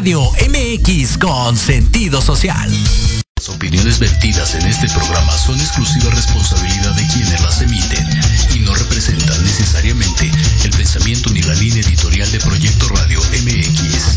Radio 0.00 0.32
MX 0.48 1.18
con 1.18 1.54
sentido 1.58 2.22
social. 2.22 2.70
Las 3.36 3.50
opiniones 3.50 3.98
vertidas 3.98 4.54
en 4.54 4.64
este 4.66 4.88
programa 4.88 5.36
son 5.36 5.60
exclusiva 5.60 6.08
responsabilidad 6.08 6.94
de 6.94 7.06
quienes 7.08 7.38
las 7.42 7.60
emiten 7.60 8.08
y 8.54 8.60
no 8.60 8.74
representan 8.74 9.44
necesariamente 9.44 10.30
el 10.64 10.70
pensamiento 10.70 11.28
ni 11.28 11.42
la 11.42 11.52
línea 11.52 11.82
editorial 11.82 12.32
de 12.32 12.40
Proyecto 12.40 12.88
Radio 12.88 13.20
MX. 13.44 14.16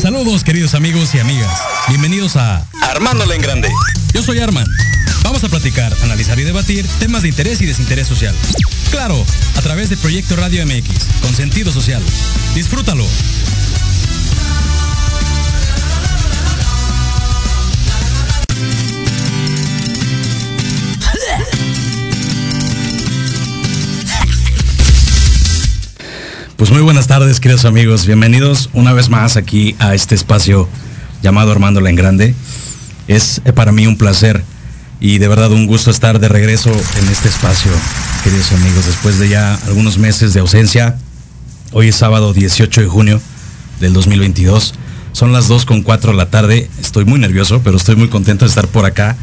Saludos 0.00 0.44
queridos 0.44 0.74
amigos 0.74 1.14
y 1.14 1.18
amigas. 1.18 1.52
Bienvenidos 1.88 2.36
a 2.36 2.66
Armándole 2.80 3.34
en 3.34 3.42
Grande. 3.42 3.68
Yo 4.14 4.22
soy 4.22 4.38
Arman. 4.38 4.64
Vamos 5.22 5.44
a 5.44 5.48
platicar, 5.48 5.94
analizar 6.02 6.38
y 6.38 6.44
debatir 6.44 6.86
temas 6.98 7.22
de 7.22 7.28
interés 7.28 7.60
y 7.60 7.66
desinterés 7.66 8.06
social. 8.06 8.34
Claro, 8.90 9.24
a 9.56 9.62
través 9.62 9.88
de 9.88 9.96
Proyecto 9.96 10.36
Radio 10.36 10.64
MX, 10.66 11.22
con 11.22 11.34
sentido 11.34 11.72
social. 11.72 12.02
Disfrútalo. 12.54 13.06
Pues 26.62 26.70
muy 26.70 26.82
buenas 26.82 27.08
tardes, 27.08 27.40
queridos 27.40 27.64
amigos. 27.64 28.06
Bienvenidos 28.06 28.70
una 28.72 28.92
vez 28.92 29.08
más 29.08 29.36
aquí 29.36 29.74
a 29.80 29.96
este 29.96 30.14
espacio 30.14 30.68
llamado 31.20 31.50
Armándola 31.50 31.90
en 31.90 31.96
Grande. 31.96 32.34
Es 33.08 33.42
eh, 33.44 33.52
para 33.52 33.72
mí 33.72 33.88
un 33.88 33.98
placer 33.98 34.44
y 35.02 35.18
de 35.18 35.26
verdad 35.26 35.50
un 35.50 35.66
gusto 35.66 35.90
estar 35.90 36.20
de 36.20 36.28
regreso 36.28 36.70
en 36.70 37.08
este 37.08 37.28
espacio, 37.28 37.72
queridos 38.22 38.52
amigos, 38.52 38.86
después 38.86 39.18
de 39.18 39.28
ya 39.28 39.56
algunos 39.66 39.98
meses 39.98 40.32
de 40.32 40.38
ausencia. 40.38 40.96
Hoy 41.72 41.88
es 41.88 41.96
sábado 41.96 42.32
18 42.32 42.82
de 42.82 42.86
junio 42.86 43.20
del 43.80 43.94
2022. 43.94 44.74
Son 45.10 45.32
las 45.32 45.48
2 45.48 45.66
con 45.66 45.82
4 45.82 46.12
de 46.12 46.16
la 46.16 46.30
tarde. 46.30 46.70
Estoy 46.80 47.04
muy 47.04 47.18
nervioso, 47.18 47.62
pero 47.64 47.78
estoy 47.78 47.96
muy 47.96 48.06
contento 48.10 48.44
de 48.44 48.50
estar 48.50 48.68
por 48.68 48.84
acá. 48.84 49.16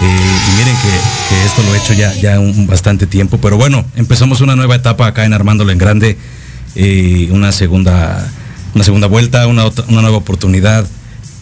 Eh, 0.00 0.04
y 0.04 0.56
miren 0.56 0.76
que, 0.76 1.46
esto 1.46 1.64
lo 1.64 1.74
he 1.74 1.78
hecho 1.78 1.94
ya, 1.94 2.14
ya 2.14 2.38
un 2.38 2.68
bastante 2.68 3.08
tiempo. 3.08 3.38
Pero 3.38 3.56
bueno, 3.56 3.84
empezamos 3.96 4.40
una 4.40 4.54
nueva 4.54 4.76
etapa 4.76 5.08
acá 5.08 5.24
en 5.24 5.32
Armándolo 5.32 5.72
en 5.72 5.78
Grande. 5.78 6.16
Eh, 6.76 7.28
una 7.32 7.50
segunda 7.50 8.24
una 8.72 8.84
segunda 8.84 9.08
vuelta, 9.08 9.48
una, 9.48 9.64
una 9.88 10.00
nueva 10.00 10.18
oportunidad. 10.18 10.86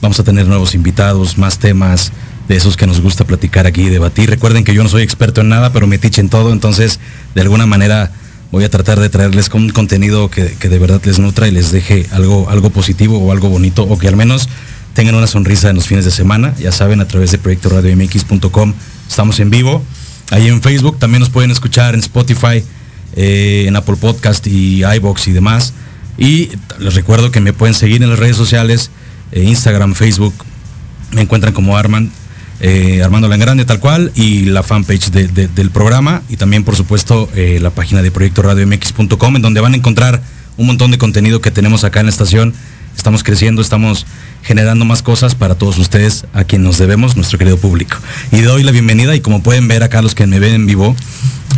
Vamos 0.00 0.18
a 0.18 0.24
tener 0.24 0.46
nuevos 0.46 0.74
invitados, 0.74 1.36
más 1.36 1.58
temas 1.58 2.10
de 2.48 2.56
esos 2.56 2.76
que 2.76 2.86
nos 2.86 3.00
gusta 3.00 3.24
platicar 3.24 3.66
aquí 3.66 3.82
y 3.82 3.90
debatir. 3.90 4.30
Recuerden 4.30 4.64
que 4.64 4.74
yo 4.74 4.82
no 4.82 4.88
soy 4.88 5.02
experto 5.02 5.40
en 5.40 5.48
nada, 5.48 5.72
pero 5.72 5.86
me 5.86 5.98
en 6.02 6.28
todo, 6.28 6.52
entonces 6.52 7.00
de 7.34 7.40
alguna 7.40 7.66
manera 7.66 8.12
voy 8.52 8.64
a 8.64 8.70
tratar 8.70 9.00
de 9.00 9.08
traerles 9.08 9.48
un 9.50 9.70
contenido 9.70 10.30
que, 10.30 10.54
que, 10.58 10.68
de 10.68 10.78
verdad 10.78 11.00
les 11.04 11.18
nutra 11.18 11.48
y 11.48 11.50
les 11.50 11.72
deje 11.72 12.06
algo, 12.12 12.48
algo 12.48 12.70
positivo 12.70 13.18
o 13.18 13.32
algo 13.32 13.48
bonito, 13.48 13.82
o 13.82 13.98
que 13.98 14.08
al 14.08 14.16
menos 14.16 14.48
tengan 14.94 15.14
una 15.14 15.26
sonrisa 15.26 15.68
en 15.68 15.76
los 15.76 15.86
fines 15.86 16.04
de 16.04 16.10
semana. 16.10 16.54
Ya 16.58 16.72
saben, 16.72 17.00
a 17.00 17.08
través 17.08 17.30
de 17.30 17.38
proyecto 17.38 17.68
radiomx.com 17.68 18.74
estamos 19.08 19.40
en 19.40 19.50
vivo. 19.50 19.82
Ahí 20.30 20.48
en 20.48 20.62
Facebook 20.62 20.98
también 20.98 21.20
nos 21.20 21.30
pueden 21.30 21.50
escuchar 21.50 21.94
en 21.94 22.00
Spotify, 22.00 22.64
eh, 23.14 23.66
en 23.68 23.76
Apple 23.76 23.96
Podcast 23.96 24.46
y 24.46 24.84
iBox 24.84 25.28
y 25.28 25.32
demás. 25.32 25.74
Y 26.18 26.50
les 26.78 26.94
recuerdo 26.94 27.30
que 27.30 27.40
me 27.40 27.52
pueden 27.52 27.74
seguir 27.74 28.02
en 28.02 28.08
las 28.08 28.18
redes 28.18 28.36
sociales, 28.36 28.90
eh, 29.32 29.42
Instagram, 29.42 29.94
Facebook, 29.94 30.34
me 31.12 31.20
encuentran 31.20 31.52
como 31.52 31.76
Arman, 31.76 32.10
eh, 32.60 33.02
Armando 33.02 33.28
Grande 33.28 33.64
tal 33.64 33.80
cual, 33.80 34.12
y 34.14 34.46
la 34.46 34.62
fanpage 34.62 35.10
de, 35.10 35.28
de, 35.28 35.48
del 35.48 35.70
programa, 35.70 36.22
y 36.28 36.36
también 36.36 36.64
por 36.64 36.76
supuesto 36.76 37.28
eh, 37.34 37.58
la 37.60 37.70
página 37.70 38.02
de 38.02 38.10
proyecto 38.10 38.42
radiomx.com, 38.42 39.36
en 39.36 39.42
donde 39.42 39.60
van 39.60 39.74
a 39.74 39.76
encontrar 39.76 40.22
un 40.56 40.66
montón 40.66 40.90
de 40.90 40.98
contenido 40.98 41.40
que 41.40 41.50
tenemos 41.50 41.84
acá 41.84 42.00
en 42.00 42.06
la 42.06 42.10
estación. 42.10 42.54
Estamos 42.96 43.22
creciendo, 43.22 43.60
estamos 43.60 44.06
generando 44.42 44.86
más 44.86 45.02
cosas 45.02 45.34
para 45.34 45.54
todos 45.54 45.76
ustedes 45.76 46.24
a 46.32 46.44
quien 46.44 46.62
nos 46.62 46.78
debemos, 46.78 47.14
nuestro 47.14 47.38
querido 47.38 47.58
público. 47.58 47.98
Y 48.32 48.40
doy 48.40 48.62
la 48.62 48.72
bienvenida 48.72 49.14
y 49.14 49.20
como 49.20 49.42
pueden 49.42 49.68
ver 49.68 49.82
acá 49.82 50.00
los 50.00 50.14
que 50.14 50.26
me 50.26 50.38
ven 50.38 50.54
en 50.54 50.66
vivo, 50.66 50.96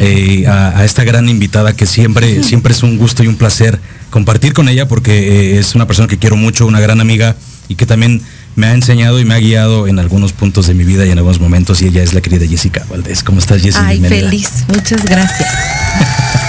eh, 0.00 0.46
a, 0.48 0.78
a, 0.78 0.84
esta 0.84 1.04
gran 1.04 1.28
invitada 1.28 1.76
que 1.76 1.86
siempre, 1.86 2.42
siempre 2.44 2.72
es 2.72 2.82
un 2.82 2.98
gusto 2.98 3.22
y 3.22 3.28
un 3.28 3.36
placer 3.36 3.78
compartir 4.10 4.52
con 4.52 4.68
ella 4.68 4.88
porque 4.88 5.12
eh, 5.56 5.58
es 5.58 5.74
una 5.74 5.86
persona 5.86 6.08
que 6.08 6.18
quiero 6.18 6.36
mucho, 6.36 6.66
una 6.66 6.80
gran 6.80 7.00
amiga 7.00 7.36
y 7.68 7.74
que 7.74 7.86
también 7.86 8.22
me 8.58 8.66
ha 8.66 8.72
enseñado 8.72 9.20
y 9.20 9.24
me 9.24 9.36
ha 9.36 9.38
guiado 9.38 9.86
en 9.86 10.00
algunos 10.00 10.32
puntos 10.32 10.66
de 10.66 10.74
mi 10.74 10.82
vida 10.82 11.06
y 11.06 11.10
en 11.10 11.18
algunos 11.18 11.38
momentos 11.38 11.80
y 11.80 11.86
ella 11.86 12.02
es 12.02 12.12
la 12.12 12.20
querida 12.20 12.44
Jessica 12.44 12.84
Valdés. 12.90 13.22
¿Cómo 13.22 13.38
estás, 13.38 13.62
Jessica? 13.62 13.86
Ay, 13.86 14.00
Bienvenida. 14.00 14.30
feliz. 14.30 14.50
Muchas 14.66 15.04
gracias. 15.04 15.48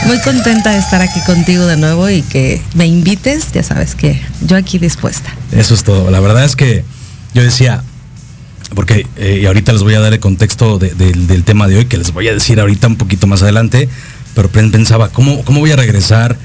Muy 0.07 0.19
contenta 0.21 0.71
de 0.71 0.79
estar 0.79 1.03
aquí 1.03 1.19
contigo 1.27 1.67
de 1.67 1.77
nuevo 1.77 2.09
y 2.09 2.23
que 2.23 2.63
me 2.73 2.87
invites, 2.87 3.51
ya 3.51 3.61
sabes 3.61 3.93
que 3.93 4.19
yo 4.41 4.57
aquí 4.57 4.79
dispuesta. 4.79 5.31
Eso 5.51 5.75
es 5.75 5.83
todo. 5.83 6.09
La 6.09 6.19
verdad 6.19 6.45
es 6.45 6.55
que 6.55 6.83
yo 7.35 7.43
decía, 7.43 7.83
porque 8.73 9.05
eh, 9.17 9.41
y 9.43 9.45
ahorita 9.45 9.71
les 9.71 9.83
voy 9.83 9.93
a 9.93 9.99
dar 9.99 10.11
el 10.11 10.19
contexto 10.19 10.79
de, 10.79 10.95
de, 10.95 11.11
del 11.11 11.43
tema 11.43 11.67
de 11.67 11.77
hoy, 11.77 11.85
que 11.85 11.99
les 11.99 12.11
voy 12.11 12.27
a 12.27 12.33
decir 12.33 12.59
ahorita 12.59 12.87
un 12.87 12.95
poquito 12.95 13.27
más 13.27 13.43
adelante, 13.43 13.87
pero 14.33 14.49
pensaba, 14.49 15.09
¿cómo, 15.09 15.45
cómo 15.45 15.59
voy 15.59 15.73
a 15.73 15.75
regresar? 15.75 16.39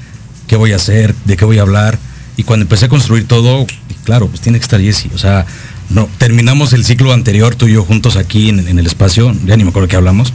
¿Qué 0.45 0.57
voy 0.57 0.73
a 0.73 0.75
hacer? 0.75 1.15
¿De 1.25 1.35
qué 1.35 1.45
voy 1.45 1.57
a 1.57 1.63
hablar? 1.63 1.97
Y 2.37 2.43
cuando 2.43 2.63
empecé 2.63 2.85
a 2.85 2.89
construir 2.89 3.27
todo, 3.27 3.65
claro, 4.03 4.27
pues 4.27 4.41
tiene 4.41 4.59
que 4.59 4.63
estar 4.63 4.79
Jessy. 4.79 5.09
O 5.13 5.17
sea, 5.17 5.45
no, 5.89 6.09
terminamos 6.17 6.73
el 6.73 6.83
ciclo 6.83 7.13
anterior 7.13 7.55
tú 7.55 7.67
y 7.67 7.73
yo 7.73 7.83
juntos 7.83 8.15
aquí 8.15 8.49
en, 8.49 8.67
el 8.79 8.85
espacio, 8.85 9.33
ya 9.45 9.55
ni 9.55 9.63
me 9.63 9.69
acuerdo 9.69 9.87
qué 9.87 9.95
hablamos. 9.95 10.33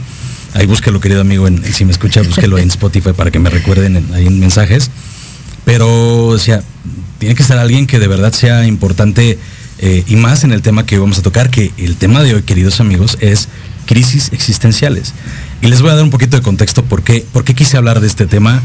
Ahí 0.53 0.65
búsquelo, 0.65 0.99
querido 0.99 1.21
amigo, 1.21 1.47
si 1.71 1.85
me 1.85 1.91
escucha, 1.91 2.21
búsquelo 2.21 2.57
en 2.57 2.69
Spotify 2.69 3.13
para 3.15 3.31
que 3.31 3.39
me 3.39 3.49
recuerden 3.49 3.95
en, 3.95 4.13
ahí 4.13 4.27
en 4.27 4.39
mensajes. 4.39 4.91
Pero, 5.63 6.27
o 6.27 6.37
sea, 6.37 6.63
tiene 7.19 7.35
que 7.35 7.41
estar 7.41 7.57
alguien 7.57 7.87
que 7.87 7.99
de 7.99 8.07
verdad 8.07 8.33
sea 8.33 8.65
importante 8.65 9.37
eh, 9.79 10.03
y 10.07 10.15
más 10.15 10.43
en 10.43 10.51
el 10.51 10.61
tema 10.61 10.85
que 10.85 10.97
vamos 10.97 11.19
a 11.19 11.21
tocar, 11.21 11.49
que 11.49 11.71
el 11.77 11.95
tema 11.95 12.21
de 12.23 12.33
hoy, 12.33 12.43
queridos 12.43 12.79
amigos, 12.79 13.17
es 13.21 13.47
crisis 13.85 14.29
existenciales. 14.31 15.13
Y 15.61 15.67
les 15.67 15.81
voy 15.81 15.91
a 15.91 15.95
dar 15.95 16.03
un 16.03 16.09
poquito 16.09 16.37
de 16.37 16.43
contexto 16.43 16.83
por 16.83 17.03
qué, 17.03 17.25
por 17.31 17.43
qué 17.43 17.53
quise 17.53 17.77
hablar 17.77 17.99
de 17.99 18.07
este 18.07 18.25
tema 18.25 18.61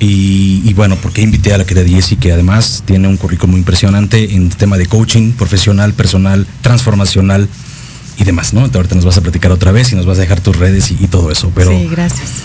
y, 0.00 0.62
y, 0.64 0.74
bueno, 0.74 0.96
porque 1.02 1.22
invité 1.22 1.52
a 1.52 1.58
la 1.58 1.64
querida 1.64 1.86
Jessie, 1.86 2.18
que 2.18 2.32
además 2.32 2.84
tiene 2.86 3.08
un 3.08 3.16
currículum 3.16 3.52
muy 3.52 3.58
impresionante 3.60 4.34
en 4.34 4.48
tema 4.48 4.76
de 4.78 4.86
coaching 4.86 5.32
profesional, 5.32 5.92
personal, 5.92 6.46
transformacional 6.62 7.48
y 8.16 8.24
demás, 8.24 8.52
¿no? 8.54 8.60
Ahorita 8.60 8.94
nos 8.94 9.04
vas 9.04 9.16
a 9.16 9.20
platicar 9.20 9.50
otra 9.50 9.72
vez 9.72 9.92
y 9.92 9.96
nos 9.96 10.06
vas 10.06 10.18
a 10.18 10.20
dejar 10.20 10.40
tus 10.40 10.56
redes 10.56 10.90
y, 10.90 10.98
y 11.00 11.08
todo 11.08 11.30
eso. 11.30 11.50
Pero 11.54 11.70
sí, 11.70 11.88
gracias. 11.90 12.42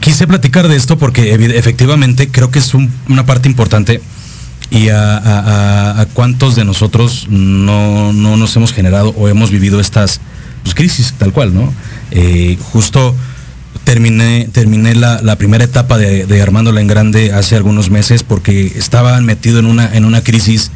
Quise 0.00 0.26
platicar 0.26 0.68
de 0.68 0.76
esto 0.76 0.98
porque 0.98 1.34
efectivamente 1.34 2.28
creo 2.28 2.50
que 2.50 2.60
es 2.60 2.74
un, 2.74 2.90
una 3.08 3.26
parte 3.26 3.48
importante 3.48 4.00
y 4.70 4.88
a, 4.88 5.16
a, 5.16 6.00
a, 6.00 6.06
cuántos 6.06 6.54
de 6.56 6.64
nosotros 6.64 7.26
no, 7.30 8.12
no, 8.12 8.36
nos 8.36 8.54
hemos 8.56 8.72
generado 8.72 9.10
o 9.10 9.28
hemos 9.28 9.50
vivido 9.50 9.80
estas 9.80 10.20
pues, 10.62 10.74
crisis 10.74 11.14
tal 11.18 11.32
cual, 11.32 11.54
¿no? 11.54 11.72
Eh, 12.10 12.58
justo 12.72 13.14
terminé, 13.88 14.46
terminé 14.52 14.94
la, 14.94 15.22
la 15.22 15.36
primera 15.36 15.64
etapa 15.64 15.96
de, 15.96 16.26
de, 16.26 16.42
Armándola 16.42 16.82
en 16.82 16.88
Grande 16.88 17.32
hace 17.32 17.56
algunos 17.56 17.88
meses 17.88 18.22
porque 18.22 18.66
estaba 18.76 19.18
metido 19.22 19.58
en 19.60 19.64
una, 19.64 19.96
en 19.96 20.04
una 20.04 20.22
crisis 20.22 20.70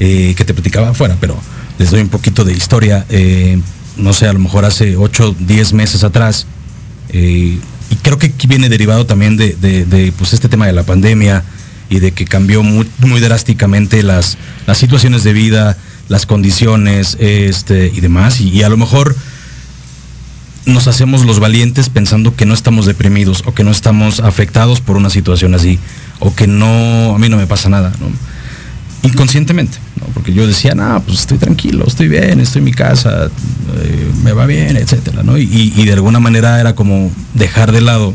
eh, 0.00 0.34
que 0.36 0.44
te 0.44 0.52
platicaba 0.52 0.88
afuera, 0.88 1.16
pero 1.20 1.40
les 1.78 1.92
doy 1.92 2.00
un 2.00 2.08
poquito 2.08 2.44
de 2.44 2.52
historia. 2.52 3.06
Eh, 3.08 3.60
no 3.96 4.12
sé, 4.12 4.26
a 4.26 4.32
lo 4.32 4.40
mejor 4.40 4.64
hace 4.64 4.96
8, 4.96 5.36
10 5.38 5.72
meses 5.74 6.02
atrás. 6.02 6.48
Eh, 7.10 7.56
y 7.88 7.96
creo 8.02 8.18
que 8.18 8.26
aquí 8.26 8.48
viene 8.48 8.68
derivado 8.68 9.06
también 9.06 9.36
de, 9.36 9.54
de, 9.54 10.12
pues 10.18 10.32
este 10.32 10.48
tema 10.48 10.66
de 10.66 10.72
la 10.72 10.82
pandemia 10.82 11.44
y 11.88 12.00
de 12.00 12.10
que 12.10 12.24
cambió 12.24 12.64
muy, 12.64 12.88
muy 12.98 13.20
drásticamente 13.20 14.02
las, 14.02 14.38
las 14.66 14.76
situaciones 14.76 15.22
de 15.22 15.32
vida, 15.34 15.76
las 16.08 16.26
condiciones 16.26 17.16
este, 17.20 17.92
y 17.94 18.00
demás. 18.00 18.40
Y 18.40 18.64
a 18.64 18.68
lo 18.68 18.76
mejor 18.76 19.14
nos 20.66 20.86
hacemos 20.86 21.24
los 21.24 21.40
valientes 21.40 21.88
pensando 21.88 22.34
que 22.34 22.46
no 22.46 22.54
estamos 22.54 22.86
deprimidos 22.86 23.42
o 23.46 23.54
que 23.54 23.64
no 23.64 23.70
estamos 23.70 24.20
afectados 24.20 24.80
por 24.80 24.96
una 24.96 25.10
situación 25.10 25.54
así 25.54 25.78
o 26.18 26.34
que 26.34 26.46
no, 26.46 27.14
a 27.14 27.18
mí 27.18 27.28
no 27.28 27.36
me 27.36 27.46
pasa 27.46 27.68
nada, 27.68 27.92
¿no? 28.00 28.08
Inconscientemente. 29.08 29.78
Porque 30.14 30.32
yo 30.32 30.46
decía, 30.46 30.74
no, 30.74 31.02
pues 31.02 31.20
estoy 31.20 31.38
tranquilo, 31.38 31.84
estoy 31.86 32.08
bien, 32.08 32.40
estoy 32.40 32.60
en 32.60 32.64
mi 32.64 32.72
casa, 32.72 33.26
eh, 33.26 34.10
me 34.22 34.32
va 34.32 34.46
bien, 34.46 34.76
etcétera. 34.76 35.22
Y, 35.38 35.84
de 35.84 35.92
alguna 35.92 36.20
manera 36.20 36.60
era 36.60 36.74
como 36.74 37.10
dejar 37.34 37.72
de 37.72 37.80
lado 37.80 38.14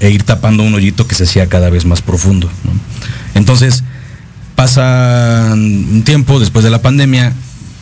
e 0.00 0.10
ir 0.10 0.22
tapando 0.22 0.62
un 0.62 0.74
hoyito 0.74 1.06
que 1.06 1.14
se 1.14 1.24
hacía 1.24 1.48
cada 1.48 1.70
vez 1.70 1.84
más 1.84 2.02
profundo. 2.02 2.50
Entonces, 3.34 3.84
pasa 4.54 5.50
un 5.52 6.02
tiempo 6.04 6.40
después 6.40 6.64
de 6.64 6.70
la 6.70 6.82
pandemia, 6.82 7.32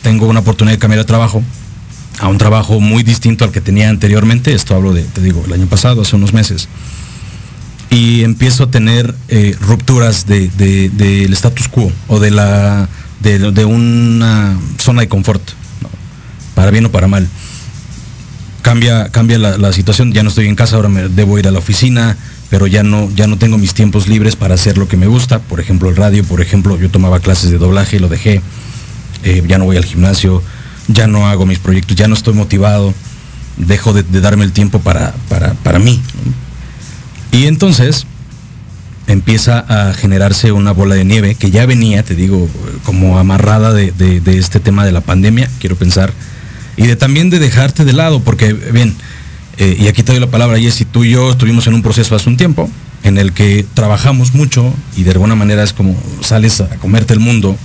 tengo 0.01 0.27
una 0.27 0.41
oportunidad 0.41 0.75
de 0.75 0.79
cambiar 0.79 0.99
de 0.99 1.05
trabajo, 1.05 1.43
a 2.19 2.27
un 2.27 2.37
trabajo 2.37 2.79
muy 2.79 3.03
distinto 3.03 3.45
al 3.45 3.51
que 3.51 3.61
tenía 3.61 3.89
anteriormente, 3.89 4.53
esto 4.53 4.75
hablo 4.75 4.93
de, 4.93 5.03
te 5.03 5.21
digo, 5.21 5.43
el 5.45 5.53
año 5.53 5.67
pasado, 5.67 6.01
hace 6.01 6.17
unos 6.17 6.33
meses, 6.33 6.67
y 7.89 8.23
empiezo 8.23 8.65
a 8.65 8.71
tener 8.71 9.15
eh, 9.29 9.55
rupturas 9.59 10.27
del 10.27 10.55
de, 10.55 11.29
status 11.31 11.69
quo 11.69 11.91
o 12.07 12.19
de, 12.19 12.31
la, 12.31 12.89
de, 13.21 13.65
una 13.65 14.57
zona 14.77 15.01
de 15.01 15.07
confort, 15.07 15.41
para 16.55 16.71
bien 16.71 16.85
o 16.85 16.91
para 16.91 17.07
mal. 17.07 17.27
cambia, 18.61 19.09
cambia 19.09 19.37
la, 19.37 19.73
situación, 19.73 20.11
ya 20.11 20.21
no 20.21 20.29
estoy 20.29 20.47
en 20.47 20.55
casa, 20.55 20.75
ahora 20.75 20.89
me 20.89 21.07
debo 21.07 21.39
ir 21.39 21.47
a 21.47 21.51
la 21.51 21.59
oficina, 21.59 22.17
pero 22.49 22.67
ya 22.67 22.83
no, 22.83 23.09
ya 23.15 23.27
no 23.27 23.37
tengo 23.37 23.57
mis 23.57 23.73
tiempos 23.73 24.09
libres 24.09 24.35
para 24.35 24.55
hacer 24.55 24.77
lo 24.77 24.89
que 24.89 24.97
me 24.97 25.07
gusta, 25.07 25.39
por 25.39 25.61
ejemplo 25.61 25.87
el 25.87 25.95
radio, 25.95 26.25
por 26.25 26.41
ejemplo, 26.41 26.77
yo 26.77 26.89
tomaba 26.89 27.21
clases 27.21 27.49
de 27.49 27.57
doblaje 27.57 27.95
y 27.95 27.99
lo 27.99 28.09
dejé, 28.09 28.41
eh, 29.23 29.41
ya 29.47 29.57
no 29.57 29.63
voy 29.63 29.77
al 29.77 29.85
gimnasio, 29.85 30.43
ya 30.89 31.07
no 31.07 31.27
hago 31.27 31.45
mis 31.45 31.59
proyectos, 31.59 31.95
ya 31.95 32.07
no 32.07 32.15
estoy 32.15 32.33
motivado, 32.33 32.93
dejo 33.57 33.93
de, 33.93 34.03
darme 34.21 34.43
el 34.43 34.51
tiempo 34.51 34.79
para, 34.79 35.13
para, 35.63 35.79
mí. 35.79 36.01
Y 37.31 37.45
entonces 37.45 38.05
empieza 39.07 39.59
a 39.59 39.93
generarse 39.93 40.51
una 40.51 40.71
bola 40.71 40.95
de 40.95 41.05
nieve 41.05 41.35
que 41.35 41.51
ya 41.51 41.65
venía, 41.65 42.03
te 42.03 42.15
digo, 42.15 42.49
como 42.83 43.19
amarrada 43.19 43.71
de, 43.73 44.21
este 44.25 44.59
tema 44.59 44.83
de 44.83 44.91
la 44.91 45.01
pandemia, 45.01 45.49
quiero 45.59 45.75
pensar, 45.75 46.11
y 46.75 46.87
de 46.87 46.95
también 46.95 47.29
de 47.29 47.39
dejarte 47.39 47.85
de 47.85 47.93
lado, 47.93 48.21
porque, 48.21 48.53
bien, 48.53 48.95
eh, 49.57 49.77
y 49.79 49.87
aquí 49.87 50.03
te 50.03 50.11
doy 50.11 50.21
la 50.21 50.31
palabra, 50.31 50.57
Jessy, 50.57 50.85
tú 50.85 51.03
y 51.03 51.11
yo 51.11 51.31
estuvimos 51.31 51.67
en 51.67 51.75
un 51.75 51.81
proceso 51.81 52.15
hace 52.15 52.29
un 52.29 52.37
tiempo 52.37 52.69
en 53.03 53.17
el 53.17 53.33
que 53.33 53.65
trabajamos 53.73 54.33
mucho 54.33 54.73
y 54.95 55.03
de 55.03 55.11
alguna 55.11 55.35
manera 55.35 55.63
es 55.63 55.73
como 55.73 55.95
sales 56.21 56.61
a 56.61 56.67
comerte 56.77 57.13
el 57.13 57.19
mundo, 57.19 57.57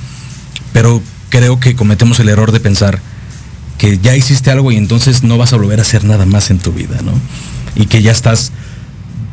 pero 0.73 1.01
creo 1.29 1.59
que 1.61 1.75
cometemos 1.75 2.21
el 2.21 2.29
error 2.29 2.53
de 2.53 2.61
pensar 2.61 3.01
que 3.85 3.99
ya 3.99 4.17
hiciste 4.17 4.51
algo 4.51 4.73
y 4.73 4.79
entonces 4.79 5.25
no 5.25 5.37
vas 5.37 5.53
a 5.53 5.57
volver 5.57 5.79
a 5.79 5.83
hacer 5.83 6.05
nada 6.05 6.25
más 6.25 6.51
en 6.51 6.59
tu 6.59 6.73
vida, 6.73 7.03
¿no? 7.05 7.13
Y 7.75 7.85
que 7.85 8.01
ya 8.01 8.13
estás 8.13 8.51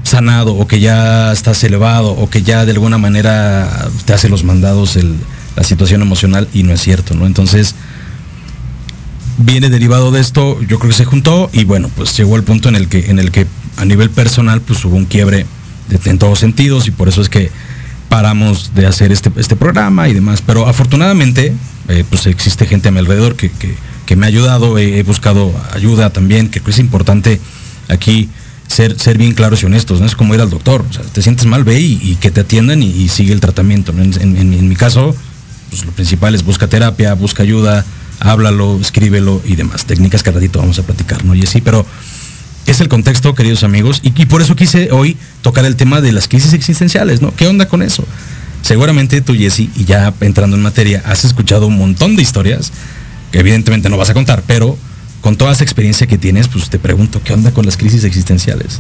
sanado 0.04 0.56
o 0.56 0.68
que 0.68 0.82
ya 0.82 1.32
estás 1.32 1.64
elevado 1.64 2.12
o 2.12 2.30
que 2.30 2.42
ya 2.42 2.66
de 2.66 2.74
alguna 2.74 2.98
manera 2.98 3.88
te 4.04 4.12
hace 4.12 4.28
los 4.28 4.44
mandados 4.44 5.00
la 5.56 5.64
situación 5.64 6.02
emocional 6.02 6.50
y 6.54 6.64
no 6.64 6.74
es 6.74 6.82
cierto, 6.82 7.16
¿no? 7.16 7.28
Entonces, 7.28 7.76
viene 9.38 9.70
derivado 9.70 10.12
de 10.12 10.20
esto, 10.20 10.62
yo 10.64 10.80
creo 10.80 10.92
que 10.92 10.98
se 10.98 11.06
juntó 11.06 11.50
y 11.54 11.64
bueno, 11.64 11.90
pues 11.96 12.18
llegó 12.18 12.36
el 12.36 12.44
punto 12.44 12.68
en 12.68 12.76
el 12.76 12.90
que, 12.90 13.10
en 13.10 13.20
el 13.20 13.32
que 13.32 13.48
a 13.78 13.86
nivel 13.86 14.10
personal 14.10 14.60
pues 14.60 14.84
hubo 14.84 14.98
un 14.98 15.06
quiebre 15.06 15.46
en 16.04 16.20
todos 16.20 16.40
sentidos 16.40 16.90
y 16.90 16.92
por 16.92 17.08
eso 17.08 17.22
es 17.22 17.30
que 17.30 17.52
paramos 18.10 18.76
de 18.76 18.86
hacer 18.86 19.14
este, 19.14 19.32
este 19.38 19.56
programa 19.56 20.10
y 20.10 20.14
demás. 20.14 20.44
Pero 20.46 20.68
afortunadamente, 20.68 21.54
eh, 21.88 22.04
pues 22.10 22.28
existe 22.28 22.66
gente 22.66 22.90
a 22.90 22.92
mi 22.92 23.00
alrededor 23.00 23.38
que, 23.38 23.50
me 24.16 24.26
ha 24.26 24.30
ayudado, 24.30 24.78
he 24.78 25.04
buscado 25.04 25.54
ayuda 25.74 26.12
también, 26.12 26.50
que 26.50 26.62
es 26.66 26.80
importante 26.80 27.40
aquí 27.88 28.30
ser, 28.72 29.00
ser 29.00 29.18
bien 29.18 29.34
claros 29.34 29.62
y 29.62 29.66
honestos, 29.66 30.00
no 30.00 30.06
es 30.06 30.16
como 30.16 30.34
ir 30.34 30.42
al 30.42 30.50
doctor, 30.50 30.86
o 30.90 30.94
sea, 30.94 31.04
te 31.04 31.22
sientes 31.22 31.46
mal, 31.46 31.64
ve 31.64 31.80
y, 31.80 32.18
que 32.20 32.32
te 32.32 32.42
atiendan 32.42 32.82
y, 32.82 33.08
sigue 33.10 33.34
el 33.34 33.40
tratamiento. 33.40 33.92
En, 33.92 34.68
mi 34.68 34.76
caso, 34.76 35.16
pues 35.70 35.86
lo 35.86 35.92
principal 35.92 36.34
es 36.34 36.44
busca 36.44 36.68
terapia, 36.68 37.14
busca 37.14 37.44
ayuda, 37.44 37.86
háblalo, 38.20 38.80
escríbelo 38.80 39.42
y 39.46 39.56
demás. 39.56 39.86
Técnicas 39.86 40.24
que 40.24 40.32
ratito 40.32 40.60
vamos 40.60 40.80
a 40.80 40.84
platicar, 40.84 41.24
¿no? 41.26 41.36
Y 41.36 41.44
así, 41.44 41.62
pero 41.62 41.86
es 42.66 42.80
el 42.80 42.88
contexto, 42.88 43.36
queridos 43.36 43.64
amigos, 43.64 44.00
y, 44.04 44.14
y, 44.20 44.26
por 44.26 44.42
eso 44.42 44.56
quise 44.56 44.92
hoy 44.92 45.18
tocar 45.42 45.66
el 45.66 45.76
tema 45.76 46.00
de 46.02 46.12
las 46.14 46.28
crisis 46.28 46.54
existenciales, 46.54 47.22
¿no? 47.22 47.36
¿Qué 47.36 47.48
onda 47.48 47.68
con 47.68 47.82
eso? 47.82 48.06
Seguramente 48.62 49.22
tú, 49.22 49.36
Jesse, 49.36 49.70
y 49.76 49.86
ya 49.86 50.14
entrando 50.22 50.56
en 50.56 50.62
materia, 50.62 51.02
has 51.06 51.26
escuchado 51.26 51.68
un 51.68 51.78
montón 51.78 52.16
de 52.16 52.22
historias 52.22 52.72
que 53.32 53.40
evidentemente 53.40 53.90
no 53.90 53.98
vas 53.98 54.10
a 54.10 54.14
contar, 54.14 54.44
pero 54.46 54.78
con 55.22 55.36
toda 55.36 55.52
esa 55.52 55.64
experiencia 55.64 56.08
que 56.08 56.18
tienes, 56.18 56.48
pues 56.48 56.70
te 56.70 56.80
pregunto, 56.80 57.22
¿qué 57.24 57.34
onda 57.34 57.52
con 57.52 57.66
las 57.66 57.78
crisis 57.78 58.04
existenciales? 58.04 58.80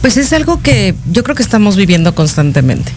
Pues 0.00 0.16
es 0.16 0.32
algo 0.32 0.60
que 0.60 0.94
yo 1.10 1.22
creo 1.22 1.34
que 1.34 1.42
estamos 1.42 1.76
viviendo 1.76 2.14
constantemente, 2.14 2.92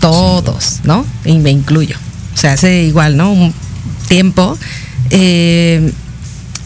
todos, 0.00 0.80
¿no? 0.84 1.06
Y 1.24 1.38
me 1.38 1.50
incluyo. 1.50 1.96
O 2.34 2.36
sea, 2.36 2.54
hace 2.54 2.82
igual, 2.82 3.16
¿no? 3.16 3.32
Un 3.32 3.54
tiempo 4.08 4.58
eh, 5.10 5.92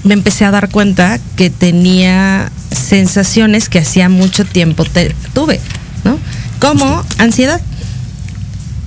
me 0.03 0.15
empecé 0.15 0.45
a 0.45 0.51
dar 0.51 0.71
cuenta 0.71 1.21
que 1.37 1.51
tenía 1.51 2.51
sensaciones 2.71 3.69
que 3.69 3.79
hacía 3.79 4.09
mucho 4.09 4.45
tiempo 4.45 4.85
tuve, 5.33 5.61
¿no? 6.05 6.19
Como 6.59 7.05
ansiedad. 7.19 7.61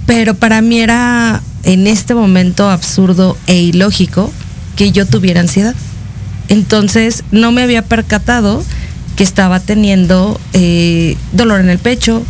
Pero 0.05 0.35
para 0.35 0.61
mí 0.61 0.79
era 0.79 1.41
en 1.63 1.87
este 1.87 2.15
momento 2.15 2.69
absurdo 2.69 3.37
e 3.47 3.55
ilógico 3.57 4.31
que 4.77 4.91
yo 4.91 5.05
tuviera 5.05 5.41
ansiedad. 5.41 5.75
Entonces 6.47 7.23
no 7.31 7.51
me 7.51 7.63
había 7.63 7.81
percatado 7.81 8.63
que 9.17 9.23
estaba 9.23 9.59
teniendo 9.59 10.39
eh, 10.53 11.17
dolor 11.33 11.59
en 11.59 11.69
el 11.69 11.79
pecho, 11.79 12.23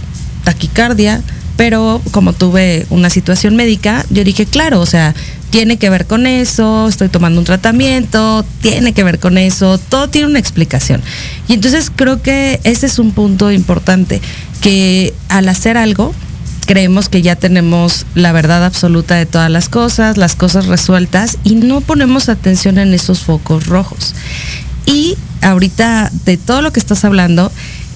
taquicardia, 0.44 1.22
pero 1.58 2.02
como 2.12 2.34
tuve 2.34 2.86
una 2.90 3.10
situación 3.10 3.56
médica, 3.56 4.06
yo 4.10 4.24
dije, 4.24 4.46
claro, 4.46 4.80
o 4.80 4.86
sea, 4.86 5.14
tiene 5.50 5.78
que 5.78 5.90
ver 5.90 6.06
con 6.06 6.28
eso, 6.28 6.88
estoy 6.88 7.10
tomando 7.10 7.40
un 7.40 7.46
tratamiento, 7.46 8.46
tiene 8.62 8.94
que 8.94 9.04
ver 9.04 9.20
con 9.20 9.38
eso, 9.38 9.78
todo 9.78 10.08
tiene 10.08 10.28
una 10.28 10.40
explicación. 10.40 11.02
Y 11.48 11.54
entonces 11.54 11.92
creo 11.94 12.22
que 12.22 12.60
ese 12.64 12.86
es 12.86 13.00
un 13.00 13.12
punto 13.12 13.52
importante, 13.52 14.22
que 14.62 15.14
al 15.30 15.50
hacer 15.50 15.78
algo, 15.78 16.14
creemos 16.68 17.10
que 17.10 17.24
ya 17.24 17.36
tenemos 17.36 18.06
la 18.14 18.32
verdad 18.34 18.64
absoluta 18.64 19.16
de 19.16 19.26
todas 19.26 19.50
las 19.50 19.70
cosas, 19.70 20.18
las 20.18 20.36
cosas 20.36 20.68
resueltas 20.68 21.38
y 21.44 21.56
no 21.56 21.82
ponemos 21.82 22.30
atención 22.30 22.78
en 22.78 22.94
esos 22.94 23.22
focos 23.22 23.66
rojos. 23.66 24.14
Y 24.86 25.18
ahorita 25.42 26.12
de 26.26 26.38
todo 26.38 26.62
lo 26.62 26.72
que 26.72 26.80
estás 26.80 27.06
hablando, 27.06 27.52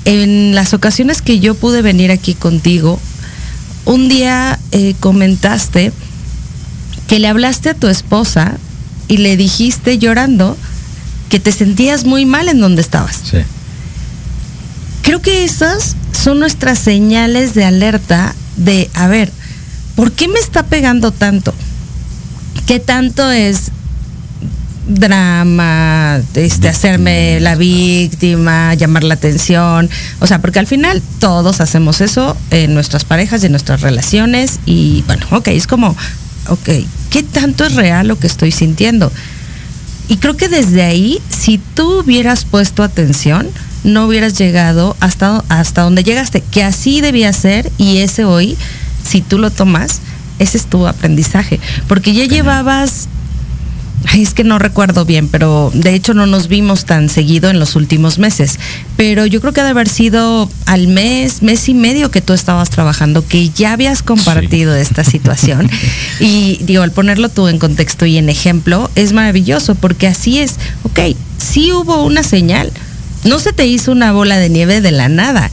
en 0.06 0.56
las 0.56 0.74
ocasiones 0.74 1.22
que 1.22 1.40
yo 1.40 1.54
pude 1.54 1.82
venir 1.82 2.12
aquí 2.12 2.34
contigo, 2.34 3.00
un 3.86 4.08
día 4.08 4.58
eh, 4.72 4.96
comentaste 5.00 5.92
que 7.08 7.20
le 7.20 7.28
hablaste 7.28 7.70
a 7.70 7.74
tu 7.74 7.88
esposa 7.88 8.58
y 9.10 9.18
le 9.18 9.36
dijiste 9.36 9.98
llorando 9.98 10.58
que 11.30 11.40
te 11.40 11.52
sentías 11.52 12.06
muy 12.06 12.26
mal 12.26 12.48
en 12.48 12.62
donde 12.62 12.82
estabas. 12.82 13.20
Sí. 13.30 13.40
Creo 15.02 15.22
que 15.22 15.44
esas 15.44 15.98
son 16.14 16.40
nuestras 16.40 16.80
señales 16.80 17.54
de 17.54 17.66
alerta 17.66 18.34
de, 18.58 18.90
a 18.94 19.08
ver, 19.08 19.32
¿por 19.96 20.12
qué 20.12 20.28
me 20.28 20.40
está 20.40 20.64
pegando 20.64 21.12
tanto? 21.12 21.54
¿Qué 22.66 22.80
tanto 22.80 23.30
es 23.32 23.72
drama, 24.88 26.20
este, 26.34 26.68
hacerme 26.68 27.40
la 27.40 27.56
víctima, 27.56 28.74
llamar 28.74 29.04
la 29.04 29.16
atención? 29.16 29.90
O 30.20 30.28
sea, 30.28 30.40
porque 30.40 30.60
al 30.60 30.68
final 30.68 31.02
todos 31.20 31.62
hacemos 31.62 32.02
eso 32.02 32.38
en 32.50 32.74
nuestras 32.74 33.06
parejas 33.06 33.44
y 33.44 33.48
en 33.48 33.52
nuestras 33.52 33.82
relaciones 33.82 34.60
y 34.66 35.04
bueno, 35.08 35.26
ok, 35.32 35.50
es 35.50 35.68
como, 35.68 35.96
ok, 36.48 36.70
¿qué 37.10 37.24
tanto 37.24 37.66
es 37.66 37.76
real 37.76 38.08
lo 38.08 38.20
que 38.20 38.28
estoy 38.28 38.52
sintiendo? 38.52 39.12
Y 40.08 40.18
creo 40.18 40.36
que 40.36 40.50
desde 40.50 40.84
ahí, 40.84 41.22
si 41.30 41.58
tú 41.58 42.00
hubieras 42.00 42.44
puesto 42.44 42.84
atención, 42.84 43.48
no 43.84 44.06
hubieras 44.06 44.38
llegado 44.38 44.96
hasta, 45.00 45.44
hasta 45.50 45.82
donde 45.82 46.04
llegaste, 46.04 46.42
que 46.42 46.64
así 46.64 47.02
debía 47.02 47.34
ser 47.34 47.72
y 47.78 47.98
ese 47.98 48.26
hoy, 48.26 48.58
si 49.04 49.22
tú 49.22 49.38
lo 49.38 49.52
tomas, 49.52 50.02
ese 50.40 50.58
es 50.58 50.66
tu 50.66 50.88
aprendizaje, 50.88 51.60
porque 51.88 52.14
ya 52.14 52.26
llevabas 52.26 53.08
es 54.18 54.34
que 54.34 54.44
no 54.44 54.60
recuerdo 54.60 55.06
bien, 55.06 55.28
pero 55.28 55.72
de 55.74 55.94
hecho 55.94 56.14
no 56.14 56.26
nos 56.26 56.48
vimos 56.48 56.86
tan 56.86 57.10
seguido 57.10 57.50
en 57.50 57.60
los 57.60 57.76
últimos 57.76 58.20
meses. 58.20 58.60
Pero 58.98 59.26
yo 59.26 59.40
creo 59.42 59.54
que 59.54 59.62
ha 59.62 59.64
de 59.64 59.70
haber 59.70 59.88
sido 59.88 60.50
al 60.66 60.88
mes, 60.88 61.42
mes 61.42 61.70
y 61.70 61.74
medio 61.74 62.12
que 62.12 62.22
tú 62.22 62.34
estabas 62.34 62.70
trabajando, 62.70 63.26
que 63.26 63.50
ya 63.50 63.74
habías 63.74 64.04
compartido 64.04 64.76
esta 64.76 65.04
situación. 65.04 65.70
y 66.20 66.60
digo, 66.64 66.84
al 66.84 66.92
ponerlo 66.92 67.30
tú 67.30 67.48
en 67.48 67.60
contexto 67.60 68.06
y 68.06 68.18
en 68.18 68.30
ejemplo, 68.30 68.90
es 68.96 69.14
maravilloso, 69.14 69.76
porque 69.76 70.08
así 70.08 70.40
es, 70.40 70.56
ok, 70.84 71.00
sí 71.38 71.72
hubo 71.72 72.04
una 72.04 72.24
señal, 72.24 72.72
no 73.24 73.40
se 73.40 73.54
te 73.54 73.66
hizo 73.66 73.92
una 73.92 74.12
bola 74.12 74.38
de 74.38 74.50
nieve 74.50 74.82
de 74.82 74.92
la 74.92 75.10
nada. 75.10 75.50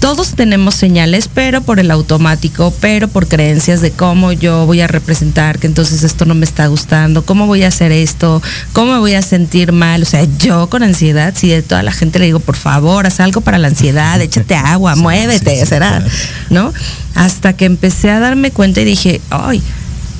Todos 0.00 0.34
tenemos 0.34 0.74
señales, 0.74 1.28
pero 1.32 1.60
por 1.60 1.78
el 1.78 1.92
automático, 1.92 2.74
pero 2.80 3.06
por 3.06 3.28
creencias 3.28 3.80
de 3.80 3.92
cómo 3.92 4.32
yo 4.32 4.66
voy 4.66 4.80
a 4.80 4.88
representar 4.88 5.60
que 5.60 5.68
entonces 5.68 6.02
esto 6.02 6.24
no 6.24 6.34
me 6.34 6.44
está 6.44 6.66
gustando, 6.66 7.24
cómo 7.24 7.46
voy 7.46 7.62
a 7.62 7.68
hacer 7.68 7.92
esto, 7.92 8.42
cómo 8.72 8.94
me 8.94 8.98
voy 8.98 9.14
a 9.14 9.22
sentir 9.22 9.70
mal. 9.70 10.02
O 10.02 10.04
sea, 10.04 10.26
yo 10.38 10.68
con 10.68 10.82
ansiedad, 10.82 11.34
si 11.36 11.50
de 11.50 11.62
toda 11.62 11.84
la 11.84 11.92
gente 11.92 12.18
le 12.18 12.24
digo, 12.24 12.40
por 12.40 12.56
favor, 12.56 13.06
haz 13.06 13.20
algo 13.20 13.42
para 13.42 13.58
la 13.58 13.68
ansiedad, 13.68 14.20
échate 14.20 14.56
agua, 14.56 14.96
muévete, 14.96 15.64
será, 15.66 16.04
¿no? 16.50 16.72
Hasta 17.14 17.52
que 17.52 17.66
empecé 17.66 18.10
a 18.10 18.18
darme 18.18 18.50
cuenta 18.50 18.80
y 18.80 18.84
dije, 18.84 19.20
ay, 19.30 19.62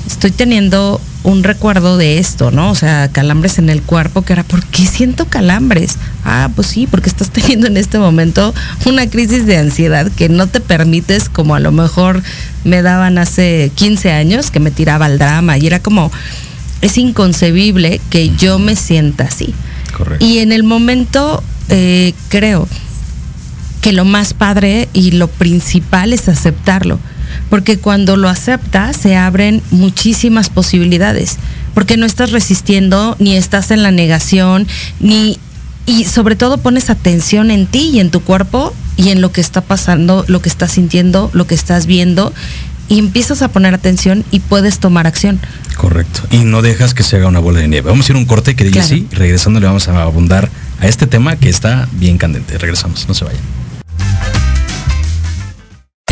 estoy 0.07 0.31
teniendo 0.31 1.01
un 1.25 1.45
recuerdo 1.45 1.97
de 1.97 2.19
esto, 2.19 2.51
¿no? 2.51 2.71
O 2.71 2.75
sea, 2.75 3.09
calambres 3.09 3.59
en 3.59 3.71
el 3.71 3.83
cuerpo, 3.83 4.23
que 4.23 4.33
era, 4.33 4.43
¿por 4.43 4.65
qué 4.65 4.87
siento 4.87 5.27
calambres? 5.27 5.99
Ah, 6.25 6.51
pues 6.55 6.69
sí, 6.69 6.87
porque 6.87 7.09
estás 7.09 7.31
teniendo 7.33 7.67
en 7.67 7.77
este 7.77 7.99
momento 7.99 8.55
una 8.87 9.09
crisis 9.09 9.47
de 9.47 9.59
ansiedad 9.59 10.11
que 10.11 10.29
no 10.29 10.47
te 10.47 10.61
permites, 10.61 11.29
como 11.29 11.55
a 11.55 11.61
lo 11.61 11.73
mejor 11.73 12.23
me 12.65 12.83
daban 12.83 13.19
hace 13.19 13.71
15 13.75 14.13
años, 14.13 14.51
que 14.51 14.61
me 14.61 14.71
tiraba 14.71 15.07
al 15.07 15.19
drama 15.19 15.59
y 15.59 15.67
era 15.67 15.81
como, 15.81 16.11
es 16.81 16.99
inconcebible 16.99 18.01
que 18.11 18.31
yo 18.37 18.59
me 18.59 18.77
sienta 18.77 19.25
así. 19.25 19.55
Correcto. 19.97 20.25
Y 20.25 20.39
en 20.39 20.53
el 20.53 20.65
momento, 20.65 21.43
eh, 21.69 22.15
creo 22.29 22.69
que 23.81 23.93
lo 23.93 24.05
más 24.05 24.33
padre 24.33 24.89
y 24.93 25.13
lo 25.13 25.29
principal 25.29 26.13
es 26.13 26.29
aceptarlo 26.29 26.99
porque 27.51 27.79
cuando 27.79 28.17
lo 28.17 28.29
aceptas 28.29 28.97
se 28.97 29.17
abren 29.17 29.63
muchísimas 29.71 30.51
posibilidades, 30.51 31.39
porque 31.75 31.97
no 31.97 32.07
estás 32.07 32.33
resistiendo, 32.33 33.17
ni 33.19 33.37
estás 33.37 33.71
en 33.71 33.83
la 33.83 33.91
negación, 33.91 34.67
ni 35.01 35.39
y 35.85 36.05
sobre 36.05 36.37
todo 36.37 36.59
pones 36.59 36.91
atención 36.91 37.51
en 37.51 37.67
ti 37.67 37.91
y 37.93 38.01
en 38.01 38.11
tu 38.11 38.21
cuerpo 38.21 38.73
y 38.97 39.09
en 39.09 39.21
lo 39.21 39.33
que 39.33 39.41
está 39.41 39.63
pasando, 39.63 40.25
lo 40.29 40.41
que 40.41 40.49
estás 40.49 40.73
sintiendo, 40.73 41.29
lo 41.33 41.47
que 41.47 41.57
estás 41.57 41.87
viendo 41.87 42.33
y 42.89 42.99
empiezas 42.99 43.43
a 43.43 43.49
poner 43.49 43.75
atención 43.75 44.25
y 44.31 44.41
puedes 44.41 44.79
tomar 44.79 45.07
acción. 45.07 45.41
Correcto. 45.77 46.23
Y 46.31 46.39
no 46.45 46.63
dejas 46.63 46.95
que 46.95 47.03
se 47.03 47.17
haga 47.17 47.27
una 47.29 47.41
bola 47.41 47.61
de 47.61 47.69
nieve. 47.69 47.89
Vamos 47.89 48.09
a 48.09 48.13
ir 48.13 48.17
a 48.17 48.19
un 48.19 48.27
corte 48.27 48.55
que 48.55 48.65
dice 48.65 48.81
Claro. 48.81 48.95
así. 48.95 49.07
Regresando 49.13 49.61
le 49.61 49.67
vamos 49.67 49.89
a 49.89 50.03
abundar 50.03 50.51
a 50.79 50.87
este 50.87 51.07
tema 51.07 51.37
que 51.37 51.49
está 51.49 51.89
bien 51.93 52.19
candente. 52.19 52.59
Regresamos, 52.59 53.09
no 53.09 53.15
se 53.15 53.25
vayan. 53.25 53.41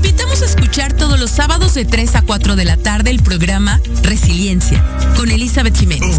Invitamos 0.00 0.40
a 0.40 0.46
escuchar 0.46 0.94
todos 0.94 1.20
los 1.20 1.30
sábados 1.30 1.74
de 1.74 1.84
3 1.84 2.16
a 2.16 2.22
4 2.22 2.56
de 2.56 2.64
la 2.64 2.78
tarde 2.78 3.10
el 3.10 3.22
programa 3.22 3.82
Resiliencia 4.02 4.82
con 5.14 5.30
Elizabeth 5.30 5.76
Jiménez. 5.76 6.16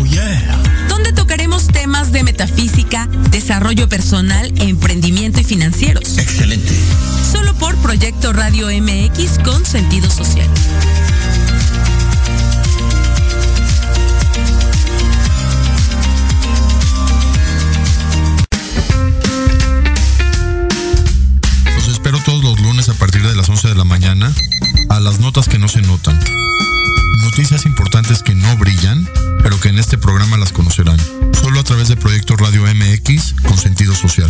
Donde 0.87 1.11
tocaremos 1.13 1.65
temas 1.65 2.11
de 2.11 2.21
metafísica, 2.21 3.07
desarrollo 3.31 3.89
personal, 3.89 4.53
emprendimiento 4.61 5.39
y 5.39 5.43
financieros. 5.43 6.19
Excelente. 6.19 6.71
Solo 7.31 7.55
por 7.55 7.75
Proyecto 7.77 8.33
Radio 8.33 8.67
MX 8.67 9.39
con 9.43 9.65
sentido 9.65 10.11
social. 10.11 10.47
Notas 25.31 25.47
que 25.47 25.59
no 25.59 25.69
se 25.69 25.81
notan. 25.81 26.19
Noticias 27.21 27.65
importantes 27.65 28.21
que 28.21 28.35
no 28.35 28.57
brillan, 28.57 29.07
pero 29.41 29.57
que 29.61 29.69
en 29.69 29.79
este 29.79 29.97
programa 29.97 30.35
las 30.35 30.51
conocerán. 30.51 30.99
Solo 31.31 31.61
a 31.61 31.63
través 31.63 31.87
de 31.87 31.95
Proyecto 31.95 32.35
Radio 32.35 32.63
MX 32.63 33.35
con 33.47 33.57
sentido 33.57 33.95
social. 33.95 34.29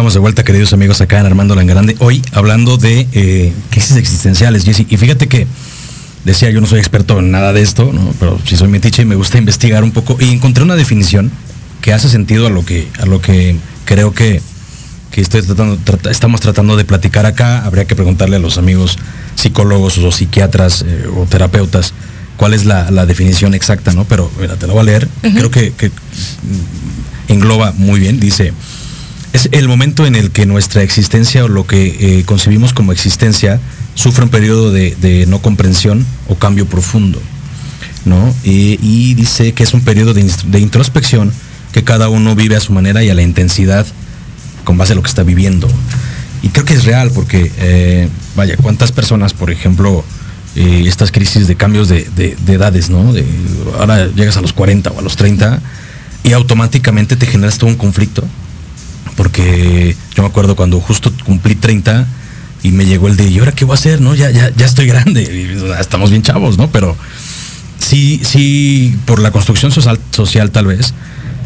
Estamos 0.00 0.14
de 0.14 0.20
vuelta, 0.20 0.44
queridos 0.44 0.72
amigos, 0.72 1.02
acá 1.02 1.20
en 1.20 1.26
Armando 1.26 1.60
en 1.60 1.66
Grande. 1.66 1.94
Hoy 1.98 2.22
hablando 2.32 2.78
de 2.78 3.06
eh, 3.12 3.52
crisis 3.68 3.96
existenciales. 3.98 4.66
Y 4.66 4.96
fíjate 4.96 5.28
que 5.28 5.46
decía, 6.24 6.48
yo 6.48 6.62
no 6.62 6.66
soy 6.66 6.78
experto 6.78 7.18
en 7.18 7.30
nada 7.30 7.52
de 7.52 7.60
esto, 7.60 7.92
¿no? 7.92 8.14
pero 8.18 8.38
si 8.46 8.56
soy 8.56 8.68
metiche 8.68 9.02
y 9.02 9.04
me 9.04 9.14
gusta 9.14 9.36
investigar 9.36 9.84
un 9.84 9.90
poco. 9.90 10.16
Y 10.18 10.30
encontré 10.30 10.64
una 10.64 10.74
definición 10.74 11.30
que 11.82 11.92
hace 11.92 12.08
sentido 12.08 12.46
a 12.46 12.50
lo 12.50 12.64
que, 12.64 12.88
a 12.98 13.04
lo 13.04 13.20
que 13.20 13.56
creo 13.84 14.14
que, 14.14 14.40
que 15.10 15.20
estoy 15.20 15.42
tratando, 15.42 15.76
trata- 15.84 16.10
estamos 16.10 16.40
tratando 16.40 16.78
de 16.78 16.86
platicar 16.86 17.26
acá. 17.26 17.62
Habría 17.66 17.84
que 17.84 17.94
preguntarle 17.94 18.36
a 18.36 18.40
los 18.40 18.56
amigos 18.56 18.96
psicólogos 19.34 19.98
o 19.98 20.10
psiquiatras 20.12 20.82
eh, 20.88 21.08
o 21.14 21.26
terapeutas 21.26 21.92
cuál 22.38 22.54
es 22.54 22.64
la, 22.64 22.90
la 22.90 23.04
definición 23.04 23.52
exacta, 23.52 23.92
¿no? 23.92 24.06
Pero 24.06 24.30
mira, 24.40 24.56
te 24.56 24.66
la 24.66 24.72
voy 24.72 24.80
a 24.80 24.84
leer. 24.84 25.08
Creo 25.20 25.50
que, 25.50 25.72
que, 25.74 25.90
engloba 27.28 27.72
muy 27.76 28.00
bien. 28.00 28.18
Dice, 28.18 28.54
es 29.32 29.48
el 29.52 29.68
momento 29.68 30.06
en 30.06 30.16
el 30.16 30.30
que 30.30 30.46
nuestra 30.46 30.82
existencia 30.82 31.44
o 31.44 31.48
lo 31.48 31.66
que 31.66 32.18
eh, 32.18 32.24
concebimos 32.24 32.72
como 32.72 32.92
existencia 32.92 33.60
sufre 33.94 34.24
un 34.24 34.30
periodo 34.30 34.72
de, 34.72 35.24
no 35.28 35.40
comprensión 35.40 36.04
o 36.28 36.34
cambio 36.34 36.66
profundo. 36.66 37.20
¿no? 38.04 38.34
Y, 38.44 39.14
dice 39.14 39.52
que 39.52 39.62
es 39.62 39.74
un 39.74 39.82
periodo 39.82 40.14
de, 40.14 40.58
introspección 40.58 41.32
que 41.72 41.84
cada 41.84 42.08
uno 42.08 42.34
vive 42.34 42.56
a 42.56 42.60
su 42.60 42.72
manera 42.72 43.04
y 43.04 43.10
a 43.10 43.14
la 43.14 43.22
intensidad 43.22 43.86
con 44.64 44.76
base 44.78 44.92
a 44.92 44.96
lo 44.96 45.02
que 45.02 45.08
está 45.08 45.22
viviendo. 45.22 45.68
Y 46.42 46.48
creo 46.48 46.64
que 46.64 46.74
es 46.74 46.84
real 46.84 47.10
porque, 47.14 47.52
eh, 47.58 48.08
vaya, 48.34 48.56
¿cuántas 48.56 48.90
personas, 48.90 49.34
por 49.34 49.50
ejemplo, 49.50 50.02
eh, 50.56 50.84
estas 50.86 51.12
crisis 51.12 51.46
de 51.46 51.54
cambios 51.54 51.88
de, 51.88 52.08
de- 52.16 52.36
de 52.44 52.52
edades, 52.54 52.90
¿no? 52.90 53.12
Ahora 53.78 54.08
llegas 54.08 54.36
a 54.36 54.40
los 54.40 54.52
40 54.52 54.90
o 54.90 54.98
a 54.98 55.02
los 55.02 55.16
30 55.16 55.60
y 56.24 56.32
automáticamente 56.32 57.14
te 57.16 57.26
generas 57.26 57.58
todo 57.58 57.70
un 57.70 57.76
conflicto 57.76 58.24
porque 59.16 59.96
yo 60.14 60.22
me 60.22 60.28
acuerdo 60.28 60.56
cuando 60.56 60.80
justo 60.80 61.12
cumplí 61.24 61.54
30 61.54 62.06
y 62.62 62.72
me 62.72 62.84
llegó 62.84 63.08
el 63.08 63.16
de, 63.16 63.28
¿y 63.28 63.38
ahora 63.38 63.52
qué 63.52 63.64
voy 63.64 63.74
a 63.74 63.78
hacer? 63.78 64.00
¿No? 64.00 64.14
Ya, 64.14 64.30
ya, 64.30 64.50
ya 64.54 64.66
estoy 64.66 64.86
grande, 64.86 65.56
estamos 65.80 66.10
bien 66.10 66.22
chavos, 66.22 66.58
¿no? 66.58 66.70
Pero 66.70 66.96
sí, 67.78 68.20
sí, 68.24 68.96
por 69.06 69.20
la 69.20 69.30
construcción 69.30 69.72
social, 69.72 69.98
social 70.10 70.50
tal 70.50 70.66
vez, 70.66 70.94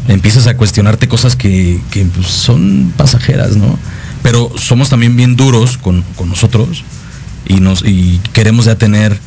empiezas 0.08 0.46
a 0.46 0.56
cuestionarte 0.56 1.08
cosas 1.08 1.36
que, 1.36 1.80
que, 1.90 2.04
pues, 2.04 2.26
son 2.26 2.92
pasajeras, 2.96 3.56
¿no? 3.56 3.78
Pero 4.22 4.52
somos 4.56 4.88
también 4.88 5.16
bien 5.16 5.36
duros 5.36 5.76
con, 5.76 6.02
con 6.16 6.28
nosotros 6.28 6.84
y, 7.46 7.54
nos, 7.60 7.84
y 7.84 8.20
queremos 8.32 8.64
ya 8.64 8.76
tener 8.76 9.18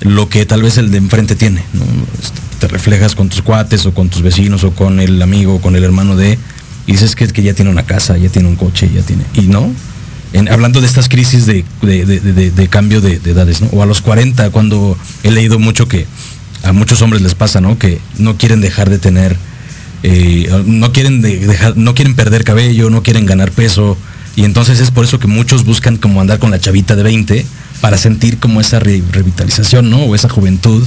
lo 0.00 0.28
que 0.28 0.44
tal 0.46 0.62
vez 0.62 0.78
el 0.78 0.90
de 0.90 0.98
enfrente 0.98 1.36
tiene, 1.36 1.62
¿no? 1.72 1.84
Este, 2.22 2.40
Te 2.60 2.68
reflejas 2.68 3.14
con 3.14 3.28
tus 3.28 3.42
cuates 3.42 3.86
o 3.86 3.94
con 3.94 4.08
tus 4.08 4.22
vecinos 4.22 4.64
o 4.64 4.72
con 4.72 5.00
el 5.00 5.20
amigo 5.20 5.56
o 5.56 5.60
con 5.60 5.76
el 5.76 5.84
hermano 5.84 6.16
de 6.16 6.38
y 6.86 6.92
dices 6.92 7.14
que, 7.16 7.26
que 7.28 7.42
ya 7.42 7.54
tiene 7.54 7.70
una 7.70 7.84
casa, 7.84 8.16
ya 8.16 8.28
tiene 8.28 8.48
un 8.48 8.56
coche, 8.56 8.90
ya 8.94 9.02
tiene. 9.02 9.24
Y 9.34 9.42
no, 9.42 9.72
en- 10.32 10.48
hablando 10.48 10.80
de 10.80 10.86
estas 10.86 11.08
crisis 11.08 11.46
de, 11.46 11.64
de- 11.82 12.04
de- 12.06 12.50
de- 12.50 12.68
cambio 12.68 13.00
de, 13.00 13.18
de 13.18 13.30
edades, 13.30 13.60
¿no? 13.60 13.68
O 13.72 13.82
a 13.82 13.86
los 13.86 14.00
40, 14.02 14.50
cuando 14.50 14.96
he 15.22 15.30
leído 15.30 15.58
mucho 15.58 15.88
que 15.88 16.06
a 16.62 16.72
muchos 16.72 17.02
hombres 17.02 17.22
les 17.22 17.34
pasa, 17.34 17.60
¿no? 17.60 17.78
Que 17.78 18.00
no 18.18 18.36
quieren 18.36 18.60
dejar 18.60 18.90
de 18.90 18.98
tener, 18.98 19.36
eh, 20.02 20.48
no 20.66 20.92
quieren 20.92 21.22
de- 21.22 21.46
dejar, 21.46 21.76
no 21.76 21.94
quieren 21.94 22.14
perder 22.14 22.44
cabello, 22.44 22.90
no 22.90 23.02
quieren 23.02 23.26
ganar 23.26 23.50
peso. 23.52 23.96
Y 24.36 24.44
entonces 24.44 24.80
es 24.80 24.90
por 24.90 25.04
eso 25.04 25.18
que 25.18 25.26
muchos 25.28 25.64
buscan 25.64 25.96
como 25.96 26.20
andar 26.20 26.38
con 26.38 26.50
la 26.50 26.58
chavita 26.60 26.94
de 26.94 27.02
20 27.02 27.46
para 27.80 27.96
sentir 27.98 28.38
como 28.38 28.60
esa 28.60 28.78
re- 28.80 29.02
revitalización, 29.10 29.90
¿no? 29.90 29.98
O 30.04 30.14
esa 30.14 30.28
juventud. 30.28 30.84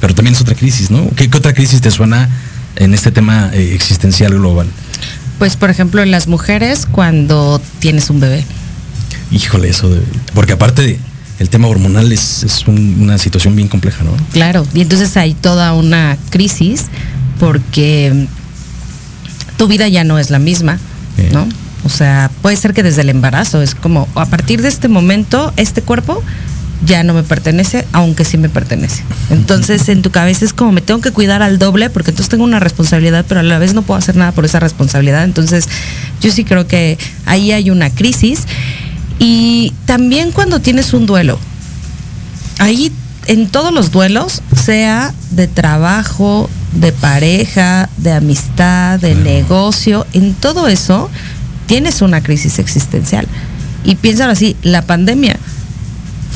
Pero 0.00 0.14
también 0.14 0.34
es 0.34 0.40
otra 0.40 0.54
crisis, 0.54 0.90
¿no? 0.90 1.08
¿Qué, 1.16 1.28
qué 1.30 1.38
otra 1.38 1.52
crisis 1.54 1.80
te 1.80 1.90
suena 1.90 2.28
en 2.76 2.92
este 2.94 3.10
tema 3.10 3.50
eh, 3.54 3.72
existencial 3.74 4.32
global? 4.34 4.66
Pues, 5.38 5.56
por 5.56 5.70
ejemplo, 5.70 6.02
en 6.02 6.10
las 6.10 6.28
mujeres 6.28 6.86
cuando 6.90 7.60
tienes 7.78 8.08
un 8.10 8.20
bebé. 8.20 8.44
Híjole, 9.30 9.68
eso 9.68 9.90
de- 9.90 10.00
Porque 10.34 10.52
aparte, 10.52 10.98
el 11.38 11.50
tema 11.50 11.68
hormonal 11.68 12.10
es, 12.12 12.42
es 12.42 12.66
una 12.66 13.18
situación 13.18 13.54
bien 13.56 13.68
compleja, 13.68 14.02
¿no? 14.04 14.12
Claro, 14.32 14.66
y 14.72 14.80
entonces 14.80 15.16
hay 15.16 15.34
toda 15.34 15.74
una 15.74 16.16
crisis 16.30 16.86
porque 17.38 18.26
tu 19.58 19.68
vida 19.68 19.88
ya 19.88 20.04
no 20.04 20.18
es 20.18 20.30
la 20.30 20.38
misma, 20.38 20.78
¿no? 21.32 21.46
O 21.84 21.88
sea, 21.88 22.30
puede 22.42 22.56
ser 22.56 22.72
que 22.74 22.82
desde 22.82 23.02
el 23.02 23.10
embarazo 23.10 23.62
es 23.62 23.74
como, 23.74 24.08
a 24.14 24.26
partir 24.26 24.62
de 24.62 24.68
este 24.68 24.88
momento, 24.88 25.52
este 25.56 25.82
cuerpo 25.82 26.22
ya 26.84 27.02
no 27.02 27.14
me 27.14 27.22
pertenece, 27.22 27.86
aunque 27.92 28.24
sí 28.24 28.36
me 28.36 28.48
pertenece. 28.48 29.02
Entonces 29.30 29.88
en 29.88 30.02
tu 30.02 30.10
cabeza 30.10 30.44
es 30.44 30.52
como 30.52 30.72
me 30.72 30.80
tengo 30.80 31.00
que 31.00 31.10
cuidar 31.10 31.42
al 31.42 31.58
doble 31.58 31.90
porque 31.90 32.10
entonces 32.10 32.28
tengo 32.28 32.44
una 32.44 32.60
responsabilidad, 32.60 33.24
pero 33.28 33.40
a 33.40 33.42
la 33.42 33.58
vez 33.58 33.74
no 33.74 33.82
puedo 33.82 33.98
hacer 33.98 34.16
nada 34.16 34.32
por 34.32 34.44
esa 34.44 34.60
responsabilidad. 34.60 35.24
Entonces 35.24 35.68
yo 36.20 36.30
sí 36.30 36.44
creo 36.44 36.66
que 36.66 36.98
ahí 37.24 37.52
hay 37.52 37.70
una 37.70 37.90
crisis. 37.90 38.40
Y 39.18 39.72
también 39.86 40.32
cuando 40.32 40.60
tienes 40.60 40.92
un 40.92 41.06
duelo, 41.06 41.38
ahí 42.58 42.92
en 43.26 43.48
todos 43.48 43.72
los 43.72 43.90
duelos, 43.90 44.42
sea 44.54 45.14
de 45.30 45.48
trabajo, 45.48 46.50
de 46.72 46.92
pareja, 46.92 47.88
de 47.96 48.12
amistad, 48.12 49.00
de 49.00 49.14
negocio, 49.14 50.06
en 50.12 50.34
todo 50.34 50.68
eso 50.68 51.10
tienes 51.66 52.02
una 52.02 52.22
crisis 52.22 52.58
existencial. 52.58 53.26
Y 53.84 53.94
piénsalo 53.94 54.32
así, 54.32 54.56
la 54.62 54.82
pandemia 54.82 55.38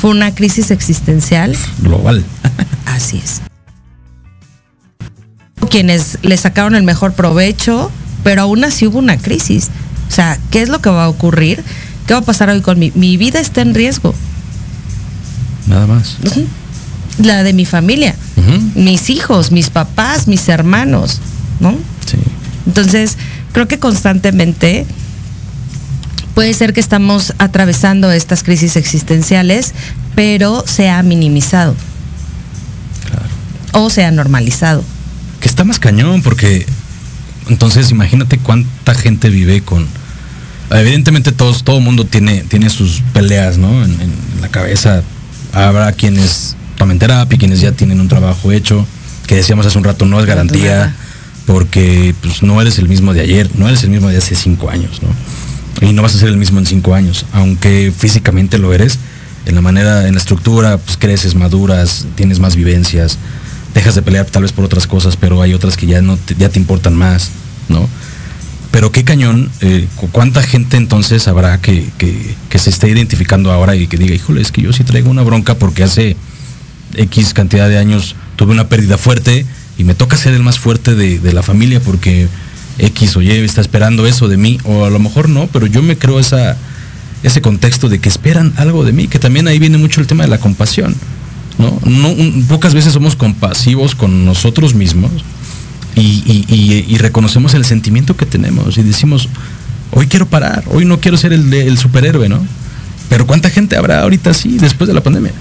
fue 0.01 0.09
una 0.09 0.33
crisis 0.33 0.71
existencial 0.71 1.55
global. 1.83 2.25
Así 2.87 3.21
es. 3.23 3.41
Quienes 5.69 6.17
le 6.23 6.35
sacaron 6.37 6.73
el 6.73 6.81
mejor 6.81 7.13
provecho, 7.13 7.91
pero 8.23 8.41
aún 8.41 8.63
así 8.63 8.87
hubo 8.87 8.97
una 8.97 9.17
crisis. 9.17 9.69
O 10.09 10.11
sea, 10.11 10.39
¿qué 10.49 10.63
es 10.63 10.69
lo 10.69 10.81
que 10.81 10.89
va 10.89 11.05
a 11.05 11.09
ocurrir? 11.09 11.63
¿Qué 12.07 12.13
va 12.13 12.19
a 12.19 12.23
pasar 12.23 12.49
hoy 12.49 12.61
con 12.61 12.79
mi, 12.79 12.91
mi 12.95 13.15
vida? 13.15 13.39
Está 13.39 13.61
en 13.61 13.75
riesgo. 13.75 14.13
Nada 15.67 15.85
más. 15.85 16.17
La 17.19 17.43
de 17.43 17.53
mi 17.53 17.65
familia, 17.65 18.15
mis 18.75 19.09
hijos, 19.11 19.51
mis 19.51 19.69
papás, 19.69 20.27
mis 20.27 20.49
hermanos, 20.49 21.21
¿no? 21.59 21.77
Sí. 22.05 22.17
Entonces, 22.65 23.17
creo 23.53 23.67
que 23.67 23.79
constantemente 23.79 24.87
puede 26.33 26.53
ser 26.53 26.73
que 26.73 26.79
estamos 26.79 27.33
atravesando 27.37 28.11
estas 28.11 28.43
crisis 28.43 28.75
existenciales, 28.75 29.73
pero 30.15 30.63
se 30.65 30.89
ha 30.89 31.01
minimizado. 31.03 31.75
O 33.73 33.89
se 33.89 34.03
ha 34.03 34.11
normalizado. 34.11 34.83
Que 35.39 35.47
está 35.47 35.63
más 35.63 35.79
cañón, 35.79 36.21
porque 36.21 36.65
entonces 37.49 37.91
imagínate 37.91 38.37
cuánta 38.37 38.93
gente 38.93 39.29
vive 39.29 39.61
con. 39.61 39.87
Evidentemente 40.69 41.31
todos, 41.31 41.63
todo 41.63 41.79
mundo 41.79 42.05
tiene, 42.05 42.43
tiene 42.43 42.69
sus 42.69 43.01
peleas, 43.13 43.57
¿no? 43.57 43.83
En, 43.83 43.95
la 44.41 44.49
cabeza. 44.49 45.03
Habrá 45.53 45.91
quienes 45.91 46.55
tomen 46.77 46.97
terapia, 46.97 47.37
quienes 47.37 47.59
ya 47.59 47.73
tienen 47.73 47.99
un 47.99 48.07
trabajo 48.07 48.51
hecho, 48.51 48.85
que 49.27 49.35
decíamos 49.35 49.65
hace 49.65 49.77
un 49.77 49.83
rato, 49.83 50.05
no 50.05 50.19
es 50.19 50.25
garantía, 50.25 50.95
porque 51.45 52.15
pues, 52.21 52.41
no 52.41 52.61
eres 52.61 52.79
el 52.79 52.87
mismo 52.87 53.13
de 53.13 53.21
ayer, 53.21 53.49
no 53.55 53.67
eres 53.67 53.83
el 53.83 53.89
mismo 53.89 54.07
de 54.09 54.17
hace 54.17 54.35
cinco 54.35 54.69
años, 54.69 55.01
¿no? 55.01 55.09
Y 55.81 55.93
no 55.93 56.03
vas 56.03 56.15
a 56.15 56.19
ser 56.19 56.29
el 56.29 56.37
mismo 56.37 56.59
en 56.59 56.65
cinco 56.65 56.93
años, 56.93 57.25
aunque 57.33 57.91
físicamente 57.95 58.59
lo 58.59 58.73
eres, 58.73 58.99
en 59.45 59.55
la 59.55 59.61
manera, 59.61 60.07
en 60.07 60.13
la 60.13 60.19
estructura, 60.19 60.77
pues 60.77 60.97
creces, 60.97 61.33
maduras, 61.33 62.05
tienes 62.15 62.39
más 62.39 62.55
vivencias, 62.55 63.17
dejas 63.73 63.95
de 63.95 64.03
pelear 64.03 64.27
tal 64.27 64.43
vez 64.43 64.51
por 64.51 64.63
otras 64.63 64.85
cosas, 64.85 65.17
pero 65.17 65.41
hay 65.41 65.53
otras 65.53 65.77
que 65.77 65.87
ya 65.87 66.01
no 66.01 66.17
te, 66.17 66.35
ya 66.35 66.49
te 66.49 66.59
importan 66.59 66.95
más, 66.95 67.31
¿no? 67.67 67.89
Pero 68.69 68.91
qué 68.91 69.03
cañón, 69.03 69.51
eh, 69.61 69.87
cuánta 70.11 70.43
gente 70.43 70.77
entonces 70.77 71.27
habrá 71.27 71.59
que, 71.59 71.89
que, 71.97 72.59
se 72.59 72.69
esté 72.69 72.89
identificando 72.89 73.51
ahora 73.51 73.75
y 73.75 73.87
que 73.87 73.97
diga, 73.97 74.15
híjole, 74.15 74.41
es 74.41 74.51
que 74.51 74.61
yo 74.61 74.71
sí 74.71 74.83
traigo 74.83 75.09
una 75.09 75.23
bronca 75.23 75.55
porque 75.55 75.83
hace 75.83 76.15
X 76.95 77.33
cantidad 77.33 77.67
de 77.67 77.79
años 77.79 78.15
tuve 78.37 78.53
una 78.53 78.69
pérdida 78.69 78.97
fuerte 78.97 79.45
y 79.77 79.83
me 79.83 79.95
toca 79.95 80.15
ser 80.15 80.35
el 80.35 80.43
más 80.43 80.59
fuerte 80.59 80.95
de 80.95 81.33
la 81.33 81.43
familia 81.43 81.81
porque 81.81 82.29
X 82.81 83.15
o 83.15 83.21
Y 83.21 83.31
está 83.31 83.61
esperando 83.61 84.05
eso 84.07 84.27
de 84.27 84.37
mí, 84.37 84.57
o 84.63 84.85
a 84.85 84.89
lo 84.89 84.99
mejor 84.99 85.29
no, 85.29 85.47
pero 85.47 85.67
yo 85.67 85.81
me 85.81 85.97
creo 85.97 86.19
esa, 86.19 86.57
ese 87.23 87.41
contexto 87.41 87.89
de 87.89 87.99
que 87.99 88.09
esperan 88.09 88.53
algo 88.57 88.83
de 88.83 88.91
mí, 88.91 89.07
que 89.07 89.19
también 89.19 89.47
ahí 89.47 89.59
viene 89.59 89.77
mucho 89.77 90.01
el 90.01 90.07
tema 90.07 90.23
de 90.23 90.29
la 90.29 90.39
compasión. 90.39 90.95
¿no? 91.57 91.79
pocas 92.47 92.73
veces 92.73 92.93
somos 92.93 93.15
compasivos 93.15 93.93
con 93.93 94.25
nosotros 94.25 94.73
mismos 94.73 95.11
y, 95.95 96.97
reconocemos 96.97 97.53
el 97.53 97.65
sentimiento 97.65 98.15
que 98.15 98.25
tenemos 98.25 98.77
y 98.77 98.83
decimos, 98.83 99.29
hoy 99.91 100.07
quiero 100.07 100.27
parar, 100.27 100.63
hoy 100.67 100.85
no 100.85 100.99
quiero 100.99 101.17
ser 101.17 101.33
el, 101.33 101.53
el 101.53 101.77
superhéroe, 101.77 102.29
¿no? 102.29 102.41
Pero 103.09 103.27
¿cuánta 103.27 103.49
gente 103.49 103.75
habrá 103.75 104.01
ahorita 104.01 104.29
así 104.29 104.57
después 104.57 104.87
de 104.87 104.93
la 104.93 105.01
pandemia? 105.01 105.33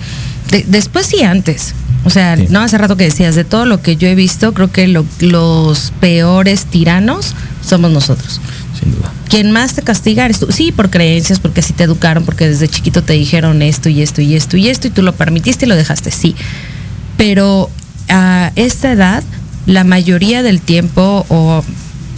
después 0.67 1.13
y 1.15 1.23
antes. 1.23 1.75
O 2.05 2.11
sea, 2.11 2.37
no 2.37 2.61
hace 2.61 2.79
rato 2.79 2.97
que 2.97 3.05
decías, 3.05 3.35
de 3.35 3.45
todo 3.45 3.67
lo 3.67 3.83
que 3.83 3.97
yo 3.97 4.09
he 4.09 4.15
visto, 4.15 4.55
creo 4.55 4.73
que 4.73 4.89
los 4.89 5.93
peores 6.01 6.65
tiranos 6.65 7.35
somos 7.65 7.91
nosotros. 7.91 8.41
Sin 8.81 8.95
duda. 8.95 9.13
Quien 9.29 9.53
más 9.53 9.75
te 9.75 9.83
castiga 9.83 10.25
eres 10.25 10.41
tú. 10.41 10.51
Sí, 10.51 10.73
por 10.73 10.91
creencias, 10.91 11.39
porque 11.39 11.61
así 11.61 11.73
te 11.73 11.85
educaron, 11.85 12.25
porque 12.25 12.49
desde 12.49 12.69
chiquito 12.69 13.03
te 13.03 13.13
dijeron 13.13 13.63
esto 13.63 13.89
y 13.89 14.03
esto 14.03 14.23
y 14.23 14.35
esto 14.35 14.57
y 14.57 14.69
esto, 14.69 14.89
y 14.89 14.91
tú 14.91 15.03
lo 15.03 15.15
permitiste 15.15 15.67
y 15.67 15.69
lo 15.69 15.77
dejaste, 15.77 16.11
sí. 16.11 16.35
Pero 17.17 17.71
a 18.09 18.51
esta 18.57 18.93
edad, 18.93 19.23
la 19.67 19.85
mayoría 19.85 20.43
del 20.43 20.61
tiempo, 20.61 21.27
o 21.29 21.63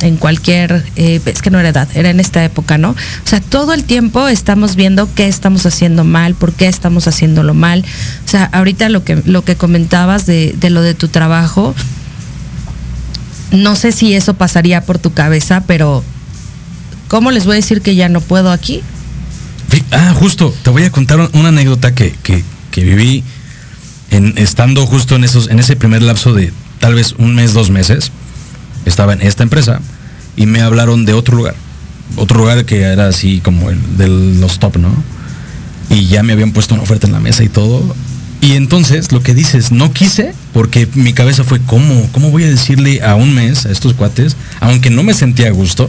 en 0.03 0.17
cualquier, 0.17 0.85
eh, 0.97 1.21
es 1.25 1.43
que 1.43 1.51
no 1.51 1.59
era 1.59 1.71
edad, 1.71 1.89
era 1.95 2.11
en 2.11 2.21
esta 2.21 2.45
época, 2.45 2.77
¿no? 2.79 2.91
O 2.91 2.97
sea, 3.27 3.41
todo 3.41 3.73
el 3.73 3.85
tiempo 3.85 4.29
estamos 4.29 4.77
viendo 4.77 5.09
qué 5.15 5.29
estamos 5.29 5.65
haciendo 5.65 6.05
mal, 6.05 6.35
por 6.35 6.53
qué 6.53 6.67
estamos 6.67 7.09
haciéndolo 7.09 7.55
mal. 7.55 7.85
O 8.25 8.29
sea, 8.29 8.45
ahorita 8.45 8.89
lo 8.89 9.05
que, 9.05 9.23
lo 9.25 9.45
que 9.45 9.57
comentabas 9.57 10.27
de, 10.27 10.55
de 10.59 10.71
lo 10.71 10.83
de 10.83 10.95
tu 10.95 11.09
trabajo, 11.09 11.75
no 13.53 13.77
sé 13.77 13.93
si 13.93 14.15
eso 14.15 14.35
pasaría 14.35 14.85
por 14.85 14.99
tu 14.99 15.13
cabeza, 15.13 15.65
pero 15.67 16.03
¿cómo 17.09 17.31
les 17.31 17.45
voy 17.45 17.55
a 17.55 17.57
decir 17.57 17.83
que 17.83 17.95
ya 17.95 18.09
no 18.09 18.21
puedo 18.21 18.51
aquí? 18.51 18.83
Ah, 19.91 20.15
justo, 20.19 20.55
te 20.63 20.71
voy 20.71 20.85
a 20.85 20.91
contar 20.91 21.31
una 21.33 21.49
anécdota 21.49 21.95
que, 21.95 22.15
que, 22.23 22.45
que 22.71 22.85
viví 22.85 23.25
en, 24.11 24.35
estando 24.37 24.87
justo 24.87 25.17
en, 25.17 25.25
esos, 25.25 25.49
en 25.49 25.59
ese 25.59 25.77
primer 25.77 26.03
lapso 26.03 26.35
de 26.35 26.53
tal 26.79 26.95
vez 26.95 27.15
un 27.19 27.35
mes, 27.35 27.55
dos 27.55 27.71
meses 27.71 28.11
estaba 28.85 29.13
en 29.13 29.23
esta 29.23 29.43
empresa 29.43 29.81
y 30.37 30.47
me 30.47 30.63
hablaron 30.63 31.05
de 31.05 31.15
otro 31.15 31.37
lugar. 31.37 31.55
Otro 32.17 32.39
lugar 32.39 32.65
que 32.65 32.81
era 32.81 33.09
así 33.09 33.41
como 33.41 33.71
el 33.71 33.79
de 33.97 34.09
los 34.09 34.59
top, 34.59 34.77
¿no? 34.77 34.93
Y 35.91 36.07
ya 36.07 36.23
me 36.23 36.33
habían 36.33 36.53
puesto 36.53 36.75
una 36.75 36.83
oferta 36.83 37.07
en 37.07 37.13
la 37.13 37.21
mesa 37.21 37.43
y 37.45 37.49
todo. 37.49 37.95
Y 38.41 38.53
entonces 38.53 39.13
lo 39.13 39.23
que 39.23 39.35
dices, 39.35 39.71
no 39.71 39.93
quise, 39.93 40.35
porque 40.53 40.89
mi 40.95 41.13
cabeza 41.13 41.45
fue, 41.45 41.61
¿cómo? 41.61 42.09
¿Cómo 42.13 42.31
voy 42.31 42.45
a 42.45 42.51
decirle 42.51 43.03
a 43.03 43.15
un 43.15 43.35
mes 43.35 43.67
a 43.67 43.71
estos 43.71 43.95
cuates, 43.95 44.37
aunque 44.61 44.91
no 44.91 45.03
me 45.03 45.15
sentía 45.15 45.49
a 45.49 45.53
gusto? 45.53 45.89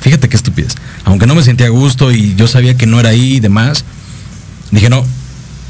Fíjate 0.00 0.28
qué 0.28 0.36
estupidez. 0.36 0.74
Aunque 1.04 1.26
no 1.26 1.34
me 1.34 1.42
sentía 1.42 1.66
a 1.66 1.70
gusto 1.70 2.10
y 2.10 2.34
yo 2.34 2.48
sabía 2.48 2.76
que 2.76 2.86
no 2.86 2.98
era 2.98 3.10
ahí 3.10 3.34
y 3.34 3.40
demás, 3.40 3.84
dije, 4.70 4.88
no, 4.88 5.04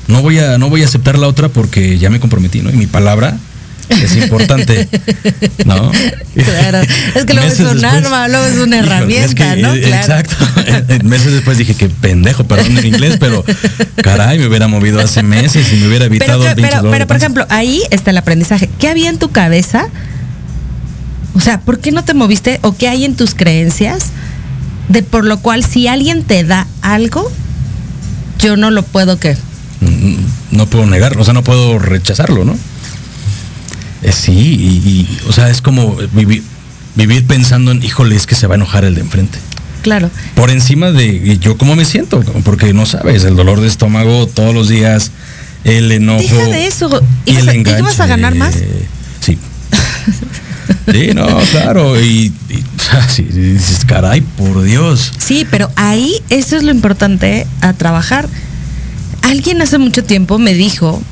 no 0.06 0.22
voy 0.22 0.38
a, 0.38 0.58
no 0.58 0.70
voy 0.70 0.82
a 0.82 0.86
aceptar 0.86 1.18
la 1.18 1.26
otra 1.26 1.48
porque 1.48 1.98
ya 1.98 2.08
me 2.08 2.20
comprometí, 2.20 2.62
¿no? 2.62 2.70
Y 2.70 2.76
mi 2.76 2.86
palabra 2.86 3.36
es 3.88 4.16
importante, 4.16 4.88
¿no? 5.64 5.90
Claro, 6.34 6.80
es 7.14 7.24
que 7.24 7.34
luego 7.34 7.48
es 7.48 7.60
un 7.60 7.84
arma, 7.84 8.28
luego 8.28 8.46
es 8.46 8.58
una 8.58 8.78
herramienta, 8.78 9.56
¿no? 9.56 9.74
Eh, 9.74 9.88
exacto. 9.88 10.36
meses 11.04 11.32
después 11.32 11.58
dije 11.58 11.74
que 11.74 11.88
pendejo, 11.88 12.44
perdón 12.44 12.78
en 12.78 12.86
inglés, 12.86 13.16
pero 13.18 13.44
caray, 14.02 14.38
me 14.38 14.46
hubiera 14.46 14.68
movido 14.68 15.00
hace 15.00 15.22
meses 15.22 15.72
y 15.72 15.76
me 15.76 15.88
hubiera 15.88 16.06
evitado 16.06 16.44
pero, 16.54 16.68
pero, 16.70 16.90
pero 16.90 17.06
por 17.06 17.16
ejemplo, 17.16 17.46
ahí 17.48 17.82
está 17.90 18.10
el 18.10 18.18
aprendizaje. 18.18 18.68
¿Qué 18.78 18.88
había 18.88 19.10
en 19.10 19.18
tu 19.18 19.30
cabeza? 19.30 19.86
O 21.34 21.40
sea, 21.40 21.60
¿por 21.60 21.78
qué 21.80 21.92
no 21.92 22.04
te 22.04 22.14
moviste 22.14 22.58
o 22.62 22.76
qué 22.76 22.88
hay 22.88 23.04
en 23.04 23.16
tus 23.16 23.34
creencias 23.34 24.10
de 24.88 25.02
por 25.02 25.24
lo 25.24 25.38
cual 25.40 25.64
si 25.64 25.88
alguien 25.88 26.22
te 26.24 26.44
da 26.44 26.66
algo, 26.82 27.30
yo 28.38 28.56
no 28.56 28.70
lo 28.70 28.82
puedo 28.82 29.18
que 29.18 29.36
mm, 29.80 30.56
no 30.56 30.66
puedo 30.66 30.86
negarlo, 30.86 31.22
o 31.22 31.24
sea, 31.24 31.34
no 31.34 31.42
puedo 31.42 31.78
rechazarlo, 31.78 32.44
¿no? 32.44 32.56
Eh, 34.02 34.12
sí, 34.12 34.32
y, 34.32 35.18
o 35.28 35.32
sea, 35.32 35.48
es 35.48 35.60
como 35.60 35.96
vivir, 36.12 36.42
vivir 36.96 37.26
pensando 37.26 37.70
en, 37.70 37.82
híjole, 37.82 38.16
es 38.16 38.26
que 38.26 38.34
se 38.34 38.46
va 38.46 38.54
a 38.54 38.56
enojar 38.56 38.84
el 38.84 38.94
de 38.94 39.02
enfrente. 39.02 39.38
Claro. 39.82 40.10
Por 40.34 40.50
encima 40.50 40.92
de 40.92 41.38
yo 41.38 41.58
cómo 41.58 41.74
me 41.74 41.84
siento, 41.84 42.20
porque 42.44 42.72
no 42.72 42.86
sabes, 42.86 43.24
el 43.24 43.36
dolor 43.36 43.60
de 43.60 43.68
estómago 43.68 44.26
todos 44.26 44.54
los 44.54 44.68
días, 44.68 45.10
el 45.64 45.90
enojo. 45.90 46.20
Deja 46.22 46.46
de 46.46 46.66
eso. 46.66 47.02
¿Y, 47.26 47.34
vas, 47.82 48.00
a 48.00 48.06
ganar 48.06 48.34
más? 48.34 48.54
Sí. 49.20 49.38
Sí, 50.90 51.10
no, 51.14 51.26
claro. 51.50 52.00
Y, 52.00 52.32
dices, 53.18 53.84
caray, 53.86 54.20
por 54.20 54.62
Dios. 54.62 55.12
Sí, 55.18 55.46
pero 55.50 55.70
ahí 55.76 56.14
eso 56.30 56.56
es 56.56 56.62
lo 56.62 56.70
importante 56.70 57.46
a 57.60 57.72
trabajar. 57.72 58.28
Alguien 59.22 59.62
hace 59.62 59.78
mucho 59.78 60.04
tiempo 60.04 60.38
me 60.38 60.54
dijo 60.54 61.02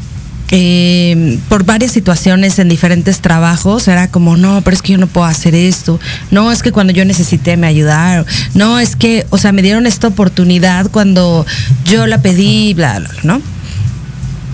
eh, 0.52 1.38
por 1.48 1.64
varias 1.64 1.92
situaciones 1.92 2.58
en 2.58 2.68
diferentes 2.68 3.20
trabajos, 3.20 3.86
era 3.86 4.08
como, 4.08 4.36
no, 4.36 4.62
pero 4.62 4.74
es 4.74 4.82
que 4.82 4.92
yo 4.92 4.98
no 4.98 5.06
puedo 5.06 5.26
hacer 5.26 5.54
esto, 5.54 6.00
no, 6.30 6.50
es 6.50 6.62
que 6.62 6.72
cuando 6.72 6.92
yo 6.92 7.04
necesité 7.04 7.56
me 7.56 7.68
ayudaron, 7.68 8.26
no, 8.54 8.78
es 8.80 8.96
que, 8.96 9.26
o 9.30 9.38
sea, 9.38 9.52
me 9.52 9.62
dieron 9.62 9.86
esta 9.86 10.08
oportunidad 10.08 10.90
cuando 10.90 11.46
yo 11.84 12.06
la 12.06 12.20
pedí, 12.20 12.74
bla, 12.74 12.98
bla, 12.98 13.10
¿no? 13.22 13.42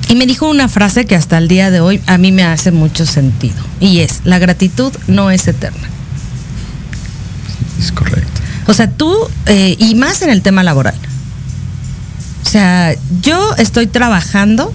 Y 0.08 0.14
me 0.14 0.26
dijo 0.26 0.48
una 0.48 0.68
frase 0.68 1.06
que 1.06 1.16
hasta 1.16 1.38
el 1.38 1.48
día 1.48 1.70
de 1.70 1.80
hoy 1.80 2.00
a 2.06 2.16
mí 2.18 2.30
me 2.30 2.44
hace 2.44 2.70
mucho 2.70 3.06
sentido. 3.06 3.56
Y 3.80 4.00
es, 4.00 4.20
la 4.24 4.38
gratitud 4.38 4.92
no 5.08 5.32
es 5.32 5.48
eterna. 5.48 5.88
Es 7.80 7.90
correcto. 7.90 8.40
O 8.68 8.74
sea, 8.74 8.90
tú, 8.90 9.16
eh, 9.46 9.74
y 9.78 9.96
más 9.96 10.22
en 10.22 10.30
el 10.30 10.42
tema 10.42 10.62
laboral. 10.62 10.94
O 12.44 12.48
sea, 12.48 12.94
yo 13.20 13.56
estoy 13.56 13.88
trabajando 13.88 14.72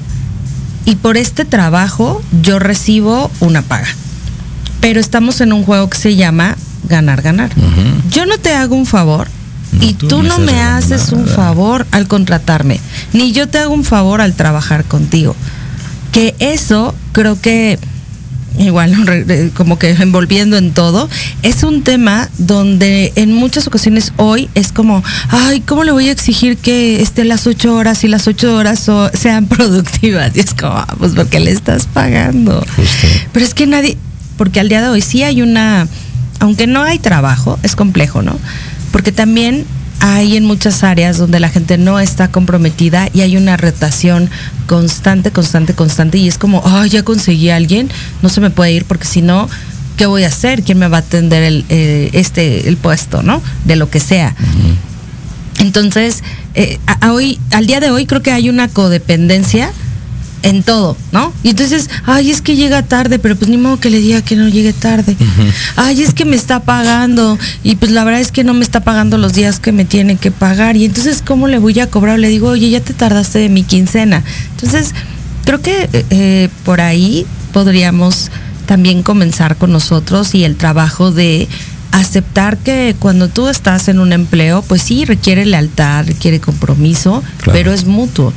y 0.85 0.95
por 0.95 1.17
este 1.17 1.45
trabajo 1.45 2.21
yo 2.41 2.59
recibo 2.59 3.31
una 3.39 3.61
paga. 3.61 3.87
Pero 4.79 4.99
estamos 4.99 5.41
en 5.41 5.53
un 5.53 5.63
juego 5.63 5.89
que 5.89 5.97
se 5.97 6.15
llama 6.15 6.57
ganar, 6.87 7.21
ganar. 7.21 7.51
Yo 8.09 8.25
no 8.25 8.37
te 8.37 8.53
hago 8.53 8.75
un 8.75 8.85
favor 8.85 9.27
y 9.79 9.93
tú, 9.93 10.21
no 10.23 10.37
me 10.39 10.61
haces 10.61 11.11
un 11.11 11.27
favor 11.27 11.85
al 11.91 12.07
contratarme, 12.07 12.79
ni 13.13 13.31
yo 13.31 13.47
te 13.47 13.59
hago 13.59 13.73
un 13.73 13.83
favor 13.83 14.21
al 14.21 14.33
trabajar 14.33 14.83
contigo. 14.85 15.35
Que 16.11 16.35
eso 16.39 16.93
creo 17.13 17.39
que 17.39 17.79
igual 18.57 19.51
como 19.55 19.79
que 19.79 19.89
envolviendo 19.91 20.57
en 20.57 20.71
todo, 20.71 21.09
es 21.43 21.63
un 21.63 21.83
tema 21.83 22.29
donde 22.37 23.13
en 23.15 23.33
muchas 23.33 23.67
ocasiones 23.67 24.13
hoy 24.17 24.49
es 24.55 24.71
como, 24.71 25.03
ay, 25.29 25.61
¿cómo 25.61 25.83
le 25.83 25.91
voy 25.91 26.09
a 26.09 26.11
exigir 26.11 26.57
que 26.57 27.01
esté 27.01 27.23
las 27.23 27.47
ocho 27.47 27.75
horas 27.75 28.03
y 28.03 28.07
las 28.07 28.27
ocho 28.27 28.55
horas 28.55 28.89
sean 29.13 29.45
productivas? 29.47 30.35
Y 30.35 30.41
es 30.41 30.53
como, 30.53 30.73
ah, 30.73 30.95
pues 30.97 31.13
porque 31.13 31.39
le 31.39 31.51
estás 31.51 31.87
pagando. 31.87 32.65
Pero 33.31 33.45
es 33.45 33.53
que 33.53 33.67
nadie, 33.67 33.97
porque 34.37 34.59
al 34.59 34.69
día 34.69 34.81
de 34.81 34.89
hoy 34.89 35.01
sí 35.01 35.23
hay 35.23 35.41
una, 35.41 35.87
aunque 36.39 36.67
no 36.67 36.83
hay 36.83 36.99
trabajo, 36.99 37.59
es 37.63 37.75
complejo, 37.75 38.21
¿no? 38.21 38.37
Porque 38.91 39.11
también 39.11 39.65
hay 40.01 40.35
en 40.35 40.45
muchas 40.45 40.83
áreas 40.83 41.19
donde 41.19 41.39
la 41.39 41.47
gente 41.47 41.77
no 41.77 41.99
está 41.99 42.29
comprometida 42.29 43.07
y 43.13 43.21
hay 43.21 43.37
una 43.37 43.55
retación 43.55 44.29
constante, 44.65 45.31
constante, 45.31 45.75
constante 45.75 46.17
y 46.17 46.27
es 46.27 46.39
como, 46.39 46.59
oh, 46.65 46.85
ya 46.85 47.03
conseguí 47.03 47.51
a 47.51 47.55
alguien, 47.55 47.89
no 48.23 48.29
se 48.29 48.41
me 48.41 48.49
puede 48.49 48.73
ir 48.73 48.85
porque 48.85 49.05
si 49.05 49.21
no, 49.21 49.47
¿qué 49.97 50.07
voy 50.07 50.23
a 50.23 50.27
hacer? 50.27 50.63
¿Quién 50.63 50.79
me 50.79 50.87
va 50.87 50.97
a 50.97 50.99
atender 51.01 51.43
el, 51.43 51.65
eh, 51.69 52.09
este, 52.13 52.67
el 52.67 52.77
puesto, 52.77 53.21
¿no? 53.21 53.43
De 53.65 53.75
lo 53.75 53.91
que 53.91 53.99
sea. 53.99 54.35
Entonces, 55.59 56.23
eh, 56.55 56.79
hoy, 57.07 57.39
al 57.51 57.67
día 57.67 57.79
de 57.79 57.91
hoy 57.91 58.07
creo 58.07 58.23
que 58.23 58.31
hay 58.31 58.49
una 58.49 58.67
codependencia 58.67 59.71
en 60.43 60.63
todo, 60.63 60.97
¿no? 61.11 61.33
Y 61.43 61.49
entonces, 61.49 61.89
ay, 62.05 62.31
es 62.31 62.41
que 62.41 62.55
llega 62.55 62.83
tarde, 62.83 63.19
pero 63.19 63.35
pues 63.35 63.49
ni 63.49 63.57
modo 63.57 63.79
que 63.79 63.89
le 63.89 63.99
diga 63.99 64.21
que 64.21 64.35
no 64.35 64.49
llegue 64.49 64.73
tarde. 64.73 65.15
Ay, 65.75 66.01
es 66.01 66.13
que 66.13 66.25
me 66.25 66.35
está 66.35 66.61
pagando 66.61 67.37
y 67.63 67.75
pues 67.75 67.91
la 67.91 68.03
verdad 68.03 68.21
es 68.21 68.31
que 68.31 68.43
no 68.43 68.53
me 68.53 68.63
está 68.63 68.81
pagando 68.81 69.17
los 69.17 69.33
días 69.33 69.59
que 69.59 69.71
me 69.71 69.85
tiene 69.85 70.17
que 70.17 70.31
pagar. 70.31 70.75
Y 70.77 70.85
entonces, 70.85 71.23
¿cómo 71.25 71.47
le 71.47 71.59
voy 71.59 71.79
a 71.79 71.87
cobrar? 71.87 72.19
Le 72.19 72.29
digo, 72.29 72.49
oye, 72.49 72.69
ya 72.69 72.81
te 72.81 72.93
tardaste 72.93 73.39
de 73.39 73.49
mi 73.49 73.63
quincena. 73.63 74.23
Entonces, 74.51 74.93
creo 75.45 75.61
que 75.61 75.89
eh, 76.09 76.49
por 76.65 76.81
ahí 76.81 77.25
podríamos 77.53 78.31
también 78.65 79.03
comenzar 79.03 79.57
con 79.57 79.71
nosotros 79.71 80.33
y 80.33 80.43
el 80.43 80.55
trabajo 80.55 81.11
de 81.11 81.47
aceptar 81.91 82.57
que 82.57 82.95
cuando 82.97 83.27
tú 83.27 83.47
estás 83.49 83.89
en 83.89 83.99
un 83.99 84.13
empleo, 84.13 84.61
pues 84.61 84.81
sí, 84.81 85.03
requiere 85.05 85.45
lealtad, 85.45 86.05
requiere 86.07 86.39
compromiso, 86.39 87.21
pero 87.45 87.73
es 87.73 87.85
mutuo 87.85 88.33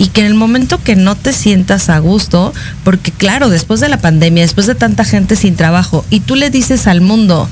y 0.00 0.08
que 0.08 0.22
en 0.22 0.28
el 0.28 0.34
momento 0.34 0.82
que 0.82 0.96
no 0.96 1.14
te 1.14 1.34
sientas 1.34 1.90
a 1.90 1.98
gusto, 1.98 2.54
porque 2.84 3.12
claro, 3.12 3.50
después 3.50 3.80
de 3.80 3.90
la 3.90 3.98
pandemia, 3.98 4.42
después 4.42 4.66
de 4.66 4.74
tanta 4.74 5.04
gente 5.04 5.36
sin 5.36 5.56
trabajo, 5.56 6.06
y 6.08 6.20
tú 6.20 6.36
le 6.36 6.48
dices 6.48 6.86
al 6.86 7.02
mundo, 7.02 7.50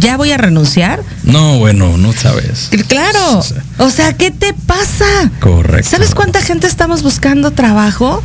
ya 0.00 0.16
voy 0.16 0.32
a 0.32 0.36
renunciar. 0.36 1.04
No, 1.22 1.58
bueno, 1.60 1.96
no 1.96 2.12
sabes. 2.12 2.70
Claro. 2.88 3.40
O 3.78 3.90
sea, 3.90 4.14
¿qué 4.14 4.32
te 4.32 4.52
pasa? 4.52 5.30
Correcto. 5.38 5.88
¿Sabes 5.88 6.16
cuánta 6.16 6.42
gente 6.42 6.66
estamos 6.66 7.04
buscando 7.04 7.52
trabajo? 7.52 8.20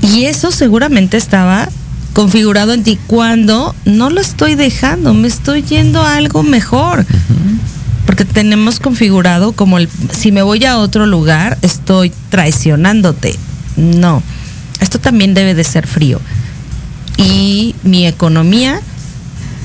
Y 0.00 0.24
eso 0.24 0.50
seguramente 0.50 1.18
estaba 1.18 1.68
configurado 2.14 2.72
en 2.72 2.82
ti 2.82 2.98
cuando 3.06 3.74
no 3.84 4.08
lo 4.08 4.22
estoy 4.22 4.54
dejando, 4.54 5.12
me 5.12 5.28
estoy 5.28 5.64
yendo 5.64 6.00
a 6.00 6.16
algo 6.16 6.42
mejor 6.42 7.04
porque 8.06 8.24
tenemos 8.24 8.80
configurado 8.80 9.52
como 9.52 9.78
el, 9.78 9.88
si 10.12 10.32
me 10.32 10.42
voy 10.42 10.64
a 10.64 10.78
otro 10.78 11.06
lugar, 11.06 11.58
estoy 11.62 12.12
traicionándote. 12.30 13.36
No, 13.76 14.22
esto 14.80 14.98
también 14.98 15.34
debe 15.34 15.54
de 15.54 15.64
ser 15.64 15.86
frío. 15.86 16.20
Y 17.16 17.74
mi 17.82 18.06
economía 18.06 18.80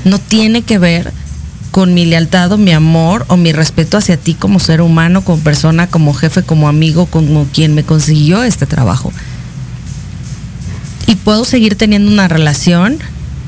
no 0.04 0.18
tiene 0.18 0.62
que 0.62 0.78
ver 0.78 1.12
con 1.70 1.94
mi 1.94 2.04
lealtad 2.04 2.52
o 2.52 2.58
mi 2.58 2.72
amor 2.72 3.24
o 3.28 3.36
mi 3.36 3.52
respeto 3.52 3.96
hacia 3.96 4.16
ti 4.16 4.34
como 4.34 4.58
ser 4.58 4.80
humano, 4.80 5.22
como 5.22 5.42
persona, 5.42 5.86
como 5.86 6.14
jefe, 6.14 6.42
como 6.42 6.68
amigo, 6.68 7.06
como 7.06 7.44
quien 7.52 7.74
me 7.74 7.84
consiguió 7.84 8.42
este 8.42 8.66
trabajo. 8.66 9.12
Y 11.06 11.16
puedo 11.16 11.44
seguir 11.44 11.76
teniendo 11.76 12.10
una 12.10 12.28
relación 12.28 12.98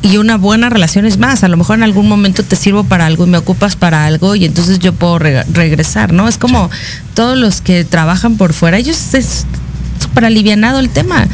y 0.03 0.17
una 0.17 0.37
buena 0.37 0.69
relación 0.69 1.07
es 1.07 1.19
más. 1.19 1.45
A 1.45 1.49
lo 1.49 1.57
mejor 1.57 1.79
en 1.79 1.85
algún 1.85 2.09
momento 2.09 2.43
te 2.43 2.57
sirvo 2.57 2.85
para 2.85 3.07
algo 3.07 3.25
y 3.25 3.31
me 3.31 3.39
ocupas 3.39 3.77
para 3.77 4.05
algo 4.05 4.35
y 4.35 4.45
entonces 4.45 4.81
yo 4.81 4.93
puedo 4.93 5.19
regresar, 5.19 6.13
¿no? 6.13 6.29
Es 6.29 6.39
como 6.39 6.71
todos 7.15 7.39
los 7.39 7.61
que 7.61 7.85
trabajan 7.85 8.37
por 8.37 8.53
fuera, 8.53 8.79
ellos 8.79 9.15
es 9.15 9.47
súper 10.01 10.25
alivianado 10.25 10.81
el 10.81 10.91
tema. 10.91 11.29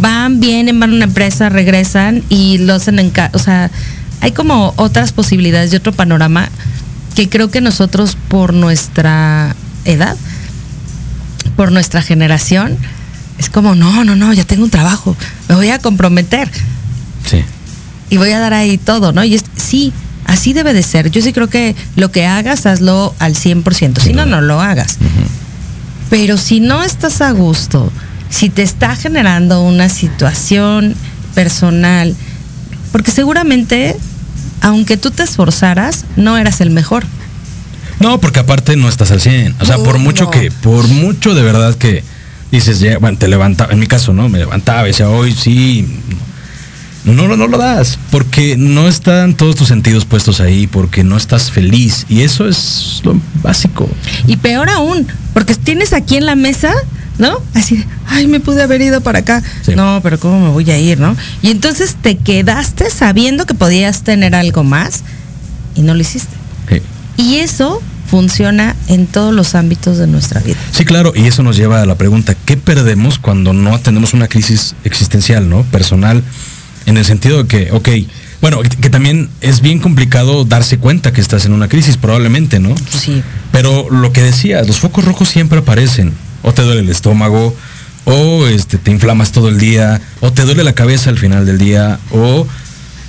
Van, 0.00 0.40
vienen, 0.40 0.80
van 0.80 0.90
a 0.90 0.94
una 0.94 1.04
empresa, 1.04 1.48
regresan 1.48 2.24
y 2.28 2.58
lo 2.58 2.74
hacen 2.74 2.98
en 2.98 3.10
casa. 3.10 3.30
O 3.34 3.38
sea, 3.38 3.70
hay 4.20 4.32
como 4.32 4.74
otras 4.76 5.12
posibilidades 5.12 5.72
y 5.72 5.76
otro 5.76 5.92
panorama 5.92 6.48
que 7.14 7.28
creo 7.28 7.50
que 7.50 7.60
nosotros 7.60 8.16
por 8.28 8.52
nuestra 8.52 9.54
edad, 9.84 10.16
por 11.56 11.70
nuestra 11.70 12.02
generación, 12.02 12.76
es 13.38 13.48
como, 13.48 13.76
no, 13.76 14.04
no, 14.04 14.16
no, 14.16 14.32
ya 14.32 14.44
tengo 14.44 14.64
un 14.64 14.70
trabajo, 14.70 15.16
me 15.48 15.54
voy 15.54 15.70
a 15.70 15.78
comprometer. 15.78 16.50
Sí 17.24 17.44
y 18.10 18.16
voy 18.16 18.30
a 18.30 18.38
dar 18.38 18.54
ahí 18.54 18.78
todo, 18.78 19.12
¿no? 19.12 19.24
Y 19.24 19.34
es, 19.34 19.44
sí, 19.56 19.92
así 20.24 20.52
debe 20.52 20.72
de 20.72 20.82
ser. 20.82 21.10
Yo 21.10 21.22
sí 21.22 21.32
creo 21.32 21.48
que 21.48 21.74
lo 21.96 22.10
que 22.10 22.26
hagas, 22.26 22.66
hazlo 22.66 23.14
al 23.18 23.34
100%. 23.34 24.00
Si 24.00 24.12
no, 24.12 24.26
no 24.26 24.40
lo 24.40 24.60
hagas. 24.60 24.98
Pero 26.10 26.36
si 26.36 26.60
no 26.60 26.82
estás 26.82 27.20
a 27.20 27.32
gusto, 27.32 27.92
si 28.30 28.48
te 28.48 28.62
está 28.62 28.96
generando 28.96 29.62
una 29.62 29.88
situación 29.88 30.94
personal, 31.34 32.14
porque 32.92 33.10
seguramente, 33.10 33.96
aunque 34.60 34.96
tú 34.96 35.10
te 35.10 35.22
esforzaras, 35.22 36.04
no 36.16 36.36
eras 36.38 36.60
el 36.60 36.70
mejor. 36.70 37.04
No, 38.00 38.20
porque 38.20 38.40
aparte 38.40 38.76
no 38.76 38.88
estás 38.88 39.10
al 39.10 39.20
100. 39.20 39.56
O 39.60 39.66
sea, 39.66 39.76
por 39.78 39.98
mucho 39.98 40.30
que, 40.30 40.50
por 40.50 40.86
mucho 40.88 41.34
de 41.34 41.42
verdad 41.42 41.74
que 41.74 42.04
dices, 42.50 42.80
ya, 42.80 42.98
bueno, 42.98 43.18
te 43.18 43.28
levantaba, 43.28 43.72
en 43.72 43.78
mi 43.78 43.86
caso, 43.86 44.12
¿no? 44.12 44.28
Me 44.28 44.38
levantaba 44.38 44.84
decía, 44.84 45.08
hoy 45.08 45.32
sí, 45.32 45.86
no, 47.04 47.36
no 47.36 47.46
lo 47.46 47.58
das, 47.58 47.98
porque 48.10 48.56
no 48.56 48.88
están 48.88 49.34
todos 49.34 49.56
tus 49.56 49.68
sentidos 49.68 50.04
puestos 50.04 50.40
ahí, 50.40 50.66
porque 50.66 51.04
no 51.04 51.16
estás 51.16 51.50
feliz. 51.50 52.06
Y 52.08 52.22
eso 52.22 52.48
es 52.48 53.00
lo 53.04 53.18
básico. 53.42 53.88
Y 54.26 54.36
peor 54.36 54.68
aún, 54.68 55.06
porque 55.32 55.54
tienes 55.54 55.92
aquí 55.92 56.16
en 56.16 56.26
la 56.26 56.34
mesa, 56.34 56.72
¿no? 57.18 57.40
Así, 57.54 57.84
ay, 58.06 58.26
me 58.26 58.40
pude 58.40 58.62
haber 58.62 58.82
ido 58.82 59.00
para 59.00 59.20
acá. 59.20 59.42
No, 59.74 60.00
pero 60.02 60.18
¿cómo 60.18 60.40
me 60.46 60.50
voy 60.50 60.70
a 60.70 60.78
ir, 60.78 60.98
no? 61.00 61.16
Y 61.42 61.50
entonces 61.50 61.96
te 62.00 62.16
quedaste 62.16 62.90
sabiendo 62.90 63.46
que 63.46 63.54
podías 63.54 64.02
tener 64.02 64.34
algo 64.34 64.64
más 64.64 65.02
y 65.74 65.82
no 65.82 65.94
lo 65.94 66.00
hiciste. 66.00 66.36
Y 67.16 67.38
eso 67.38 67.82
funciona 68.08 68.76
en 68.86 69.06
todos 69.08 69.34
los 69.34 69.56
ámbitos 69.56 69.98
de 69.98 70.06
nuestra 70.06 70.40
vida. 70.40 70.56
Sí, 70.70 70.84
claro, 70.84 71.12
y 71.16 71.26
eso 71.26 71.42
nos 71.42 71.56
lleva 71.56 71.82
a 71.82 71.86
la 71.86 71.96
pregunta, 71.96 72.36
¿qué 72.44 72.56
perdemos 72.56 73.18
cuando 73.18 73.52
no 73.52 73.78
tenemos 73.80 74.14
una 74.14 74.28
crisis 74.28 74.76
existencial, 74.84 75.48
¿no? 75.50 75.62
Personal 75.64 76.22
en 76.88 76.96
el 76.96 77.04
sentido 77.04 77.42
de 77.42 77.48
que, 77.48 77.70
ok, 77.70 77.88
bueno, 78.40 78.60
que 78.62 78.88
también 78.88 79.28
es 79.40 79.60
bien 79.60 79.78
complicado 79.78 80.44
darse 80.44 80.78
cuenta 80.78 81.12
que 81.12 81.20
estás 81.20 81.44
en 81.44 81.52
una 81.52 81.68
crisis, 81.68 81.96
probablemente, 81.96 82.60
¿no? 82.60 82.74
Sí. 82.90 83.22
Pero 83.52 83.90
lo 83.90 84.12
que 84.12 84.22
decías, 84.22 84.66
los 84.66 84.78
focos 84.78 85.04
rojos 85.04 85.28
siempre 85.28 85.58
aparecen. 85.58 86.14
O 86.42 86.54
te 86.54 86.62
duele 86.62 86.80
el 86.80 86.88
estómago, 86.88 87.54
o 88.04 88.46
este, 88.46 88.78
te 88.78 88.90
inflamas 88.90 89.32
todo 89.32 89.50
el 89.50 89.58
día, 89.58 90.00
o 90.20 90.32
te 90.32 90.42
duele 90.42 90.64
la 90.64 90.72
cabeza 90.72 91.10
al 91.10 91.18
final 91.18 91.44
del 91.44 91.58
día, 91.58 91.98
o 92.10 92.46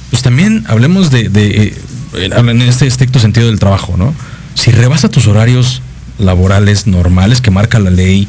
pues 0.10 0.24
también 0.24 0.65
hablemos 0.68 1.10
de, 1.10 1.30
de 1.30 1.68
eh, 2.15 2.30
en 2.34 2.62
este 2.63 2.86
estricto 2.86 3.20
sentido 3.20 3.48
del 3.48 3.60
trabajo, 3.60 3.96
¿no? 3.98 4.13
Si 4.56 4.72
rebasa 4.72 5.08
tus 5.10 5.28
horarios 5.28 5.82
laborales 6.18 6.86
normales 6.86 7.39
que 7.39 7.52
marca 7.52 7.80
la 7.80 7.92
ley, 7.92 8.28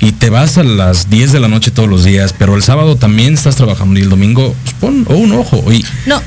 y 0.00 0.12
te 0.12 0.30
vas 0.30 0.56
a 0.56 0.62
las 0.62 1.10
10 1.10 1.32
de 1.32 1.40
la 1.40 1.48
noche 1.48 1.70
todos 1.70 1.88
los 1.88 2.04
días, 2.04 2.34
pero 2.36 2.56
el 2.56 2.62
sábado 2.62 2.96
también 2.96 3.34
estás 3.34 3.56
trabajando 3.56 4.00
y 4.00 4.02
el 4.02 4.08
domingo, 4.08 4.54
pues 4.64 4.74
pon 4.80 5.06
un 5.08 5.32
ojo. 5.32 5.62
Y... 5.70 5.84
No, 6.06 6.22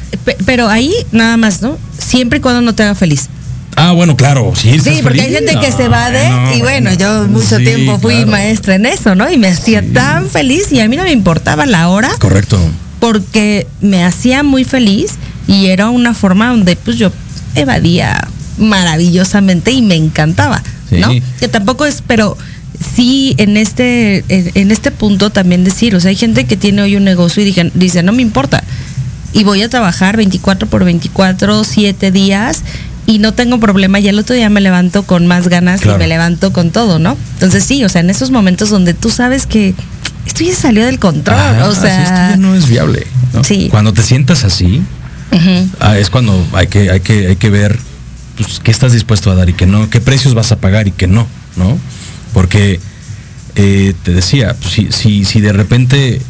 pero 0.45 0.69
ahí 0.69 0.93
nada 1.11 1.37
más, 1.37 1.61
¿no? 1.61 1.77
Siempre 1.97 2.37
y 2.37 2.41
cuando 2.41 2.61
no 2.61 2.75
te 2.75 2.83
haga 2.83 2.95
feliz. 2.95 3.29
Ah, 3.75 3.91
bueno, 3.91 4.15
claro, 4.15 4.53
sí. 4.55 4.79
Sí, 4.79 4.99
porque 5.01 5.21
hay 5.21 5.33
gente 5.33 5.57
que 5.59 5.71
se 5.71 5.87
va 5.87 6.11
de, 6.11 6.57
y 6.57 6.61
bueno, 6.61 6.93
yo 6.93 7.27
mucho 7.27 7.57
tiempo 7.57 7.97
fui 7.99 8.25
maestra 8.25 8.75
en 8.75 8.85
eso, 8.85 9.15
¿no? 9.15 9.31
Y 9.31 9.37
me 9.37 9.47
hacía 9.47 9.83
tan 9.93 10.29
feliz 10.29 10.71
y 10.71 10.79
a 10.79 10.87
mí 10.87 10.95
no 10.95 11.03
me 11.03 11.11
importaba 11.11 11.65
la 11.65 11.89
hora. 11.89 12.11
Correcto. 12.19 12.59
Porque 12.99 13.65
me 13.81 14.03
hacía 14.03 14.43
muy 14.43 14.63
feliz 14.63 15.13
y 15.47 15.67
era 15.67 15.89
una 15.89 16.13
forma 16.13 16.49
donde 16.49 16.75
pues 16.75 16.97
yo 16.97 17.11
evadía 17.55 18.27
maravillosamente 18.59 19.71
y 19.71 19.81
me 19.81 19.95
encantaba, 19.95 20.61
¿no? 20.91 21.09
Que 21.39 21.47
tampoco 21.47 21.85
es, 21.85 22.03
pero 22.05 22.37
sí, 22.83 23.35
en 23.37 23.57
este, 23.57 24.23
en, 24.29 24.71
este 24.71 24.91
punto 24.91 25.29
también 25.29 25.63
decir, 25.63 25.95
o 25.95 25.99
sea, 25.99 26.09
hay 26.09 26.15
gente 26.15 26.45
que 26.45 26.57
tiene 26.57 26.81
hoy 26.81 26.95
un 26.95 27.03
negocio 27.03 27.41
y 27.41 27.45
dice, 27.45 27.71
dice, 27.73 28.03
no 28.03 28.11
me 28.11 28.21
importa. 28.21 28.63
Y 29.33 29.43
voy 29.43 29.61
a 29.63 29.69
trabajar 29.69 30.17
24 30.17 30.67
por 30.67 30.83
24, 30.83 31.63
7 31.63 32.11
días 32.11 32.61
y 33.05 33.19
no 33.19 33.33
tengo 33.33 33.59
problema. 33.59 33.99
Y 33.99 34.07
el 34.07 34.19
otro 34.19 34.35
día 34.35 34.49
me 34.49 34.61
levanto 34.61 35.03
con 35.03 35.27
más 35.27 35.47
ganas 35.47 35.85
y 35.85 35.89
me 35.89 36.07
levanto 36.07 36.53
con 36.53 36.71
todo, 36.71 36.99
¿no? 36.99 37.17
Entonces 37.33 37.63
sí, 37.63 37.83
o 37.83 37.89
sea, 37.89 38.01
en 38.01 38.09
esos 38.09 38.31
momentos 38.31 38.69
donde 38.69 38.93
tú 38.93 39.09
sabes 39.09 39.45
que 39.45 39.73
esto 40.25 40.43
ya 40.43 40.55
salió 40.55 40.85
del 40.85 40.99
control, 40.99 41.61
o 41.63 41.75
sea. 41.75 42.03
Esto 42.03 42.15
ya 42.15 42.37
no 42.37 42.55
es 42.55 42.67
viable. 42.67 43.05
Sí. 43.43 43.67
Cuando 43.69 43.93
te 43.93 44.03
sientas 44.03 44.43
así, 44.43 44.81
ah, 45.79 45.97
es 45.97 46.09
cuando 46.09 46.45
hay 46.53 46.67
que, 46.67 46.91
hay 46.91 46.99
que, 46.99 47.27
hay 47.27 47.35
que 47.35 47.49
ver 47.49 47.79
pues, 48.37 48.59
qué 48.59 48.71
estás 48.71 48.93
dispuesto 48.93 49.31
a 49.31 49.35
dar 49.35 49.49
y 49.49 49.53
qué 49.53 49.65
no, 49.65 49.89
qué 49.89 49.99
precios 49.99 50.33
vas 50.33 50.51
a 50.51 50.57
pagar 50.57 50.87
y 50.87 50.91
qué 50.91 51.07
no, 51.07 51.27
¿no? 51.55 51.77
Porque 52.33 52.79
eh, 53.55 53.93
te 54.03 54.11
decía, 54.13 54.55
si, 54.67 54.91
si, 54.91 55.25
si 55.25 55.41
de 55.41 55.53
repente 55.53 56.21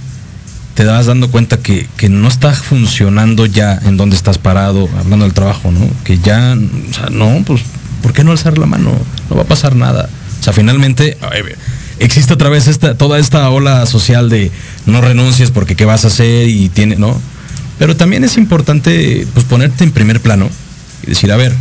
te 0.74 0.84
das 0.84 1.06
dando 1.06 1.30
cuenta 1.30 1.58
que, 1.58 1.88
no 2.10 2.28
está 2.28 2.54
funcionando 2.54 3.46
ya 3.46 3.80
en 3.86 3.98
donde 3.98 4.16
estás 4.16 4.38
parado, 4.38 4.90
hablando 4.98 5.26
del 5.26 5.34
trabajo, 5.34 5.72
¿no? 5.72 5.88
Que 6.04 6.18
ya, 6.20 6.58
o 6.90 6.94
sea, 6.94 7.10
no, 7.10 7.44
pues, 7.46 7.62
¿por 8.02 8.14
qué 8.14 8.24
no 8.24 8.32
alzar 8.32 8.58
la 8.58 8.66
mano? 8.66 8.92
No 9.30 9.36
va 9.36 9.44
a 9.44 9.48
pasar 9.48 9.76
nada. 9.76 10.10
O 10.40 10.44
sea, 10.44 10.52
finalmente, 10.52 11.18
existe 12.00 12.34
otra 12.34 12.50
vez 12.50 12.68
esta, 12.68 12.98
toda 12.98 13.20
esta 13.20 13.50
ola 13.50 13.86
social 13.86 14.30
de 14.30 14.52
no 14.86 15.00
renuncies 15.02 15.52
porque 15.52 15.76
qué 15.76 15.86
vas 15.86 16.04
a 16.06 16.08
hacer 16.08 16.50
y 16.50 16.70
tiene, 16.70 16.96
¿no? 16.96 17.20
Pero 17.80 17.96
también 17.96 18.24
es 18.24 18.38
importante, 18.38 19.28
pues, 19.34 19.46
ponerte 19.46 19.84
en 19.84 19.92
primer 19.92 20.22
plano 20.22 20.50
y 21.04 21.08
decir, 21.08 21.32
a 21.32 21.38
ver, 21.38 21.54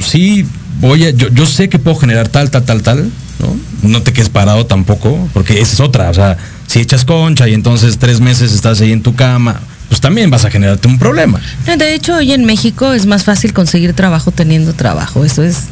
sí, 0.00 0.46
voy 0.80 1.04
a, 1.04 1.10
yo, 1.10 1.28
yo 1.28 1.46
sé 1.46 1.68
que 1.68 1.78
puedo 1.78 1.96
generar 1.96 2.28
tal, 2.28 2.50
tal, 2.50 2.64
tal, 2.64 2.82
tal, 2.82 3.10
¿no? 3.38 3.56
No 3.88 4.02
te 4.02 4.12
quedes 4.12 4.28
parado 4.28 4.66
tampoco, 4.66 5.28
porque 5.32 5.60
esa 5.60 5.74
es 5.74 5.80
otra, 5.80 6.10
o 6.10 6.14
sea, 6.14 6.36
si 6.66 6.80
echas 6.80 7.04
concha 7.04 7.48
y 7.48 7.54
entonces 7.54 7.98
tres 7.98 8.20
meses 8.20 8.52
estás 8.52 8.80
ahí 8.80 8.92
en 8.92 9.02
tu 9.02 9.14
cama, 9.14 9.60
pues 9.88 10.00
también 10.00 10.30
vas 10.30 10.44
a 10.44 10.50
generarte 10.50 10.86
un 10.86 10.98
problema. 10.98 11.40
De 11.66 11.94
hecho, 11.94 12.16
hoy 12.16 12.32
en 12.32 12.44
México 12.44 12.92
es 12.92 13.06
más 13.06 13.24
fácil 13.24 13.52
conseguir 13.52 13.92
trabajo 13.94 14.30
teniendo 14.30 14.72
trabajo, 14.72 15.24
eso 15.24 15.42
es 15.42 15.64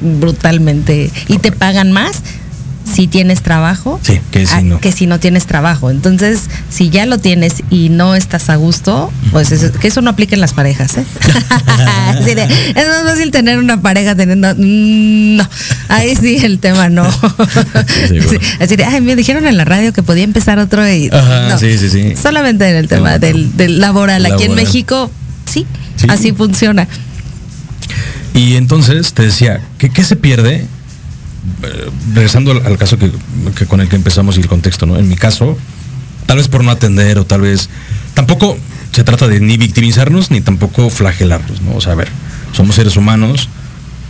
brutalmente, 0.00 1.10
y 1.28 1.38
te 1.38 1.52
pagan 1.52 1.92
más 1.92 2.22
si 2.98 3.06
tienes 3.06 3.42
trabajo 3.42 4.00
que, 4.32 4.44
si 4.44 4.64
no. 4.64 4.80
que 4.80 4.90
si 4.90 5.06
no 5.06 5.20
tienes 5.20 5.46
trabajo. 5.46 5.88
Entonces, 5.88 6.50
si 6.68 6.90
ya 6.90 7.06
lo 7.06 7.18
tienes 7.18 7.62
y 7.70 7.90
no 7.90 8.16
estás 8.16 8.50
a 8.50 8.56
gusto, 8.56 9.12
pues 9.30 9.54
que 9.80 9.86
eso 9.86 10.00
no 10.00 10.10
aplica 10.10 10.34
en 10.34 10.40
las 10.40 10.52
parejas. 10.52 10.96
¿eh? 10.96 11.04
es 12.74 12.88
más 12.88 13.04
fácil 13.04 13.30
tener 13.30 13.58
una 13.58 13.80
pareja 13.80 14.16
teniendo... 14.16 14.52
Mm, 14.52 15.36
no, 15.36 15.48
ahí 15.86 16.16
sí 16.16 16.38
el 16.42 16.58
tema 16.58 16.88
no. 16.88 17.04
Así 18.58 18.74
de, 18.74 18.84
ay, 18.84 19.00
me 19.00 19.14
dijeron 19.14 19.46
en 19.46 19.56
la 19.56 19.64
radio 19.64 19.92
que 19.92 20.02
podía 20.02 20.24
empezar 20.24 20.58
otro 20.58 20.84
y... 20.88 21.08
sí, 21.60 21.78
sí, 21.78 21.90
sí. 21.90 22.16
Solamente 22.20 22.68
en 22.68 22.74
el 22.74 22.88
tema 22.88 23.20
del, 23.20 23.78
laboral. 23.78 24.26
Aquí 24.26 24.42
en 24.42 24.56
México, 24.56 25.08
sí, 25.46 25.66
así 26.08 26.32
funciona. 26.32 26.88
Y 28.34 28.56
entonces 28.56 29.12
te 29.12 29.22
decía, 29.22 29.60
¿qué, 29.78 29.88
qué 29.88 30.02
se 30.02 30.16
pierde 30.16 30.66
regresando 32.14 32.52
al, 32.52 32.78
caso 32.78 32.98
que, 32.98 33.10
con 33.66 33.80
el 33.80 33.88
que 33.88 33.96
empezamos 33.96 34.36
y 34.36 34.40
el 34.40 34.48
contexto, 34.48 34.86
¿no? 34.86 34.96
En 34.96 35.08
mi 35.08 35.16
caso, 35.16 35.56
tal 36.26 36.38
vez 36.38 36.48
por 36.48 36.64
no 36.64 36.70
atender 36.70 37.18
o 37.18 37.26
tal 37.26 37.42
vez 37.42 37.68
tampoco 38.14 38.58
se 38.92 39.04
trata 39.04 39.28
de 39.28 39.40
ni 39.40 39.56
victimizarnos 39.56 40.30
ni 40.30 40.40
tampoco 40.40 40.90
flagelarnos, 40.90 41.62
¿no? 41.62 41.76
O 41.76 41.80
sea, 41.80 41.92
a 41.92 41.96
ver, 41.96 42.08
somos 42.52 42.76
seres 42.76 42.96
humanos. 42.96 43.48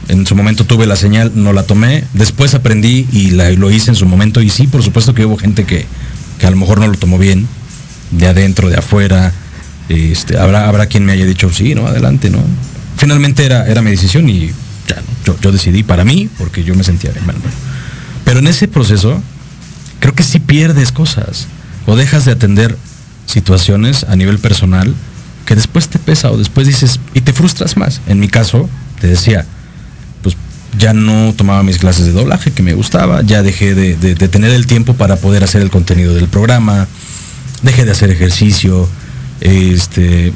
En 0.09 0.27
su 0.27 0.35
momento 0.35 0.65
tuve 0.65 0.87
la 0.87 0.97
señal, 0.97 1.33
no 1.35 1.53
la 1.53 1.65
tomé. 1.65 2.05
Después 2.15 2.55
aprendí 2.55 3.07
y 3.13 3.33
lo 3.33 3.71
hice 3.71 3.91
en 3.91 3.97
su 3.97 4.07
momento. 4.07 4.41
Y 4.41 4.49
sí, 4.49 4.67
por 4.67 4.83
supuesto 4.83 5.13
que 5.13 5.27
hubo 5.27 5.37
gente 5.37 5.65
que, 5.65 5.85
a 6.43 6.51
lo 6.51 6.57
mejor 6.57 6.81
no 6.81 6.87
lo 6.87 6.95
tomó 6.95 7.19
bien, 7.19 7.47
de 8.11 8.27
adentro, 8.27 8.71
de 8.71 8.79
afuera. 8.79 9.33
Este, 9.91 10.39
habrá, 10.39 10.67
habrá 10.67 10.87
quien 10.87 11.05
me 11.05 11.13
haya 11.13 11.27
dicho, 11.27 11.51
sí, 11.53 11.75
no, 11.75 11.87
adelante, 11.87 12.31
¿no? 12.31 12.39
Finalmente 12.97 13.45
era, 13.45 13.67
era 13.67 13.83
mi 13.83 13.91
decisión 13.91 14.29
y 14.31 14.51
yo, 15.25 15.53
decidí 15.53 15.83
para 15.83 16.05
mí 16.05 16.29
porque 16.39 16.65
yo 16.65 16.75
me 16.75 16.85
sentía 16.85 17.11
bien. 17.11 17.25
Pero 18.25 18.41
en 18.41 18.47
ese 18.47 18.69
proceso, 18.69 19.23
creo 20.01 20.15
que 20.15 20.23
sí 20.23 20.39
pierdes 20.39 20.93
cosas 20.93 21.47
o 21.87 21.97
dejas 21.97 22.25
de 22.25 22.33
atender 22.33 22.77
situaciones 23.27 24.05
a 24.05 24.17
nivel 24.17 24.39
personal 24.39 24.95
que 25.47 25.55
después 25.55 25.89
te 25.89 25.99
pesa 25.99 26.31
o 26.31 26.37
después 26.37 26.67
dices 26.67 27.01
y 27.15 27.21
te 27.23 27.33
frustras 27.33 27.77
más. 27.77 28.01
En 28.07 28.21
mi 28.21 28.29
caso, 28.29 28.69
te 29.01 29.07
decía, 29.07 29.47
pues 30.23 30.37
ya 30.79 30.93
no 30.93 31.33
tomaba 31.35 31.63
mis 31.63 31.79
clases 31.79 32.07
de 32.07 32.13
doblaje 32.13 32.51
que 32.51 32.63
me 32.63 32.75
gustaba, 32.75 33.23
ya 33.23 33.43
dejé 33.43 33.75
de, 33.75 33.97
de 33.97 34.29
tener 34.29 34.53
el 34.53 34.67
tiempo 34.67 34.95
para 34.95 35.17
poder 35.17 35.45
hacer 35.45 35.63
el 35.63 35.71
contenido 35.71 36.15
del 36.15 36.29
programa, 36.29 36.87
dejé 37.63 37.85
de 37.85 37.93
hacer 37.93 38.11
ejercicio, 38.11 38.89
este, 39.41 40.33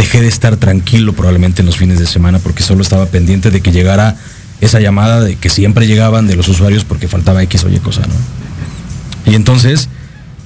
dejé 0.00 0.22
de 0.22 0.28
estar 0.28 0.56
tranquilo 0.56 1.12
probablemente 1.12 1.60
en 1.60 1.66
los 1.66 1.76
fines 1.76 1.98
de 1.98 2.06
semana 2.06 2.38
porque 2.38 2.62
solo 2.62 2.80
estaba 2.80 3.04
pendiente 3.04 3.50
de 3.50 3.60
que 3.60 3.70
llegara 3.70 4.16
esa 4.62 4.80
llamada 4.80 5.20
de 5.20 5.36
que 5.36 5.50
siempre 5.50 5.86
llegaban 5.86 6.26
de 6.26 6.36
los 6.36 6.48
usuarios 6.48 6.84
porque 6.84 7.06
faltaba 7.06 7.42
X 7.42 7.64
o 7.64 7.68
Y 7.68 7.80
cosa, 7.80 8.00
¿no? 8.00 9.30
Y 9.30 9.34
entonces, 9.34 9.90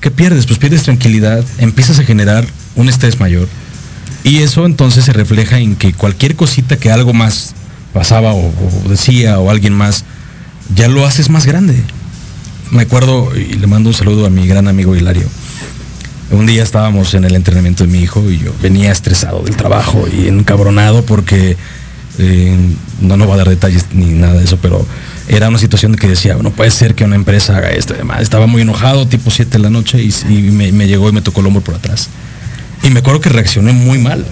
¿qué 0.00 0.10
pierdes? 0.10 0.46
Pues 0.46 0.58
pierdes 0.58 0.82
tranquilidad, 0.82 1.44
empiezas 1.58 2.00
a 2.00 2.02
generar 2.02 2.44
un 2.74 2.88
estrés 2.88 3.20
mayor. 3.20 3.46
Y 4.24 4.38
eso 4.38 4.66
entonces 4.66 5.04
se 5.04 5.12
refleja 5.12 5.60
en 5.60 5.76
que 5.76 5.92
cualquier 5.92 6.34
cosita 6.34 6.76
que 6.76 6.90
algo 6.90 7.12
más 7.12 7.54
pasaba 7.92 8.32
o, 8.32 8.48
o 8.48 8.88
decía 8.88 9.38
o 9.38 9.50
alguien 9.50 9.72
más, 9.72 10.04
ya 10.74 10.88
lo 10.88 11.06
haces 11.06 11.30
más 11.30 11.46
grande. 11.46 11.76
Me 12.72 12.82
acuerdo, 12.82 13.30
y 13.36 13.54
le 13.54 13.68
mando 13.68 13.90
un 13.90 13.94
saludo 13.94 14.26
a 14.26 14.30
mi 14.30 14.48
gran 14.48 14.66
amigo 14.66 14.96
Hilario 14.96 15.28
un 16.30 16.46
día 16.46 16.62
estábamos 16.62 17.14
en 17.14 17.24
el 17.24 17.34
entrenamiento 17.34 17.84
de 17.84 17.90
mi 17.90 18.00
hijo 18.00 18.30
y 18.30 18.38
yo 18.38 18.52
venía 18.62 18.90
estresado 18.90 19.42
del 19.42 19.56
trabajo 19.56 20.06
y 20.10 20.28
encabronado 20.28 21.04
porque 21.04 21.56
eh, 22.18 22.56
no, 23.00 23.16
no 23.16 23.26
va 23.26 23.34
a 23.34 23.38
dar 23.38 23.48
detalles 23.48 23.86
ni 23.92 24.06
nada 24.06 24.34
de 24.34 24.44
eso, 24.44 24.58
pero 24.60 24.86
era 25.28 25.48
una 25.48 25.58
situación 25.58 25.94
que 25.96 26.06
decía, 26.06 26.36
no 26.40 26.50
puede 26.50 26.70
ser 26.70 26.94
que 26.94 27.04
una 27.04 27.16
empresa 27.16 27.56
haga 27.56 27.70
esto. 27.70 27.94
Además, 27.94 28.20
estaba 28.20 28.46
muy 28.46 28.62
enojado, 28.62 29.06
tipo 29.06 29.30
7 29.30 29.50
de 29.50 29.58
la 29.58 29.70
noche, 29.70 30.02
y, 30.02 30.10
me, 30.50 30.86
llegó 30.86 31.08
y 31.08 31.12
me 31.12 31.22
tocó 31.22 31.40
el 31.40 31.46
hombro 31.46 31.62
por 31.62 31.74
atrás. 31.74 32.08
Y 32.82 32.90
me 32.90 33.00
acuerdo 33.00 33.20
que 33.20 33.30
reaccioné 33.30 33.72
muy 33.72 33.98
mal. 33.98 34.24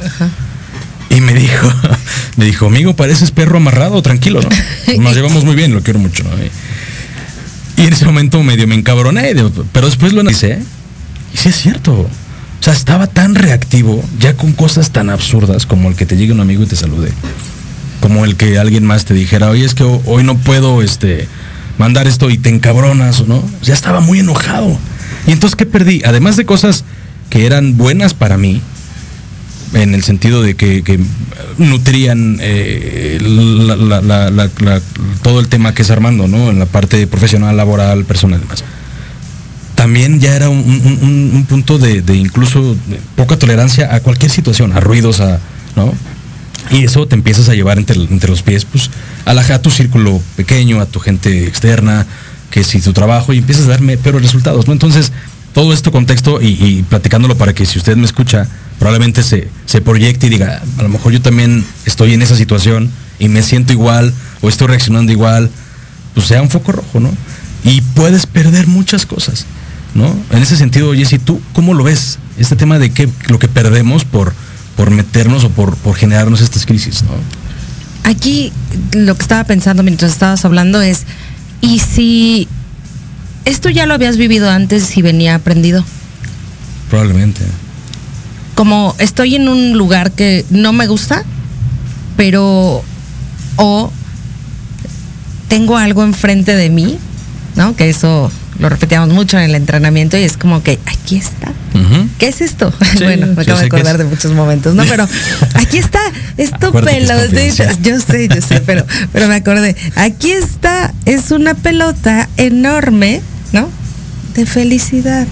Y 1.08 1.20
me 1.20 1.32
dijo, 1.34 1.72
me 2.36 2.44
dijo, 2.44 2.66
amigo, 2.66 2.94
pareces 2.94 3.30
perro 3.30 3.56
amarrado, 3.56 4.02
tranquilo, 4.02 4.40
¿no? 4.42 4.48
Nos 5.02 5.14
llevamos 5.14 5.44
muy 5.44 5.54
bien, 5.54 5.74
lo 5.74 5.82
quiero 5.82 5.98
mucho, 5.98 6.24
¿no? 6.24 6.30
Y 7.82 7.86
en 7.86 7.92
ese 7.92 8.04
momento 8.04 8.42
medio 8.42 8.68
me 8.68 8.74
encabroné, 8.74 9.34
pero 9.72 9.86
después 9.86 10.12
lo 10.12 10.20
analicé 10.20 10.60
y 11.32 11.36
sí 11.38 11.48
es 11.48 11.56
cierto. 11.56 11.92
O 12.62 12.64
sea, 12.64 12.72
estaba 12.72 13.08
tan 13.08 13.34
reactivo, 13.34 14.04
ya 14.20 14.36
con 14.36 14.52
cosas 14.52 14.92
tan 14.92 15.10
absurdas 15.10 15.66
como 15.66 15.88
el 15.88 15.96
que 15.96 16.06
te 16.06 16.16
llegue 16.16 16.32
un 16.32 16.38
amigo 16.38 16.62
y 16.62 16.66
te 16.66 16.76
salude. 16.76 17.12
Como 18.00 18.24
el 18.24 18.36
que 18.36 18.56
alguien 18.56 18.84
más 18.84 19.04
te 19.04 19.14
dijera, 19.14 19.50
oye, 19.50 19.64
es 19.64 19.74
que 19.74 19.82
hoy 19.82 20.22
no 20.22 20.36
puedo 20.36 20.80
este, 20.80 21.26
mandar 21.78 22.06
esto 22.06 22.30
y 22.30 22.38
te 22.38 22.50
encabronas, 22.50 23.26
¿no? 23.26 23.42
Ya 23.62 23.74
estaba 23.74 24.00
muy 24.00 24.20
enojado. 24.20 24.78
Y 25.26 25.32
entonces, 25.32 25.56
¿qué 25.56 25.66
perdí? 25.66 26.02
Además 26.04 26.36
de 26.36 26.44
cosas 26.44 26.84
que 27.30 27.46
eran 27.46 27.76
buenas 27.76 28.14
para 28.14 28.38
mí, 28.38 28.60
en 29.74 29.94
el 29.94 30.04
sentido 30.04 30.40
de 30.42 30.54
que, 30.54 31.00
nutrían 31.58 32.38
eh, 32.40 33.18
todo 35.22 35.40
el 35.40 35.48
tema 35.48 35.74
que 35.74 35.82
es 35.82 35.90
Armando, 35.90 36.28
¿no? 36.28 36.50
En 36.50 36.60
la 36.60 36.66
parte 36.66 37.06
profesional, 37.08 37.56
laboral, 37.56 38.04
personal 38.04 38.38
y 38.38 38.42
demás 38.42 38.62
también 39.82 40.20
ya 40.20 40.36
era 40.36 40.48
un, 40.48 41.44
punto 41.48 41.76
de, 41.76 42.04
incluso 42.14 42.76
poca 43.16 43.36
tolerancia 43.36 43.92
a 43.92 43.98
cualquier 43.98 44.30
situación, 44.30 44.72
a 44.72 44.78
ruidos, 44.78 45.18
a, 45.18 45.40
¿no? 45.74 45.92
Y 46.70 46.84
eso 46.84 47.08
te 47.08 47.16
empiezas 47.16 47.48
a 47.48 47.54
llevar 47.54 47.78
entre, 47.78 47.96
los 48.28 48.42
pies, 48.44 48.64
pues, 48.64 48.90
a, 49.24 49.34
la, 49.34 49.42
a 49.42 49.60
tu 49.60 49.72
círculo 49.72 50.22
pequeño, 50.36 50.80
a 50.80 50.86
tu 50.86 51.00
gente 51.00 51.48
externa, 51.48 52.06
que 52.52 52.62
si 52.62 52.80
tu 52.80 52.92
trabajo, 52.92 53.32
y 53.32 53.38
empiezas 53.38 53.64
a 53.64 53.70
darme 53.70 53.98
peores 53.98 54.22
resultados, 54.22 54.68
¿no? 54.68 54.72
Entonces, 54.72 55.10
todo 55.52 55.72
esto 55.72 55.90
contexto 55.90 56.40
y, 56.40 56.84
platicándolo 56.88 57.36
para 57.36 57.52
que 57.52 57.66
si 57.66 57.76
usted 57.80 57.96
me 57.96 58.04
escucha, 58.04 58.46
probablemente 58.78 59.24
se, 59.24 59.48
se 59.66 59.80
proyecte 59.80 60.28
y 60.28 60.30
diga, 60.30 60.62
a 60.78 60.82
lo 60.84 60.90
mejor 60.90 61.10
yo 61.10 61.20
también 61.20 61.64
estoy 61.86 62.14
en 62.14 62.22
esa 62.22 62.36
situación 62.36 62.88
y 63.18 63.28
me 63.28 63.42
siento 63.42 63.72
igual 63.72 64.14
o 64.42 64.48
estoy 64.48 64.68
reaccionando 64.68 65.10
igual, 65.10 65.50
pues 66.14 66.28
sea 66.28 66.40
un 66.40 66.50
foco 66.50 66.70
rojo, 66.70 67.00
¿no? 67.00 67.10
Y 67.64 67.80
puedes 67.80 68.26
perder 68.26 68.68
muchas 68.68 69.06
cosas. 69.06 69.44
¿No? 69.94 70.14
En 70.30 70.42
ese 70.42 70.56
sentido, 70.56 70.92
Jessy, 70.94 71.18
¿tú 71.18 71.40
cómo 71.52 71.74
lo 71.74 71.84
ves? 71.84 72.18
Este 72.38 72.56
tema 72.56 72.78
de 72.78 72.90
qué 72.90 73.08
lo 73.28 73.38
que 73.38 73.48
perdemos 73.48 74.04
por, 74.04 74.32
por 74.76 74.90
meternos 74.90 75.44
o 75.44 75.50
por, 75.50 75.76
por 75.76 75.94
generarnos 75.94 76.40
estas 76.40 76.66
crisis, 76.66 77.02
¿no? 77.02 77.10
Aquí 78.10 78.52
lo 78.92 79.14
que 79.14 79.22
estaba 79.22 79.44
pensando 79.44 79.82
mientras 79.82 80.12
estabas 80.12 80.44
hablando 80.44 80.80
es, 80.80 81.04
¿y 81.60 81.78
si 81.78 82.48
esto 83.44 83.68
ya 83.68 83.86
lo 83.86 83.94
habías 83.94 84.16
vivido 84.16 84.50
antes 84.50 84.96
y 84.96 85.02
venía 85.02 85.34
aprendido? 85.34 85.84
Probablemente. 86.90 87.42
Como 88.54 88.94
estoy 88.98 89.36
en 89.36 89.48
un 89.48 89.78
lugar 89.78 90.12
que 90.12 90.44
no 90.50 90.72
me 90.72 90.86
gusta, 90.86 91.24
pero 92.16 92.82
o 93.56 93.92
tengo 95.48 95.76
algo 95.76 96.02
enfrente 96.02 96.56
de 96.56 96.70
mí 96.70 96.98
¿no? 97.56 97.76
Que 97.76 97.90
eso 97.90 98.30
lo 98.58 98.68
repetíamos 98.68 99.08
mucho 99.10 99.38
en 99.38 99.44
el 99.44 99.54
entrenamiento 99.54 100.16
y 100.16 100.22
es 100.22 100.36
como 100.36 100.62
que 100.62 100.78
aquí 100.86 101.16
está. 101.16 101.52
¿Qué 102.18 102.28
es 102.28 102.40
esto? 102.40 102.72
bueno, 103.00 103.26
me 103.28 103.42
acabo 103.42 103.58
de 103.58 103.66
acordar 103.66 103.98
de 103.98 104.04
muchos 104.04 104.32
momentos, 104.32 104.74
¿no? 104.74 104.84
Pero 104.84 105.08
aquí 105.54 105.78
está, 105.78 106.00
es 106.36 106.50
tu 106.50 106.72
pelota. 106.72 107.26
Yo 107.82 108.00
sé, 108.00 108.28
yo 108.28 108.40
sé, 108.40 108.60
pero, 108.64 108.84
pero 109.12 109.28
me 109.28 109.36
acordé. 109.36 109.76
Aquí 109.96 110.30
está, 110.30 110.94
es 111.04 111.30
una 111.30 111.54
pelota 111.54 112.28
enorme, 112.36 113.20
¿no? 113.52 113.68
De 114.34 114.46
felicidad. 114.46 115.26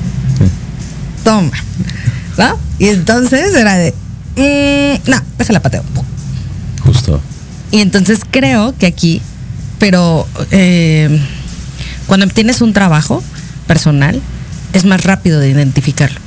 Toma. 1.24 1.52
¿No? 2.36 2.58
Y 2.78 2.88
entonces 2.88 3.54
era 3.54 3.76
de, 3.76 3.94
mm, 4.36 5.10
no, 5.10 5.22
la 5.48 5.60
pateo. 5.60 5.84
Justo. 6.82 7.20
Y 7.70 7.80
entonces 7.80 8.20
creo 8.28 8.74
que 8.76 8.86
aquí, 8.86 9.22
pero 9.78 10.26
eh, 10.50 11.20
cuando 12.10 12.26
tienes 12.26 12.60
un 12.60 12.72
trabajo 12.72 13.22
personal, 13.68 14.20
es 14.72 14.84
más 14.84 15.04
rápido 15.04 15.38
de 15.38 15.48
identificarlo. 15.48 16.18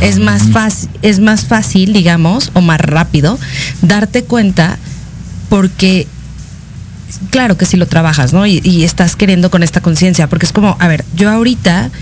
Es 0.00 0.18
más 0.18 0.50
fácil, 0.50 0.90
es 1.02 1.20
más 1.20 1.44
fácil, 1.44 1.92
digamos, 1.92 2.50
o 2.54 2.60
más 2.60 2.80
rápido 2.80 3.38
darte 3.82 4.24
cuenta 4.24 4.78
porque 5.48 6.08
claro 7.30 7.56
que 7.56 7.66
si 7.66 7.76
lo 7.76 7.86
trabajas, 7.86 8.32
¿no? 8.32 8.46
Y, 8.46 8.60
y 8.64 8.82
estás 8.82 9.14
queriendo 9.14 9.48
con 9.48 9.62
esta 9.62 9.80
conciencia, 9.80 10.28
porque 10.28 10.46
es 10.46 10.52
como, 10.52 10.76
a 10.80 10.88
ver, 10.88 11.04
yo 11.14 11.30
ahorita 11.30 11.92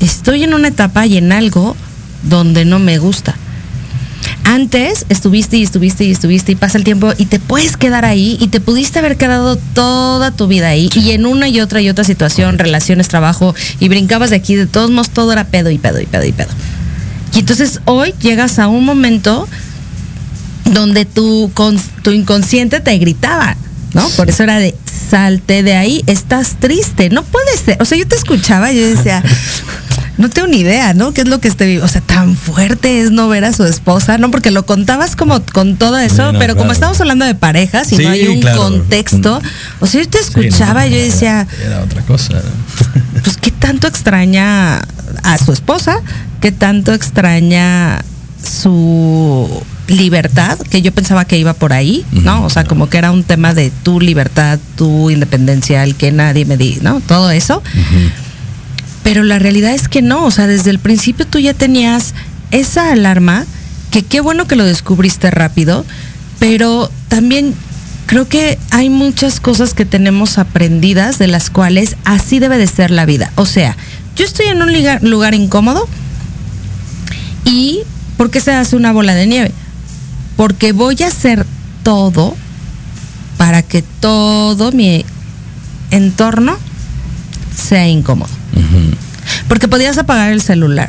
estoy 0.00 0.44
en 0.44 0.54
una 0.54 0.68
etapa 0.68 1.04
y 1.04 1.18
en 1.18 1.32
algo 1.32 1.76
donde 2.22 2.64
no 2.64 2.78
me 2.78 2.96
gusta 2.96 3.34
antes 4.48 5.04
estuviste 5.10 5.58
y 5.58 5.62
estuviste 5.62 6.04
y 6.04 6.10
estuviste 6.10 6.52
y 6.52 6.54
pasa 6.54 6.78
el 6.78 6.84
tiempo 6.84 7.12
y 7.18 7.26
te 7.26 7.38
puedes 7.38 7.76
quedar 7.76 8.06
ahí 8.06 8.38
y 8.40 8.48
te 8.48 8.60
pudiste 8.60 8.98
haber 8.98 9.18
quedado 9.18 9.56
toda 9.74 10.30
tu 10.30 10.46
vida 10.46 10.68
ahí 10.68 10.88
y 10.94 11.10
en 11.10 11.26
una 11.26 11.48
y 11.48 11.60
otra 11.60 11.82
y 11.82 11.90
otra 11.90 12.02
situación, 12.02 12.58
relaciones, 12.58 13.08
trabajo 13.08 13.54
y 13.78 13.90
brincabas 13.90 14.30
de 14.30 14.36
aquí, 14.36 14.56
de 14.56 14.66
todos 14.66 14.90
modos 14.90 15.10
todo 15.10 15.32
era 15.32 15.44
pedo 15.44 15.70
y 15.70 15.76
pedo 15.76 16.00
y 16.00 16.06
pedo 16.06 16.24
y 16.24 16.32
pedo. 16.32 16.48
Y 17.34 17.40
entonces 17.40 17.80
hoy 17.84 18.14
llegas 18.22 18.58
a 18.58 18.68
un 18.68 18.86
momento 18.86 19.46
donde 20.64 21.04
tu, 21.04 21.52
tu 22.02 22.10
inconsciente 22.10 22.80
te 22.80 22.96
gritaba, 22.96 23.54
¿no? 23.92 24.08
Por 24.16 24.30
eso 24.30 24.44
era 24.44 24.58
de 24.58 24.74
salte 25.10 25.62
de 25.62 25.74
ahí, 25.74 26.02
estás 26.06 26.56
triste, 26.58 27.10
no 27.10 27.22
puede 27.22 27.54
ser. 27.62 27.76
O 27.82 27.84
sea, 27.84 27.98
yo 27.98 28.08
te 28.08 28.16
escuchaba 28.16 28.72
y 28.72 28.80
yo 28.80 28.88
decía, 28.88 29.22
no 30.18 30.28
tengo 30.28 30.48
ni 30.48 30.58
idea, 30.58 30.94
¿no? 30.94 31.14
¿Qué 31.14 31.22
es 31.22 31.28
lo 31.28 31.40
que 31.40 31.46
esté, 31.46 31.80
o 31.80 31.88
sea, 31.88 32.00
tan 32.00 32.36
fuerte 32.36 33.00
es 33.00 33.12
no 33.12 33.28
ver 33.28 33.44
a 33.44 33.52
su 33.52 33.64
esposa, 33.64 34.18
¿no? 34.18 34.30
Porque 34.32 34.50
lo 34.50 34.66
contabas 34.66 35.14
como 35.14 35.40
con 35.52 35.76
todo 35.76 35.96
eso, 35.96 36.32
pero 36.38 36.56
como 36.56 36.72
estamos 36.72 37.00
hablando 37.00 37.24
de 37.24 37.36
parejas 37.36 37.92
y 37.92 37.98
no 37.98 38.10
hay 38.10 38.26
un 38.26 38.42
contexto, 38.42 39.40
o 39.78 39.86
sea, 39.86 40.02
yo 40.02 40.08
te 40.08 40.18
escuchaba 40.18 40.86
y 40.86 40.90
yo 40.90 40.96
decía, 40.98 41.46
era 41.64 41.82
otra 41.82 42.02
cosa. 42.02 42.42
Pues 43.24 43.36
qué 43.36 43.50
tanto 43.50 43.88
extraña 43.88 44.78
a 44.78 45.38
su 45.44 45.52
esposa, 45.52 46.00
qué 46.40 46.52
tanto 46.52 46.94
extraña 46.94 48.00
su 48.42 49.62
libertad, 49.88 50.58
que 50.70 50.82
yo 50.82 50.92
pensaba 50.92 51.24
que 51.24 51.36
iba 51.36 51.52
por 51.52 51.72
ahí, 51.72 52.04
¿no? 52.12 52.44
O 52.44 52.50
sea, 52.50 52.64
como 52.64 52.88
que 52.88 52.98
era 52.98 53.10
un 53.10 53.24
tema 53.24 53.54
de 53.54 53.70
tu 53.82 54.00
libertad, 54.00 54.58
tu 54.76 55.10
independencia, 55.10 55.82
el 55.82 55.96
que 55.96 56.12
nadie 56.12 56.44
me 56.44 56.56
di, 56.56 56.78
¿no? 56.80 57.00
Todo 57.00 57.30
eso. 57.30 57.62
Pero 59.02 59.22
la 59.22 59.38
realidad 59.38 59.74
es 59.74 59.88
que 59.88 60.02
no, 60.02 60.24
o 60.24 60.30
sea, 60.30 60.46
desde 60.46 60.70
el 60.70 60.78
principio 60.78 61.26
tú 61.26 61.38
ya 61.38 61.54
tenías 61.54 62.14
esa 62.50 62.92
alarma, 62.92 63.46
que 63.90 64.02
qué 64.02 64.20
bueno 64.20 64.46
que 64.46 64.56
lo 64.56 64.64
descubriste 64.64 65.30
rápido, 65.30 65.84
pero 66.38 66.90
también 67.08 67.54
creo 68.06 68.26
que 68.26 68.58
hay 68.70 68.88
muchas 68.88 69.38
cosas 69.38 69.74
que 69.74 69.84
tenemos 69.84 70.38
aprendidas 70.38 71.18
de 71.18 71.26
las 71.26 71.50
cuales 71.50 71.96
así 72.04 72.38
debe 72.38 72.56
de 72.56 72.66
ser 72.66 72.90
la 72.90 73.04
vida. 73.04 73.30
O 73.36 73.44
sea, 73.44 73.76
yo 74.16 74.24
estoy 74.24 74.46
en 74.46 74.62
un 74.62 74.72
lugar, 75.10 75.34
incómodo 75.34 75.86
y 77.44 77.80
¿por 78.16 78.30
qué 78.30 78.40
se 78.40 78.52
hace 78.52 78.76
una 78.76 78.92
bola 78.92 79.14
de 79.14 79.26
nieve? 79.26 79.52
Porque 80.36 80.72
voy 80.72 80.96
a 81.02 81.08
hacer 81.08 81.46
todo 81.82 82.34
para 83.36 83.62
que 83.62 83.82
todo 83.82 84.72
mi 84.72 85.04
entorno 85.90 86.56
sea 87.54 87.88
incómodo. 87.88 88.37
Porque 89.48 89.68
podías 89.68 89.98
apagar 89.98 90.32
el 90.32 90.42
celular. 90.42 90.88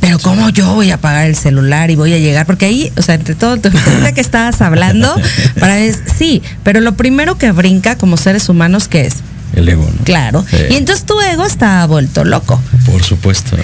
Pero 0.00 0.18
¿cómo 0.20 0.50
yo 0.50 0.72
voy 0.74 0.90
a 0.90 0.96
apagar 0.96 1.26
el 1.26 1.34
celular 1.34 1.90
y 1.90 1.96
voy 1.96 2.12
a 2.12 2.18
llegar? 2.18 2.46
Porque 2.46 2.66
ahí, 2.66 2.92
o 2.96 3.02
sea, 3.02 3.16
entre 3.16 3.34
todo, 3.34 3.56
tu 3.56 3.70
que 4.14 4.20
estabas 4.20 4.60
hablando, 4.60 5.14
para 5.58 5.76
sí, 6.16 6.42
pero 6.62 6.80
lo 6.80 6.94
primero 6.96 7.38
que 7.38 7.50
brinca 7.50 7.96
como 7.96 8.16
seres 8.16 8.48
humanos, 8.48 8.88
¿qué 8.88 9.06
es? 9.06 9.16
El 9.54 9.68
ego, 9.68 9.84
¿no? 9.84 10.04
Claro. 10.04 10.44
Y 10.70 10.76
entonces 10.76 11.06
tu 11.06 11.18
ego 11.20 11.44
está 11.44 11.84
vuelto 11.86 12.24
loco. 12.24 12.60
Por 12.84 13.02
supuesto 13.02 13.56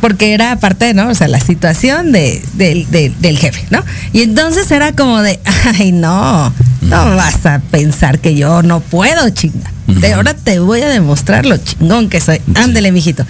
porque 0.00 0.34
era 0.34 0.56
parte, 0.56 0.94
¿no? 0.94 1.08
O 1.08 1.14
sea, 1.14 1.28
la 1.28 1.40
situación 1.40 2.12
de, 2.12 2.42
del 2.54 3.38
jefe, 3.38 3.66
¿no? 3.70 3.84
Y 4.12 4.22
entonces 4.22 4.70
era 4.70 4.92
como 4.92 5.22
de, 5.22 5.38
ay, 5.78 5.92
no, 5.92 6.52
no 6.82 7.16
vas 7.16 7.46
a 7.46 7.58
pensar 7.58 8.18
que 8.18 8.34
yo 8.34 8.62
no 8.62 8.80
puedo, 8.80 9.28
chinga. 9.30 9.70
De 9.86 10.12
ahora 10.12 10.34
te 10.34 10.60
voy 10.60 10.82
a 10.82 10.88
demostrar 10.88 11.46
lo 11.46 11.56
chingón 11.56 12.08
que 12.08 12.20
soy. 12.20 12.40
Ándele, 12.54 12.92
mijito. 12.92 13.26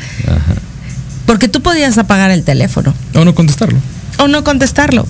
Porque 1.26 1.48
tú 1.48 1.62
podías 1.62 1.96
apagar 1.96 2.30
el 2.30 2.44
teléfono. 2.44 2.94
O 3.14 3.24
no 3.24 3.34
contestarlo. 3.34 3.78
O 4.18 4.28
no 4.28 4.44
contestarlo. 4.44 5.06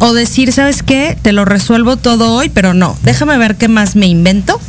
O 0.00 0.12
decir, 0.12 0.52
¿sabes 0.52 0.82
qué? 0.82 1.16
Te 1.22 1.32
lo 1.32 1.44
resuelvo 1.44 1.96
todo 1.96 2.34
hoy, 2.34 2.48
pero 2.48 2.74
no. 2.74 2.96
Déjame 3.04 3.38
ver 3.38 3.56
qué 3.56 3.68
más 3.68 3.96
me 3.96 4.06
invento. 4.06 4.60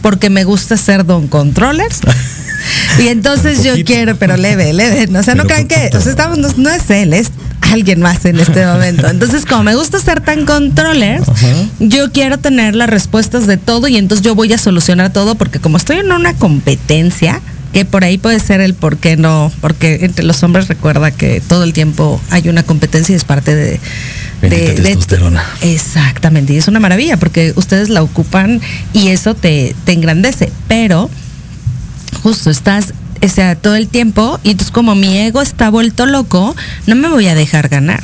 Porque 0.00 0.30
me 0.30 0.44
gusta 0.44 0.76
ser 0.76 1.04
don 1.04 1.28
controllers. 1.28 2.00
Y 3.00 3.08
entonces 3.08 3.62
yo 3.64 3.74
quiero, 3.84 4.16
pero 4.16 4.36
leve, 4.36 4.72
leve. 4.72 5.08
O 5.18 5.22
sea, 5.22 5.34
no 5.34 5.44
crean 5.44 5.68
que, 5.68 5.90
o 5.94 6.00
sea, 6.00 6.10
estamos, 6.10 6.58
no, 6.58 6.70
es 6.70 6.90
él, 6.90 7.12
es 7.12 7.30
alguien 7.60 8.00
más 8.00 8.24
en 8.24 8.38
este 8.40 8.66
momento. 8.72 9.08
Entonces, 9.08 9.44
como 9.44 9.64
me 9.64 9.74
gusta 9.74 9.98
ser 9.98 10.20
tan 10.20 10.46
controller, 10.46 11.22
yo 11.78 12.12
quiero 12.12 12.38
tener 12.38 12.74
las 12.74 12.88
respuestas 12.88 13.46
de 13.46 13.56
todo 13.56 13.88
y 13.88 13.96
entonces 13.96 14.24
yo 14.24 14.34
voy 14.34 14.52
a 14.52 14.58
solucionar 14.58 15.12
todo 15.12 15.34
porque 15.34 15.58
como 15.58 15.76
estoy 15.76 15.98
en 15.98 16.12
una 16.12 16.34
competencia, 16.34 17.40
que 17.72 17.84
por 17.84 18.04
ahí 18.04 18.18
puede 18.18 18.40
ser 18.40 18.60
el 18.60 18.74
por 18.74 18.96
qué 18.96 19.16
no, 19.16 19.52
porque 19.60 19.98
entre 20.02 20.24
los 20.24 20.42
hombres 20.42 20.68
recuerda 20.68 21.10
que 21.10 21.42
todo 21.46 21.64
el 21.64 21.72
tiempo 21.72 22.20
hay 22.30 22.48
una 22.48 22.62
competencia 22.62 23.12
y 23.12 23.16
es 23.16 23.24
parte 23.24 23.54
de, 23.54 23.80
de, 24.40 24.96
exactamente, 25.62 26.52
y 26.52 26.56
es 26.58 26.68
una 26.68 26.80
maravilla 26.80 27.16
porque 27.16 27.52
ustedes 27.56 27.88
la 27.88 28.02
ocupan 28.02 28.60
y 28.92 29.08
eso 29.08 29.34
te, 29.34 29.74
te 29.84 29.92
engrandece, 29.92 30.52
pero 30.68 31.10
justo 32.22 32.50
estás 32.50 32.94
o 33.22 33.28
sea, 33.28 33.56
todo 33.56 33.74
el 33.74 33.88
tiempo 33.88 34.38
y 34.42 34.50
entonces 34.50 34.70
como 34.72 34.94
mi 34.94 35.18
ego 35.18 35.42
está 35.42 35.70
vuelto 35.70 36.06
loco, 36.06 36.54
no 36.86 36.94
me 36.94 37.08
voy 37.08 37.26
a 37.26 37.34
dejar 37.34 37.68
ganar. 37.68 38.02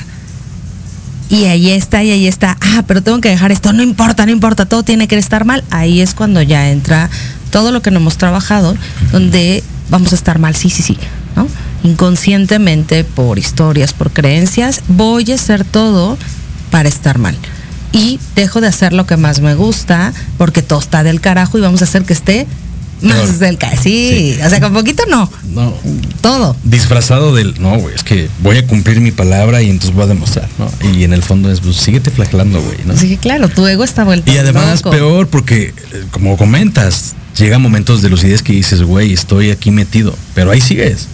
Y 1.30 1.46
ahí 1.46 1.70
está, 1.70 2.02
y 2.02 2.10
ahí 2.10 2.26
está, 2.26 2.56
ah, 2.60 2.84
pero 2.86 3.02
tengo 3.02 3.20
que 3.20 3.30
dejar 3.30 3.50
esto, 3.50 3.72
no 3.72 3.82
importa, 3.82 4.26
no 4.26 4.32
importa, 4.32 4.66
todo 4.66 4.82
tiene 4.82 5.08
que 5.08 5.16
estar 5.16 5.44
mal. 5.44 5.64
Ahí 5.70 6.00
es 6.00 6.14
cuando 6.14 6.42
ya 6.42 6.70
entra 6.70 7.08
todo 7.50 7.72
lo 7.72 7.82
que 7.82 7.90
no 7.90 7.98
hemos 7.98 8.18
trabajado, 8.18 8.76
donde 9.10 9.64
vamos 9.88 10.12
a 10.12 10.16
estar 10.16 10.38
mal, 10.38 10.54
sí, 10.54 10.70
sí, 10.70 10.82
sí, 10.82 10.98
¿no? 11.34 11.48
Inconscientemente, 11.84 13.04
por 13.04 13.38
historias, 13.38 13.92
por 13.92 14.10
creencias, 14.10 14.82
voy 14.88 15.30
a 15.30 15.34
hacer 15.36 15.64
todo 15.64 16.18
para 16.70 16.88
estar 16.88 17.18
mal. 17.18 17.36
Y 17.92 18.18
dejo 18.34 18.60
de 18.60 18.66
hacer 18.66 18.92
lo 18.92 19.06
que 19.06 19.16
más 19.16 19.40
me 19.40 19.54
gusta, 19.54 20.12
porque 20.36 20.62
todo 20.62 20.80
está 20.80 21.04
del 21.04 21.20
carajo 21.20 21.58
y 21.58 21.60
vamos 21.60 21.82
a 21.82 21.84
hacer 21.84 22.04
que 22.04 22.12
esté 22.12 22.48
más 23.02 23.38
cerca, 23.38 23.70
sí. 23.76 24.36
O 24.44 24.48
sea, 24.48 24.60
con 24.60 24.72
poquito 24.72 25.04
no. 25.08 25.30
No. 25.52 25.74
Todo. 26.20 26.56
Disfrazado 26.64 27.34
del, 27.34 27.60
no, 27.60 27.78
güey, 27.78 27.94
es 27.94 28.02
que 28.02 28.28
voy 28.42 28.56
a 28.56 28.66
cumplir 28.66 29.00
mi 29.00 29.10
palabra 29.10 29.62
y 29.62 29.70
entonces 29.70 29.94
voy 29.94 30.04
a 30.04 30.06
demostrar, 30.08 30.48
¿no? 30.58 30.70
Y 30.90 31.04
en 31.04 31.12
el 31.12 31.22
fondo 31.22 31.50
es, 31.52 31.60
pues 31.60 31.76
síguete 31.76 32.10
flagelando, 32.10 32.60
güey, 32.60 32.78
¿no? 32.86 32.96
Sí, 32.96 33.16
claro, 33.18 33.48
tu 33.48 33.66
ego 33.66 33.84
está 33.84 34.04
vuelto. 34.04 34.32
Y 34.32 34.38
además 34.38 34.82
peor 34.82 35.28
porque, 35.28 35.74
eh, 35.92 36.04
como 36.10 36.36
comentas, 36.36 37.14
llega 37.38 37.58
momentos 37.58 38.00
de 38.02 38.10
lucidez 38.10 38.42
que 38.42 38.54
dices, 38.54 38.82
güey, 38.82 39.12
estoy 39.12 39.50
aquí 39.50 39.70
metido, 39.70 40.16
pero 40.34 40.50
ahí 40.50 40.60
sigues, 40.60 41.08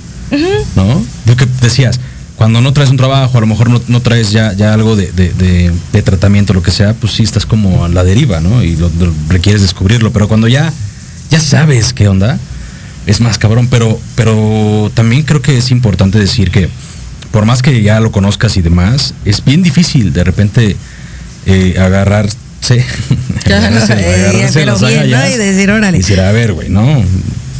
¿no? 0.77 1.05
Lo 1.27 1.37
que 1.37 1.47
decías, 1.61 2.01
cuando 2.37 2.61
no 2.61 2.73
traes 2.73 2.91
un 2.91 2.97
trabajo, 2.97 3.37
a 3.37 3.41
lo 3.41 3.47
mejor 3.47 3.69
no, 3.89 4.01
traes 4.01 4.33
ya, 4.33 4.53
ya 4.55 4.73
algo 4.73 4.97
de, 4.97 5.13
de, 5.13 6.03
tratamiento, 6.03 6.55
lo 6.55 6.63
que 6.63 6.71
sea, 6.71 6.95
pues 6.95 7.13
sí 7.13 7.23
estás 7.23 7.45
como 7.45 7.85
a 7.85 7.89
la 7.89 8.03
deriva, 8.03 8.41
¿no? 8.41 8.63
Y 8.63 8.77
lo, 8.77 8.91
requieres 9.29 9.61
descubrirlo, 9.63 10.11
pero 10.11 10.27
cuando 10.27 10.49
ya 10.49 10.73
ya 11.31 11.41
sabes 11.41 11.93
qué 11.93 12.09
onda, 12.09 12.39
es 13.07 13.21
más 13.21 13.39
cabrón, 13.39 13.69
pero, 13.71 13.99
pero 14.17 14.91
también 14.95 15.23
creo 15.23 15.41
que 15.41 15.57
es 15.57 15.71
importante 15.71 16.19
decir 16.19 16.51
que 16.51 16.69
por 17.31 17.45
más 17.45 17.63
que 17.63 17.83
ya 17.83 18.01
lo 18.01 18.11
conozcas 18.11 18.57
y 18.57 18.63
demás, 18.63 19.15
es 19.25 19.45
bien 19.45 19.63
difícil 19.63 20.13
de 20.13 20.25
repente 20.25 20.77
eh, 21.47 21.77
agarrarse, 21.79 22.37
agarrarse, 23.47 23.95
y 25.35 25.37
decir, 25.37 25.71
órale. 25.71 25.99
Y 25.99 26.01
decir, 26.01 26.21
a 26.21 26.33
ver, 26.33 26.53
güey, 26.53 26.69
no. 26.69 27.05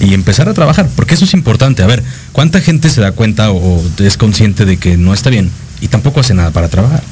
Y 0.01 0.15
empezar 0.15 0.49
a 0.49 0.55
trabajar, 0.55 0.89
porque 0.97 1.15
eso 1.15 1.25
es 1.27 1.35
importante. 1.35 1.83
A 1.83 1.87
ver, 1.87 2.03
¿cuánta 2.33 2.61
gente 2.61 2.89
se 2.89 3.01
da 3.03 3.13
cuenta 3.13 3.51
o 3.51 3.83
es 3.99 4.17
consciente 4.17 4.65
de 4.65 4.79
que 4.79 4.97
no 4.97 5.13
está 5.13 5.29
bien 5.31 5.51
y 5.81 5.89
tampoco 5.89 6.21
hace 6.21 6.33
nada 6.35 6.51
para 6.51 6.69
trabajar? 6.69 7.03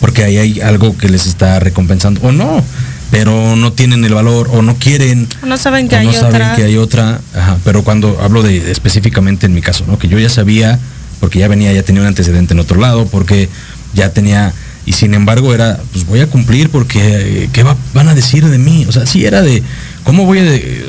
Porque 0.00 0.24
ahí 0.24 0.38
hay 0.38 0.60
algo 0.60 0.96
que 0.96 1.08
les 1.08 1.26
está 1.26 1.58
recompensando. 1.60 2.20
O 2.22 2.32
no, 2.32 2.64
pero 3.10 3.56
no 3.56 3.72
tienen 3.72 4.04
el 4.04 4.14
valor 4.14 4.48
o 4.52 4.62
no 4.62 4.76
quieren. 4.76 5.28
No 5.46 5.58
saben 5.58 5.88
que 5.88 5.96
o 5.96 5.98
hay 5.98 6.06
no 6.06 6.12
saben 6.12 6.36
otra. 6.36 6.56
que 6.56 6.62
hay 6.62 6.76
otra. 6.76 7.20
Ajá, 7.34 7.58
pero 7.64 7.82
cuando 7.84 8.18
hablo 8.22 8.42
de 8.42 8.70
específicamente 8.70 9.44
en 9.46 9.54
mi 9.54 9.60
caso, 9.60 9.84
¿no? 9.86 9.98
Que 9.98 10.08
yo 10.08 10.18
ya 10.18 10.30
sabía, 10.30 10.78
porque 11.20 11.40
ya 11.40 11.48
venía, 11.48 11.72
ya 11.72 11.82
tenía 11.82 12.00
un 12.02 12.08
antecedente 12.08 12.54
en 12.54 12.60
otro 12.60 12.80
lado, 12.80 13.06
porque 13.06 13.48
ya 13.92 14.10
tenía. 14.12 14.52
Y 14.86 14.92
sin 14.94 15.12
embargo 15.12 15.52
era, 15.52 15.78
pues 15.92 16.06
voy 16.06 16.20
a 16.20 16.28
cumplir 16.28 16.70
porque 16.70 17.44
eh, 17.44 17.50
¿qué 17.52 17.62
va- 17.62 17.76
van 17.92 18.08
a 18.08 18.14
decir 18.14 18.46
de 18.48 18.56
mí? 18.56 18.86
O 18.88 18.92
sea, 18.92 19.04
sí 19.04 19.26
era 19.26 19.42
de, 19.42 19.62
¿cómo 20.08 20.24
voy 20.24 20.38
a, 20.38 20.42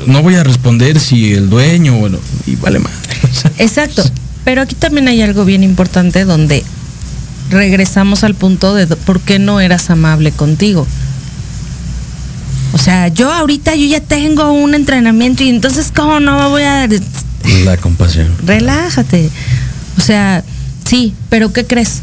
no 0.06 0.22
voy 0.22 0.36
a 0.36 0.42
responder 0.42 0.98
si 0.98 1.34
el 1.34 1.50
dueño, 1.50 1.92
bueno, 1.98 2.16
y 2.46 2.56
vale 2.56 2.78
más. 2.78 2.92
Exacto. 3.58 4.02
Pero 4.46 4.62
aquí 4.62 4.74
también 4.74 5.08
hay 5.08 5.20
algo 5.20 5.44
bien 5.44 5.62
importante 5.62 6.24
donde 6.24 6.64
regresamos 7.50 8.24
al 8.24 8.34
punto 8.34 8.74
de 8.74 8.86
por 8.86 9.20
qué 9.20 9.38
no 9.38 9.60
eras 9.60 9.90
amable 9.90 10.32
contigo. 10.32 10.86
O 12.72 12.78
sea, 12.78 13.08
yo 13.08 13.30
ahorita 13.30 13.74
yo 13.74 13.84
ya 13.84 14.00
tengo 14.00 14.52
un 14.52 14.74
entrenamiento 14.74 15.44
y 15.44 15.50
entonces 15.50 15.92
cómo 15.94 16.18
no 16.18 16.38
me 16.38 16.48
voy 16.48 16.62
a 16.62 16.88
La 17.66 17.76
compasión. 17.76 18.34
relájate. 18.46 19.28
O 19.98 20.00
sea, 20.00 20.42
sí, 20.88 21.12
pero 21.28 21.52
¿qué 21.52 21.66
crees? 21.66 22.00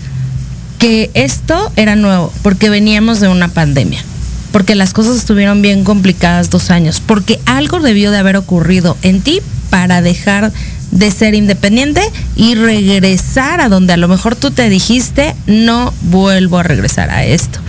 Que 0.78 1.10
esto 1.16 1.72
era 1.78 1.96
nuevo 1.96 2.32
porque 2.44 2.70
veníamos 2.70 3.20
de 3.22 3.28
una 3.28 3.48
pandemia. 3.48 4.04
Porque 4.52 4.76
las 4.76 4.94
cosas 4.94 5.18
estuvieron 5.18 5.62
bien 5.62 5.84
complicadas 5.84 6.50
dos 6.50 6.72
años. 6.72 7.02
Porque 7.06 7.40
algo 7.46 7.80
debió 7.80 8.12
de 8.12 8.18
haber 8.18 8.38
ocurrido 8.38 8.98
en 9.02 9.22
ti 9.22 9.42
para 9.70 10.02
dejar 10.02 10.52
de 10.92 11.12
ser 11.12 11.36
independiente 11.36 12.02
y 12.38 12.56
regresar 12.56 13.60
a 13.60 13.68
donde 13.68 13.92
a 13.92 13.98
lo 13.98 14.08
mejor 14.08 14.38
tú 14.38 14.52
te 14.52 14.70
dijiste, 14.70 15.36
no 15.46 15.94
vuelvo 16.04 16.60
a 16.60 16.64
regresar 16.64 17.10
a 17.12 17.26
esto. 17.26 17.60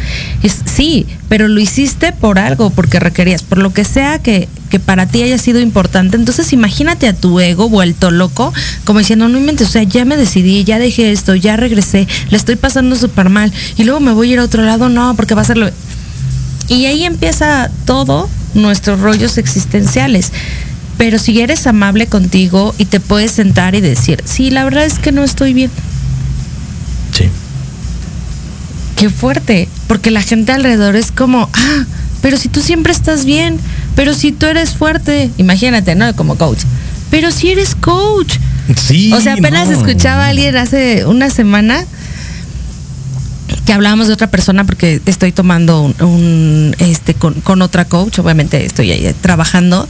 Es- 0.45 0.61
sí, 0.65 1.05
pero 1.29 1.49
lo 1.49 1.59
hiciste 1.61 2.13
por 2.13 2.39
algo, 2.39 2.71
porque 2.71 3.01
requerías, 3.01 3.43
por 3.43 3.59
lo 3.59 3.73
que 3.75 3.85
sea 3.85 4.21
que, 4.21 4.49
que 4.71 4.79
para 4.79 5.07
ti 5.07 5.21
haya 5.23 5.37
sido 5.37 5.59
importante. 5.59 6.17
Entonces 6.17 6.53
imagínate 6.53 7.09
a 7.09 7.13
tu 7.13 7.41
ego 7.41 7.69
vuelto 7.69 8.13
loco, 8.13 8.53
como 8.85 9.01
diciendo, 9.01 9.29
no 9.29 9.37
inventes, 9.37 9.67
o 9.67 9.71
sea, 9.73 9.83
ya 9.83 10.05
me 10.05 10.17
decidí, 10.17 10.63
ya 10.63 10.79
dejé 10.79 11.11
esto, 11.11 11.35
ya 11.35 11.57
regresé, 11.57 12.07
le 12.31 12.37
estoy 12.37 12.55
pasando 12.55 12.95
súper 12.95 13.31
mal 13.31 13.53
y 13.77 13.83
luego 13.83 13.99
me 13.99 14.13
voy 14.13 14.31
a 14.31 14.33
ir 14.35 14.39
a 14.39 14.45
otro 14.45 14.63
lado, 14.63 14.89
no, 14.89 15.17
porque 15.17 15.35
va 15.35 15.43
a 15.43 15.45
ser 15.45 15.57
lo... 15.57 15.69
Y 16.69 16.87
ahí 16.87 17.05
empieza 17.05 17.71
todo 17.87 18.29
nuestros 18.55 19.01
rollos 19.01 19.39
existenciales. 19.39 20.33
Pero 20.99 21.19
si 21.19 21.41
eres 21.41 21.67
amable 21.67 22.07
contigo 22.07 22.75
y 22.77 22.87
te 22.87 23.01
puedes 23.01 23.33
sentar 23.33 23.75
y 23.75 23.81
decir, 23.81 24.23
sí, 24.25 24.51
la 24.51 24.65
verdad 24.65 24.85
es 24.85 24.99
que 24.99 25.13
no 25.13 25.23
estoy 25.23 25.55
bien. 25.55 25.71
Sí. 27.13 27.29
Qué 28.97 29.09
fuerte, 29.09 29.69
porque 29.87 30.11
la 30.11 30.23
gente 30.23 30.53
alrededor 30.53 30.97
es 30.97 31.13
como, 31.13 31.49
ah, 31.53 31.85
pero 32.21 32.37
si 32.37 32.49
tú 32.49 32.61
siempre 32.61 32.93
estás 32.93 33.25
bien, 33.25 33.61
pero 33.95 34.13
si 34.13 34.33
tú 34.33 34.47
eres 34.47 34.71
fuerte, 34.71 35.31
imagínate, 35.39 35.95
¿no? 35.95 36.15
Como 36.17 36.37
coach. 36.37 36.61
Pero 37.11 37.31
si 37.31 37.51
eres 37.53 37.77
coach. 37.77 38.35
Sí. 38.77 39.13
O 39.13 39.21
sea, 39.21 39.35
apenas 39.35 39.69
no. 39.69 39.75
escuchaba 39.75 40.27
a 40.27 40.29
alguien 40.29 40.57
hace 40.57 41.07
una 41.07 41.31
semana 41.31 41.87
que 43.69 43.75
hablábamos 43.75 44.07
de 44.07 44.15
otra 44.15 44.31
persona 44.31 44.65
porque 44.65 44.99
estoy 45.05 45.31
tomando 45.31 45.83
un, 45.83 45.95
un, 46.01 46.77
este 46.79 47.13
con, 47.13 47.35
con 47.43 47.61
otra 47.61 47.85
coach, 47.85 48.19
obviamente 48.19 48.65
estoy 48.65 48.93
ahí 48.93 49.15
trabajando 49.21 49.87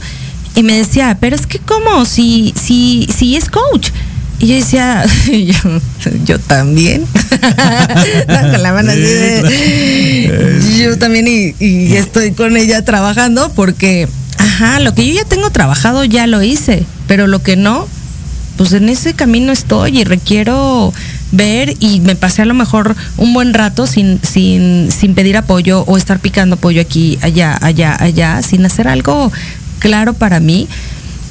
y 0.53 0.63
me 0.63 0.75
decía, 0.75 1.17
pero 1.21 1.33
es 1.37 1.47
que 1.47 1.59
cómo 1.59 2.03
si 2.03 2.53
si 2.61 3.07
si 3.07 3.37
es 3.37 3.47
coach. 3.47 3.91
Y 4.39 4.47
yo 4.47 4.55
decía, 4.55 5.05
yo, 5.31 5.79
yo 6.25 6.39
también. 6.39 7.05
No, 8.27 8.51
con 8.51 8.61
la 8.61 8.73
mano 8.73 8.91
así 8.91 8.99
de, 8.99 10.61
yo 10.83 10.97
también 10.99 11.25
y, 11.29 11.55
y 11.65 11.95
estoy 11.95 12.33
con 12.33 12.57
ella 12.57 12.83
trabajando 12.83 13.49
porque, 13.55 14.09
ajá, 14.37 14.81
lo 14.81 14.93
que 14.93 15.07
yo 15.07 15.13
ya 15.13 15.23
tengo 15.23 15.51
trabajado 15.51 16.03
ya 16.03 16.27
lo 16.27 16.43
hice, 16.43 16.83
pero 17.07 17.27
lo 17.27 17.41
que 17.41 17.55
no, 17.55 17.87
pues 18.57 18.73
en 18.73 18.89
ese 18.89 19.13
camino 19.13 19.53
estoy 19.53 20.01
y 20.01 20.03
requiero 20.03 20.93
ver 21.31 21.75
y 21.79 21.99
me 21.99 22.15
pasé 22.15 22.41
a 22.41 22.45
lo 22.45 22.53
mejor 22.53 22.95
un 23.17 23.33
buen 23.33 23.53
rato 23.53 23.87
sin, 23.87 24.19
sin, 24.23 24.91
sin 24.91 25.15
pedir 25.15 25.37
apoyo 25.37 25.83
o 25.83 25.97
estar 25.97 26.19
picando 26.19 26.55
apoyo 26.55 26.81
aquí, 26.81 27.17
allá, 27.21 27.57
allá, 27.61 27.95
allá, 27.99 28.41
sin 28.41 28.65
hacer 28.65 28.87
algo 28.87 29.31
claro 29.79 30.13
para 30.13 30.39
mí. 30.39 30.67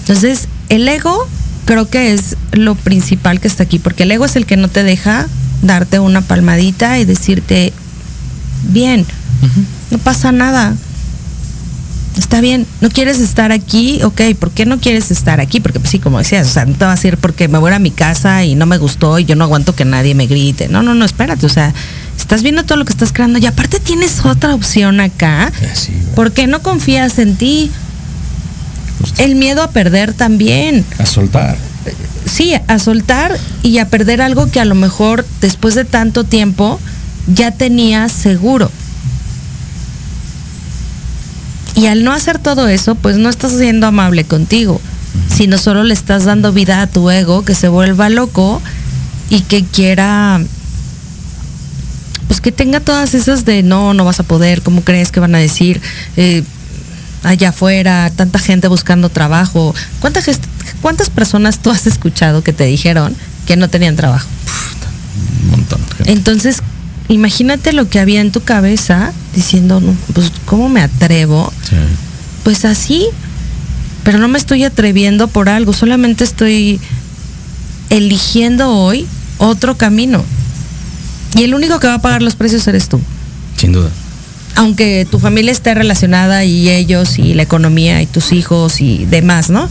Entonces, 0.01 0.49
el 0.69 0.89
ego 0.89 1.27
creo 1.65 1.89
que 1.89 2.13
es 2.13 2.37
lo 2.53 2.75
principal 2.75 3.41
que 3.41 3.49
está 3.49 3.65
aquí, 3.65 3.79
porque 3.79 4.05
el 4.05 4.13
ego 4.13 4.25
es 4.25 4.37
el 4.37 4.47
que 4.47 4.57
no 4.57 4.69
te 4.69 4.83
deja 4.83 5.27
darte 5.63 5.99
una 5.99 6.23
palmadita 6.23 6.99
y 6.99 7.05
decirte, 7.05 7.73
bien, 8.63 9.05
no 9.91 9.99
pasa 9.99 10.33
nada, 10.33 10.75
está 12.19 12.41
bien, 12.41 12.67
no 12.81 12.91
quieres 12.91 13.21
estar 13.21 13.53
aquí, 13.53 14.03
ok, 14.03 14.21
¿por 14.39 14.51
qué 14.51 14.67
no 14.67 14.79
quieres 14.79 15.11
estar 15.11 15.41
aquí? 15.41 15.61
Porque 15.61 15.81
pues, 15.81 15.91
sí, 15.91 15.99
como 15.99 16.19
decías, 16.19 16.47
o 16.47 16.51
sea, 16.51 16.67
no 16.67 16.75
te 16.75 16.85
vas 16.85 17.03
a 17.03 17.09
ir 17.09 17.17
porque 17.17 17.49
me 17.49 17.59
voy 17.59 17.73
a 17.73 17.79
mi 17.79 17.91
casa 17.91 18.45
y 18.45 18.55
no 18.55 18.67
me 18.67 18.79
gustó 18.79 19.19
y 19.19 19.25
yo 19.25 19.37
no 19.37 19.45
aguanto 19.45 19.75
que 19.75 19.85
nadie 19.85 20.15
me 20.15 20.27
grite. 20.27 20.69
No, 20.69 20.83
no, 20.83 20.95
no, 20.95 21.05
espérate, 21.05 21.47
o 21.47 21.49
sea, 21.49 21.73
estás 22.17 22.43
viendo 22.43 22.65
todo 22.65 22.77
lo 22.77 22.85
que 22.85 22.93
estás 22.93 23.13
creando 23.13 23.39
y 23.39 23.47
aparte 23.47 23.81
tienes 23.81 24.25
otra 24.25 24.55
opción 24.55 25.01
acá. 25.01 25.53
Sí. 25.75 25.93
¿Por 26.15 26.33
qué 26.33 26.47
no 26.47 26.61
confías 26.61 27.19
en 27.19 27.37
ti? 27.37 27.71
El 29.19 29.37
miedo 29.37 29.63
a 29.63 29.71
perder 29.71 30.13
también. 30.13 30.85
A 30.99 31.07
soltar. 31.07 31.57
Sí, 32.27 32.55
a 32.67 32.79
soltar 32.79 33.39
y 33.63 33.79
a 33.79 33.89
perder 33.89 34.21
algo 34.21 34.51
que 34.51 34.61
a 34.61 34.65
lo 34.65 34.75
mejor 34.75 35.25
después 35.41 35.75
de 35.75 35.85
tanto 35.85 36.25
tiempo 36.25 36.79
ya 37.33 37.53
tenías 37.53 38.13
seguro. 38.13 38.71
Y 41.79 41.87
al 41.87 42.03
no 42.03 42.13
hacer 42.13 42.39
todo 42.41 42.67
eso, 42.67 42.97
pues 42.97 43.19
no 43.19 43.29
estás 43.29 43.53
siendo 43.53 43.87
amable 43.87 44.25
contigo, 44.25 44.81
sino 45.33 45.59
solo 45.59 45.85
le 45.85 45.95
estás 45.95 46.25
dando 46.25 46.53
vida 46.53 46.83
a 46.83 46.89
tu 46.89 47.09
ego 47.09 47.45
que 47.45 47.55
se 47.55 47.69
vuelva 47.69 48.09
loco 48.09 48.61
y 49.31 49.43
que 49.43 49.65
quiera, 49.65 50.41
pues 52.27 52.41
que 52.41 52.51
tenga 52.51 52.81
todas 52.81 53.15
esas 53.15 53.45
de 53.45 53.63
no, 53.63 53.95
no 53.95 54.05
vas 54.05 54.19
a 54.19 54.25
poder, 54.25 54.63
¿cómo 54.63 54.83
crees 54.83 55.13
que 55.13 55.21
van 55.21 55.37
a 55.37 55.39
decir? 55.39 55.81
Eh, 56.17 56.43
allá 57.23 57.51
afuera, 57.51 58.11
tanta 58.11 58.41
gente 58.41 58.67
buscando 58.67 59.09
trabajo. 59.09 59.73
¿Cuánta 60.01 60.21
¿Cuántas 60.83 61.11
personas 61.11 61.61
tú 61.61 61.71
has 61.71 61.87
escuchado 61.87 62.43
que 62.43 62.53
te 62.53 62.65
dijeron 62.65 63.15
que 63.47 63.57
no 63.57 63.69
tenían 63.69 63.95
trabajo? 63.95 64.29
Un 65.45 65.51
montón. 65.51 65.81
Entonces, 66.07 66.61
imagínate 67.09 67.73
lo 67.73 67.89
que 67.89 68.01
había 68.01 68.21
en 68.21 68.33
tu 68.33 68.43
cabeza 68.43 69.13
diciendo, 69.35 69.81
"No, 69.81 69.95
pues, 70.15 70.31
¿cómo 70.45 70.69
me 70.69 70.81
atrevo? 70.83 71.53
Sí. 71.69 71.77
Pues 72.45 72.65
así, 72.65 73.07
pero 74.05 74.19
no 74.19 74.29
me 74.29 74.39
estoy 74.39 74.65
atreviendo 74.65 75.29
por 75.29 75.49
algo, 75.49 75.73
solamente 75.73 76.25
estoy 76.25 76.81
eligiendo 77.91 78.71
hoy 78.71 79.07
otro 79.39 79.77
camino. 79.77 80.25
Y 81.37 81.43
el 81.45 81.55
único 81.55 81.79
que 81.81 81.87
va 81.87 81.95
a 81.95 82.03
pagar 82.03 82.23
los 82.23 82.37
precios 82.37 82.67
eres 82.69 82.89
tú. 82.89 83.01
Sin 83.57 83.73
duda. 83.73 83.91
Aunque 84.57 85.07
tu 85.11 85.19
familia 85.19 85.53
esté 85.53 85.75
relacionada 85.75 86.45
y 86.45 86.69
ellos 86.69 87.19
y 87.19 87.35
la 87.35 87.43
economía 87.43 88.03
y 88.03 88.07
tus 88.07 88.33
hijos 88.33 88.81
y 88.81 89.05
demás, 89.07 89.51
¿no? 89.51 89.69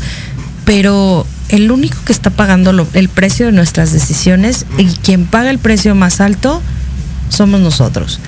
Pero 0.66 1.26
el 1.50 1.72
único 1.72 1.98
que 2.06 2.14
está 2.14 2.30
pagando 2.30 2.74
lo- 2.74 2.88
el 2.94 3.10
precio 3.10 3.48
de 3.48 3.52
nuestras 3.52 3.92
decisiones 3.92 4.66
y 4.78 4.86
quien 4.86 5.26
paga 5.26 5.50
el 5.50 5.60
precio 5.60 5.96
más 5.96 6.22
alto 6.22 6.62
somos 7.30 7.60
nosotros. 7.62 8.20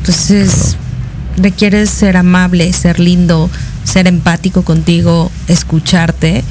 Entonces, 0.00 0.76
requieres 1.36 1.90
ser 1.90 2.16
amable, 2.16 2.72
ser 2.72 3.00
lindo, 3.00 3.50
ser 3.84 4.06
empático 4.06 4.62
contigo, 4.62 5.30
escucharte. 5.48 6.44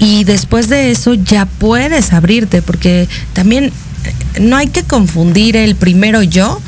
Y 0.00 0.24
después 0.24 0.68
de 0.68 0.90
eso 0.90 1.14
ya 1.14 1.46
puedes 1.46 2.12
abrirte, 2.12 2.62
porque 2.62 3.08
también 3.32 3.64
eh, 3.66 4.40
no 4.40 4.56
hay 4.56 4.68
que 4.68 4.84
confundir 4.84 5.56
el 5.56 5.74
primero 5.74 6.22
yo 6.22 6.60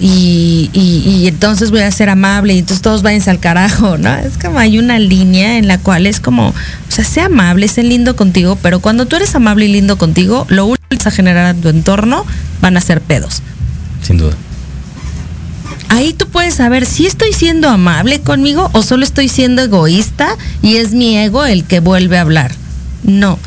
y, 0.00 0.70
y- 0.72 1.26
entonces 1.28 1.70
voy 1.70 1.80
a 1.80 1.90
ser 1.92 2.08
amable 2.10 2.54
y 2.54 2.58
entonces 2.58 2.82
todos 2.82 3.02
váyanse 3.02 3.30
al 3.30 3.38
carajo, 3.38 3.96
¿no? 3.96 4.12
Es 4.16 4.36
como 4.38 4.58
hay 4.58 4.78
una 4.78 4.98
línea 4.98 5.56
en 5.56 5.68
la 5.68 5.78
cual 5.78 6.06
es 6.06 6.18
como, 6.20 6.48
o 6.48 6.54
sea, 6.88 7.04
sé 7.04 7.20
amable, 7.20 7.68
sé 7.68 7.82
lindo 7.84 8.16
contigo, 8.16 8.58
pero 8.60 8.80
cuando 8.80 9.06
tú 9.06 9.16
eres 9.16 9.34
amable 9.36 9.66
y 9.66 9.72
lindo 9.72 9.96
contigo, 9.96 10.46
lo 10.48 10.74
que 10.74 10.74
vas 11.04 11.12
a 11.12 11.16
generar 11.16 11.54
en 11.54 11.60
tu 11.60 11.68
entorno 11.68 12.24
van 12.60 12.76
a 12.76 12.80
ser 12.80 13.00
pedos. 13.00 13.42
Sin 14.02 14.16
duda. 14.16 14.34
Ahí 15.88 16.12
tú 16.12 16.28
puedes 16.28 16.54
saber 16.54 16.86
si 16.86 17.06
estoy 17.06 17.32
siendo 17.32 17.68
amable 17.68 18.20
conmigo 18.20 18.70
o 18.72 18.82
solo 18.82 19.04
estoy 19.04 19.28
siendo 19.28 19.62
egoísta 19.62 20.36
y 20.62 20.76
es 20.76 20.92
mi 20.92 21.16
ego 21.18 21.44
el 21.44 21.64
que 21.64 21.80
vuelve 21.80 22.18
a 22.18 22.22
hablar. 22.22 22.52
No. 23.02 23.38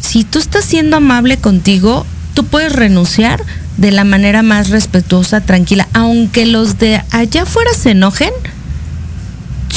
Si 0.00 0.24
tú 0.24 0.38
estás 0.38 0.64
siendo 0.64 0.96
amable 0.96 1.36
contigo, 1.36 2.06
tú 2.34 2.44
puedes 2.44 2.72
renunciar 2.72 3.42
de 3.76 3.92
la 3.92 4.04
manera 4.04 4.42
más 4.42 4.70
respetuosa, 4.70 5.42
tranquila. 5.42 5.88
Aunque 5.92 6.46
los 6.46 6.78
de 6.78 7.02
allá 7.10 7.42
afuera 7.42 7.72
se 7.74 7.90
enojen, 7.90 8.32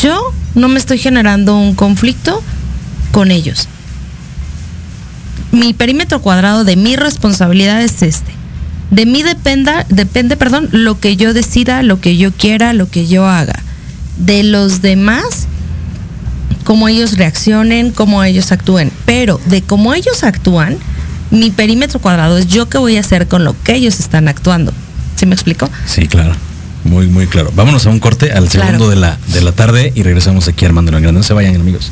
yo 0.01 0.34
no 0.55 0.70
me 0.70 0.80
estoy 0.80 0.97
generando 0.97 1.57
un 1.57 1.76
conflicto 1.76 2.41
con 3.11 3.30
ellos. 3.30 3.67
Mi 5.52 5.74
perímetro 5.74 6.22
cuadrado 6.22 6.64
de 6.64 6.76
mi 6.76 6.95
responsabilidad 6.95 7.82
es 7.82 8.02
este. 8.02 8.32
De 8.91 9.06
mí 9.06 9.24
dependa, 9.24 9.86
depende, 9.89 10.36
perdón, 10.36 10.70
lo 10.72 11.00
que 11.00 11.16
yo 11.16 11.34
decida, 11.34 11.84
lo 11.84 12.02
que 12.02 12.18
yo 12.18 12.32
quiera, 12.32 12.74
lo 12.74 12.89
que 12.89 13.08
yo 13.08 13.28
haga. 13.28 13.60
De 14.18 14.43
los 14.43 14.82
demás, 14.82 15.47
cómo 16.64 16.88
ellos 16.88 17.18
reaccionen, 17.18 17.91
cómo 17.91 18.24
ellos 18.24 18.52
actúen. 18.52 18.91
Pero 19.06 19.39
de 19.45 19.62
cómo 19.62 19.93
ellos 19.93 20.24
actúan, 20.24 20.78
mi 21.32 21.52
perímetro 21.52 22.00
cuadrado 22.00 22.38
es 22.38 22.47
yo 22.47 22.68
qué 22.70 22.78
voy 22.78 22.97
a 22.97 23.02
hacer 23.02 23.28
con 23.28 23.43
lo 23.43 23.56
que 23.64 23.76
ellos 23.76 24.00
están 24.00 24.28
actuando. 24.28 24.74
¿Sí 25.16 25.26
me 25.26 25.36
explico? 25.36 25.70
Sí, 25.86 26.08
claro. 26.08 26.34
Muy, 26.84 27.08
muy 27.08 27.28
claro. 27.28 27.52
Vámonos 27.56 27.86
a 27.86 27.89
un 27.89 28.00
corte 28.00 28.32
al 28.32 28.50
segundo 28.50 28.89
de, 28.89 28.95
la, 28.95 29.18
de 29.28 29.41
la 29.41 29.52
tarde 29.52 29.91
y 29.95 30.04
regresamos 30.04 30.47
aquí 30.47 30.66
Armando 30.66 30.89
en 30.89 31.04
Grande. 31.04 31.20
No 31.20 31.24
se 31.24 31.34
vayan, 31.34 31.56
amigos. 31.56 31.91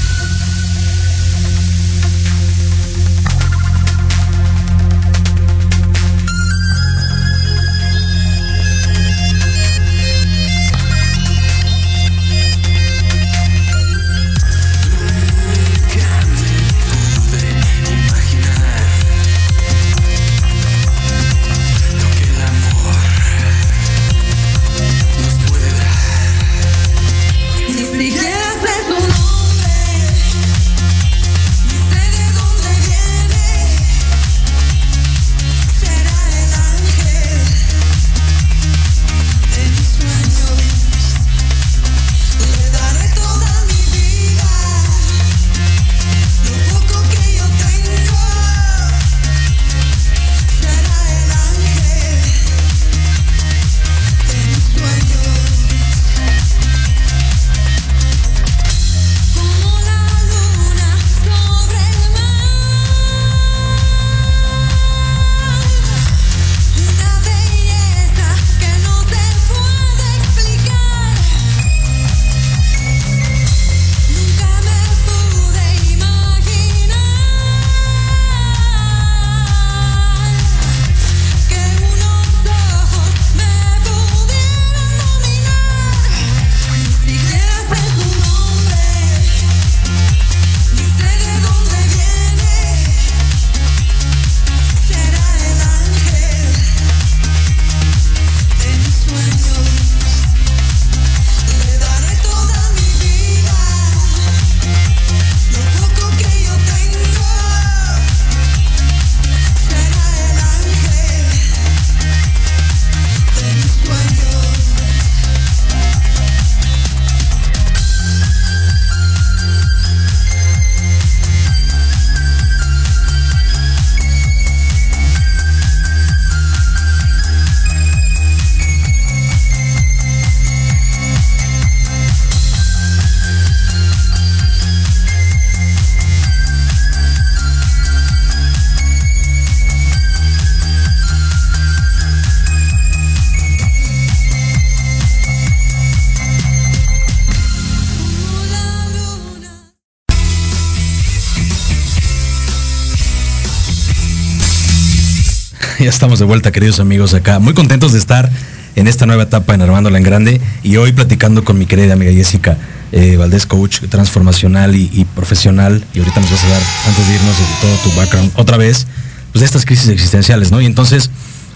ya 155.85 155.89
estamos 155.89 156.19
de 156.19 156.25
vuelta, 156.25 156.51
queridos 156.51 156.79
amigos, 156.79 157.13
acá. 157.13 157.39
Muy 157.39 157.53
contentos 157.53 157.93
de 157.93 157.99
estar 157.99 158.29
en 158.75 158.87
esta 158.87 159.05
nueva 159.05 159.23
etapa 159.23 159.55
en 159.55 159.61
Armándola 159.61 159.97
en 159.97 160.03
Grande 160.03 160.41
y 160.63 160.77
hoy 160.77 160.91
platicando 160.91 161.43
con 161.43 161.57
mi 161.57 161.65
querida 161.65 161.93
amiga 161.93 162.11
Jessica 162.11 162.57
eh, 162.91 163.17
Valdés, 163.17 163.45
coach 163.45 163.79
transformacional 163.89 164.75
y, 164.75 165.05
profesional. 165.15 165.83
Y 165.93 165.99
ahorita 165.99 166.19
nos 166.19 166.31
vas 166.31 166.43
a 166.43 166.49
dar, 166.49 166.61
antes 166.87 167.07
de 167.07 167.15
irnos, 167.15 167.37
de 167.37 167.43
todo 167.61 167.75
tu 167.83 167.97
background, 167.97 168.31
otra 168.35 168.57
vez, 168.57 168.85
pues 169.31 169.39
de 169.39 169.45
estas 169.45 169.65
crisis 169.65 169.89
existenciales, 169.89 170.51
¿no? 170.51 170.61
Y 170.61 170.65
entonces 170.65 171.09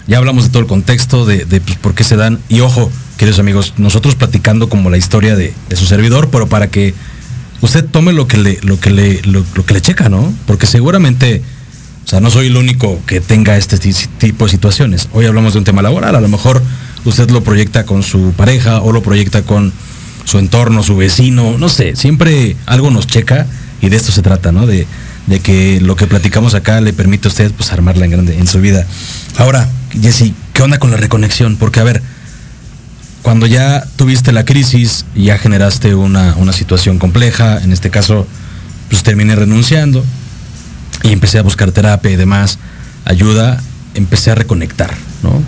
ya 0.08 0.18
hablamos 0.18 0.44
de 0.44 0.50
todo 0.50 0.60
el 0.60 0.68
contexto, 0.68 1.24
de, 1.24 1.46
pues, 1.46 1.78
por 1.78 1.94
qué 1.94 2.02
se 2.02 2.16
dan. 2.16 2.40
Y 2.48 2.60
ojo, 2.60 2.90
queridos 3.18 3.38
amigos, 3.38 3.74
nosotros 3.76 4.16
platicando 4.16 4.68
como 4.68 4.90
la 4.90 4.96
historia 4.96 5.36
de, 5.36 5.54
su 5.74 5.86
servidor, 5.86 6.30
pero 6.30 6.48
para 6.48 6.68
que 6.68 6.94
usted 7.60 7.84
tome 7.84 8.12
lo 8.12 8.26
que 8.26 8.38
le, 8.38 8.58
lo 8.62 8.80
que 8.80 8.90
le, 8.90 9.22
lo 9.22 9.44
que 9.44 9.74
le 9.74 9.80
checa, 9.80 10.08
¿no? 10.08 10.34
Porque 10.46 10.66
seguramente 10.66 11.42
o 12.06 12.08
sea, 12.08 12.20
no 12.20 12.30
soy 12.30 12.46
el 12.46 12.56
único 12.56 13.00
que 13.04 13.20
tenga 13.20 13.56
este 13.56 13.78
tipo 14.18 14.44
de 14.44 14.50
situaciones. 14.52 15.08
Hoy 15.12 15.26
hablamos 15.26 15.54
de 15.54 15.58
un 15.58 15.64
tema 15.64 15.82
laboral, 15.82 16.14
a 16.14 16.20
lo 16.20 16.28
mejor 16.28 16.62
usted 17.04 17.28
lo 17.30 17.42
proyecta 17.42 17.84
con 17.84 18.04
su 18.04 18.32
pareja 18.36 18.80
o 18.80 18.92
lo 18.92 19.02
proyecta 19.02 19.42
con 19.42 19.72
su 20.24 20.38
entorno, 20.38 20.84
su 20.84 20.96
vecino, 20.96 21.58
no 21.58 21.68
sé, 21.68 21.96
siempre 21.96 22.56
algo 22.66 22.92
nos 22.92 23.08
checa 23.08 23.48
y 23.82 23.88
de 23.88 23.96
esto 23.96 24.12
se 24.12 24.22
trata, 24.22 24.52
¿no? 24.52 24.68
De, 24.68 24.86
que 25.42 25.80
lo 25.80 25.96
que 25.96 26.06
platicamos 26.06 26.54
acá 26.54 26.80
le 26.80 26.92
permite 26.92 27.26
a 27.26 27.30
usted 27.30 27.50
pues 27.50 27.72
armarla 27.72 28.04
en 28.04 28.12
grande 28.12 28.38
en 28.38 28.46
su 28.46 28.60
vida. 28.60 28.86
Ahora, 29.36 29.68
Jesse, 30.00 30.32
¿qué 30.52 30.62
onda 30.62 30.78
con 30.78 30.92
la 30.92 30.96
reconexión? 30.96 31.56
Porque 31.56 31.80
a 31.80 31.84
ver, 31.84 32.02
cuando 33.22 33.46
ya 33.46 33.84
tuviste 33.96 34.30
la 34.30 34.44
crisis, 34.44 35.06
ya 35.16 35.38
generaste 35.38 35.96
una, 35.96 36.36
una 36.36 36.52
situación 36.52 37.00
compleja, 37.00 37.60
en 37.60 37.72
este 37.72 37.90
caso, 37.90 38.28
pues 38.88 39.02
terminé 39.02 39.34
renunciando, 39.34 40.04
y 41.02 41.12
empecé 41.12 41.38
a 41.38 41.42
buscar 41.42 41.72
terapia 41.72 42.10
y 42.10 42.16
demás, 42.16 42.58
ayuda, 43.04 43.62
empecé 43.94 44.30
a 44.30 44.34
reconectar, 44.34 44.94
¿no? 45.22 45.42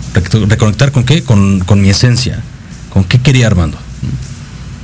¿Reconectar 0.47 0.91
con 0.91 1.03
qué? 1.03 1.23
Con, 1.23 1.63
mi 1.81 1.89
esencia, 1.89 2.41
con 2.89 3.03
qué 3.03 3.19
quería 3.19 3.47
Armando. 3.47 3.77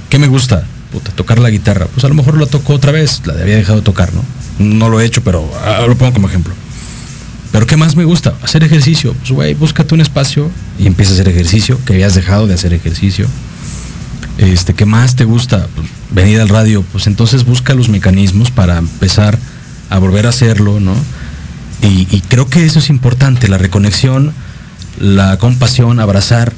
¿Qué 0.09 0.19
me 0.19 0.27
gusta? 0.27 0.65
Puta, 0.91 1.11
tocar 1.11 1.39
la 1.39 1.49
guitarra. 1.49 1.87
Pues 1.87 2.05
a 2.05 2.07
lo 2.07 2.15
mejor 2.15 2.37
lo 2.37 2.47
tocó 2.47 2.73
otra 2.73 2.91
vez, 2.91 3.21
la 3.25 3.33
había 3.33 3.55
dejado 3.55 3.79
de 3.79 3.83
tocar, 3.83 4.11
¿no? 4.13 4.23
No 4.59 4.89
lo 4.89 5.01
he 5.01 5.05
hecho, 5.05 5.23
pero 5.23 5.49
ahora 5.65 5.87
lo 5.87 5.97
pongo 5.97 6.13
como 6.13 6.27
ejemplo. 6.27 6.53
Pero 7.51 7.67
¿qué 7.67 7.77
más 7.77 7.95
me 7.95 8.03
gusta? 8.03 8.33
Hacer 8.41 8.63
ejercicio. 8.63 9.13
Pues 9.13 9.31
güey, 9.31 9.53
búscate 9.53 9.93
un 9.95 10.01
espacio 10.01 10.51
y 10.77 10.87
empieza 10.87 11.11
a 11.11 11.15
hacer 11.15 11.29
ejercicio, 11.29 11.79
que 11.85 11.93
habías 11.93 12.13
dejado 12.13 12.47
de 12.47 12.53
hacer 12.53 12.73
ejercicio. 12.73 13.27
Este, 14.37 14.73
¿qué 14.73 14.85
más 14.85 15.15
te 15.15 15.23
gusta? 15.23 15.67
Pues, 15.75 15.87
venir 16.11 16.41
al 16.41 16.49
radio. 16.49 16.83
Pues 16.91 17.07
entonces 17.07 17.45
busca 17.45 17.73
los 17.73 17.89
mecanismos 17.89 18.51
para 18.51 18.77
empezar 18.77 19.39
a 19.95 19.99
volver 19.99 20.25
a 20.25 20.29
hacerlo, 20.29 20.79
¿no? 20.79 20.93
Y, 21.81 22.21
creo 22.21 22.47
que 22.47 22.65
eso 22.65 22.79
es 22.79 22.89
importante, 22.89 23.47
la 23.47 23.59
reconexión, 23.59 24.33
la 24.99 25.37
compasión, 25.37 25.99
abrazar. 25.99 26.51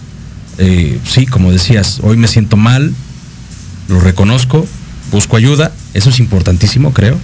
Eh, 0.57 0.99
sí, 1.05 1.25
como 1.25 1.51
decías, 1.51 1.99
hoy 2.01 2.15
me 2.15 2.29
siento 2.29 2.55
mal, 2.55 2.93
lo 3.89 3.99
reconozco, 3.99 4.65
busco 5.11 5.35
ayuda, 5.35 5.73
eso 5.93 6.09
es 6.09 6.19
importantísimo, 6.19 6.93
creo. 6.93 7.17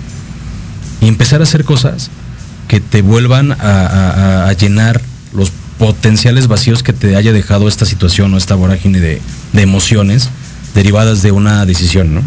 Y 1.02 1.08
empezar 1.08 1.40
a 1.40 1.44
hacer 1.44 1.64
cosas 1.64 2.10
que 2.68 2.82
te 2.82 3.02
vuelvan 3.02 3.54
a, 3.54 4.52
llenar 4.60 5.02
los 5.34 5.52
potenciales 5.80 6.48
vacíos 6.48 6.84
que 6.84 6.94
te 6.94 7.16
haya 7.16 7.32
dejado 7.32 7.68
esta 7.68 7.86
situación 7.86 8.34
o 8.34 8.38
esta 8.38 8.56
vorágine 8.56 9.00
de, 9.00 9.22
emociones 9.54 10.30
derivadas 10.76 11.22
de 11.22 11.32
una 11.32 11.66
decisión, 11.66 12.14
¿no? 12.14 12.22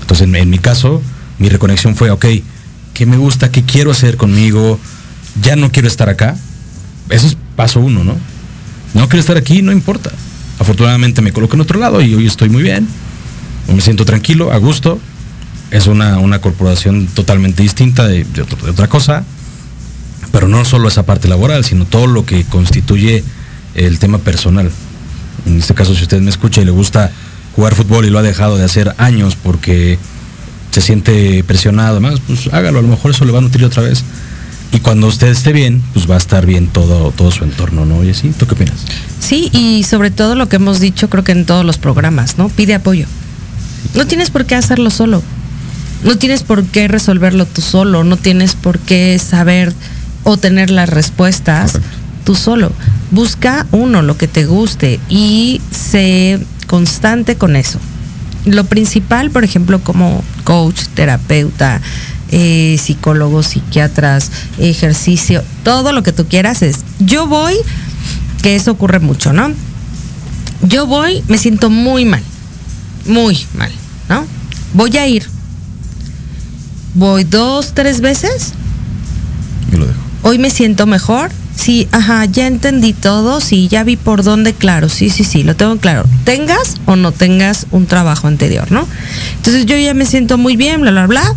Entonces, 0.00 0.28
en, 0.28 0.36
en, 0.36 0.48
mi 0.48 0.58
caso, 0.58 1.02
mi 1.38 1.48
reconexión 1.48 1.96
fue, 1.96 2.10
ok, 2.10 2.24
¿qué 2.98 3.06
me 3.06 3.16
gusta? 3.16 3.52
¿Qué 3.52 3.62
quiero 3.62 3.92
hacer 3.92 4.16
conmigo? 4.16 4.76
Ya 5.40 5.54
no 5.54 5.70
quiero 5.70 5.86
estar 5.86 6.08
acá. 6.08 6.36
Eso 7.10 7.28
es 7.28 7.36
paso 7.54 7.78
uno, 7.78 8.02
¿no? 8.02 8.16
No 8.92 9.08
quiero 9.08 9.20
estar 9.20 9.36
aquí, 9.36 9.62
no 9.62 9.70
importa. 9.70 10.10
Afortunadamente 10.58 11.22
me 11.22 11.32
coloco 11.32 11.54
en 11.54 11.60
otro 11.60 11.78
lado 11.78 12.02
y 12.02 12.12
hoy 12.16 12.26
estoy 12.26 12.48
muy 12.48 12.60
bien. 12.60 12.88
Me 13.72 13.80
siento 13.82 14.04
tranquilo, 14.04 14.50
a 14.50 14.56
gusto. 14.56 14.98
Es 15.70 15.86
una, 15.86 16.18
una 16.18 16.40
corporación 16.40 17.06
totalmente 17.06 17.62
distinta 17.62 18.08
de, 18.08 18.26
otra 18.68 18.88
cosa. 18.88 19.22
Pero 20.32 20.48
no 20.48 20.64
solo 20.64 20.88
esa 20.88 21.04
parte 21.06 21.28
laboral, 21.28 21.64
sino 21.64 21.84
todo 21.84 22.08
lo 22.08 22.26
que 22.26 22.42
constituye 22.46 23.22
el 23.76 24.00
tema 24.00 24.18
personal. 24.18 24.72
En 25.46 25.58
este 25.58 25.72
caso, 25.72 25.94
si 25.94 26.02
usted 26.02 26.20
me 26.20 26.30
escucha 26.30 26.62
y 26.62 26.64
le 26.64 26.72
gusta 26.72 27.12
jugar 27.54 27.76
fútbol 27.76 28.06
y 28.06 28.10
lo 28.10 28.18
ha 28.18 28.22
dejado 28.22 28.58
de 28.58 28.64
hacer 28.64 28.92
años 28.98 29.36
porque 29.40 30.00
se 30.80 30.86
siente 30.86 31.42
presionado, 31.44 31.92
además, 31.92 32.20
pues 32.26 32.48
hágalo, 32.52 32.78
a 32.78 32.82
lo 32.82 32.88
mejor 32.88 33.10
eso 33.10 33.24
le 33.24 33.32
va 33.32 33.38
a 33.38 33.42
nutrir 33.42 33.64
otra 33.64 33.82
vez. 33.82 34.04
Y 34.72 34.80
cuando 34.80 35.06
usted 35.06 35.28
esté 35.28 35.52
bien, 35.52 35.82
pues 35.92 36.08
va 36.08 36.14
a 36.14 36.18
estar 36.18 36.44
bien 36.44 36.68
todo, 36.68 37.10
todo 37.10 37.30
su 37.30 37.42
entorno, 37.42 37.86
¿no? 37.86 38.04
Y 38.04 38.10
así, 38.10 38.30
¿tú 38.38 38.46
qué 38.46 38.54
opinas? 38.54 38.76
Sí, 39.18 39.50
y 39.52 39.82
sobre 39.84 40.10
todo 40.10 40.34
lo 40.34 40.48
que 40.48 40.56
hemos 40.56 40.78
dicho, 40.78 41.08
creo 41.08 41.24
que 41.24 41.32
en 41.32 41.46
todos 41.46 41.64
los 41.64 41.78
programas, 41.78 42.38
¿no? 42.38 42.48
Pide 42.48 42.74
apoyo. 42.74 43.06
No 43.94 44.06
tienes 44.06 44.30
por 44.30 44.44
qué 44.44 44.54
hacerlo 44.54 44.90
solo. 44.90 45.22
No 46.04 46.16
tienes 46.16 46.42
por 46.42 46.64
qué 46.64 46.86
resolverlo 46.86 47.46
tú 47.46 47.62
solo. 47.62 48.04
No 48.04 48.16
tienes 48.16 48.54
por 48.54 48.78
qué 48.78 49.18
saber 49.18 49.72
o 50.22 50.36
tener 50.36 50.70
las 50.70 50.88
respuestas 50.88 51.80
tú 52.24 52.34
solo. 52.34 52.70
Busca 53.10 53.66
uno, 53.72 54.02
lo 54.02 54.18
que 54.18 54.28
te 54.28 54.44
guste 54.44 55.00
y 55.08 55.60
sé 55.70 56.38
constante 56.66 57.36
con 57.36 57.56
eso. 57.56 57.80
Lo 58.44 58.64
principal, 58.64 59.30
por 59.30 59.44
ejemplo, 59.44 59.80
como 59.80 60.22
coach, 60.44 60.82
terapeuta, 60.94 61.80
eh, 62.30 62.76
psicólogos, 62.82 63.46
psiquiatras, 63.46 64.30
ejercicio, 64.58 65.42
todo 65.64 65.92
lo 65.92 66.02
que 66.02 66.12
tú 66.12 66.26
quieras 66.26 66.62
es, 66.62 66.84
yo 66.98 67.26
voy, 67.26 67.54
que 68.42 68.56
eso 68.56 68.72
ocurre 68.72 69.00
mucho, 69.00 69.32
¿no? 69.32 69.52
Yo 70.62 70.86
voy, 70.86 71.22
me 71.28 71.38
siento 71.38 71.70
muy 71.70 72.04
mal, 72.04 72.22
muy 73.06 73.46
mal, 73.54 73.70
¿no? 74.08 74.26
Voy 74.74 74.96
a 74.96 75.06
ir. 75.06 75.26
Voy 76.94 77.24
dos, 77.24 77.74
tres 77.74 78.00
veces. 78.00 78.52
Yo 79.70 79.78
lo 79.78 79.86
dejo. 79.86 80.00
Hoy 80.22 80.38
me 80.38 80.50
siento 80.50 80.86
mejor. 80.86 81.30
Sí, 81.58 81.88
ajá, 81.90 82.24
ya 82.24 82.46
entendí 82.46 82.92
todo, 82.92 83.40
sí, 83.40 83.66
ya 83.66 83.82
vi 83.82 83.96
por 83.96 84.22
dónde, 84.22 84.52
claro, 84.52 84.88
sí, 84.88 85.10
sí, 85.10 85.24
sí, 85.24 85.42
lo 85.42 85.56
tengo 85.56 85.76
claro. 85.78 86.04
Tengas 86.22 86.76
o 86.86 86.94
no 86.94 87.10
tengas 87.10 87.66
un 87.72 87.86
trabajo 87.86 88.28
anterior, 88.28 88.70
¿no? 88.70 88.86
Entonces 89.36 89.66
yo 89.66 89.76
ya 89.76 89.92
me 89.92 90.06
siento 90.06 90.38
muy 90.38 90.54
bien, 90.54 90.80
bla, 90.82 90.92
bla, 90.92 91.08
bla 91.08 91.34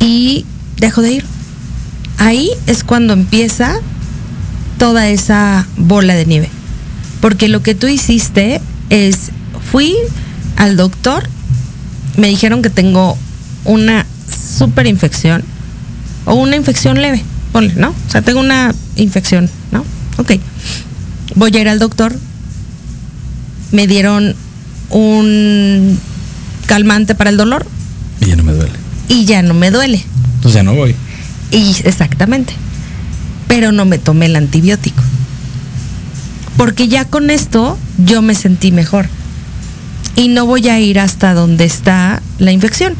y 0.00 0.44
dejo 0.78 1.00
de 1.00 1.12
ir. 1.12 1.24
Ahí 2.18 2.50
es 2.66 2.82
cuando 2.82 3.12
empieza 3.12 3.76
toda 4.78 5.08
esa 5.08 5.68
bola 5.76 6.14
de 6.14 6.26
nieve. 6.26 6.50
Porque 7.20 7.46
lo 7.46 7.62
que 7.62 7.76
tú 7.76 7.86
hiciste 7.86 8.60
es, 8.88 9.30
fui 9.70 9.94
al 10.56 10.76
doctor, 10.76 11.22
me 12.16 12.26
dijeron 12.26 12.62
que 12.62 12.70
tengo 12.70 13.16
una 13.64 14.04
super 14.28 14.88
infección 14.88 15.44
o 16.24 16.34
una 16.34 16.56
infección 16.56 17.00
leve, 17.00 17.22
ponle, 17.52 17.74
¿no? 17.74 17.90
O 17.90 18.10
sea, 18.10 18.22
tengo 18.22 18.40
una 18.40 18.74
infección, 18.96 19.48
¿no? 19.72 19.84
Ok. 20.18 20.32
Voy 21.34 21.56
a 21.56 21.60
ir 21.60 21.68
al 21.68 21.78
doctor, 21.78 22.14
me 23.72 23.86
dieron 23.86 24.34
un 24.90 25.98
calmante 26.66 27.14
para 27.14 27.30
el 27.30 27.36
dolor. 27.36 27.66
Y 28.20 28.26
ya 28.26 28.36
no 28.36 28.42
me 28.42 28.52
duele 28.52 28.90
y 29.10 29.24
ya 29.24 29.42
no 29.42 29.54
me 29.54 29.70
duele. 29.70 30.02
Entonces 30.36 30.54
ya 30.54 30.62
no 30.62 30.74
voy. 30.74 30.94
Y 31.50 31.74
exactamente. 31.84 32.54
Pero 33.48 33.72
no 33.72 33.84
me 33.84 33.98
tomé 33.98 34.26
el 34.26 34.36
antibiótico. 34.36 35.02
Porque 36.56 36.86
ya 36.88 37.04
con 37.04 37.30
esto 37.30 37.76
yo 37.98 38.22
me 38.22 38.34
sentí 38.34 38.70
mejor. 38.70 39.08
Y 40.14 40.28
no 40.28 40.46
voy 40.46 40.68
a 40.68 40.78
ir 40.78 41.00
hasta 41.00 41.34
donde 41.34 41.64
está 41.64 42.22
la 42.38 42.52
infección. 42.52 42.94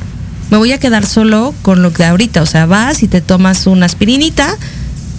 Me 0.50 0.56
voy 0.56 0.72
a 0.72 0.78
quedar 0.78 1.06
solo 1.06 1.54
con 1.62 1.82
lo 1.82 1.92
que 1.92 2.04
ahorita. 2.04 2.42
O 2.42 2.46
sea, 2.46 2.66
vas 2.66 3.02
y 3.02 3.08
te 3.08 3.20
tomas 3.20 3.66
una 3.66 3.86
aspirinita 3.86 4.56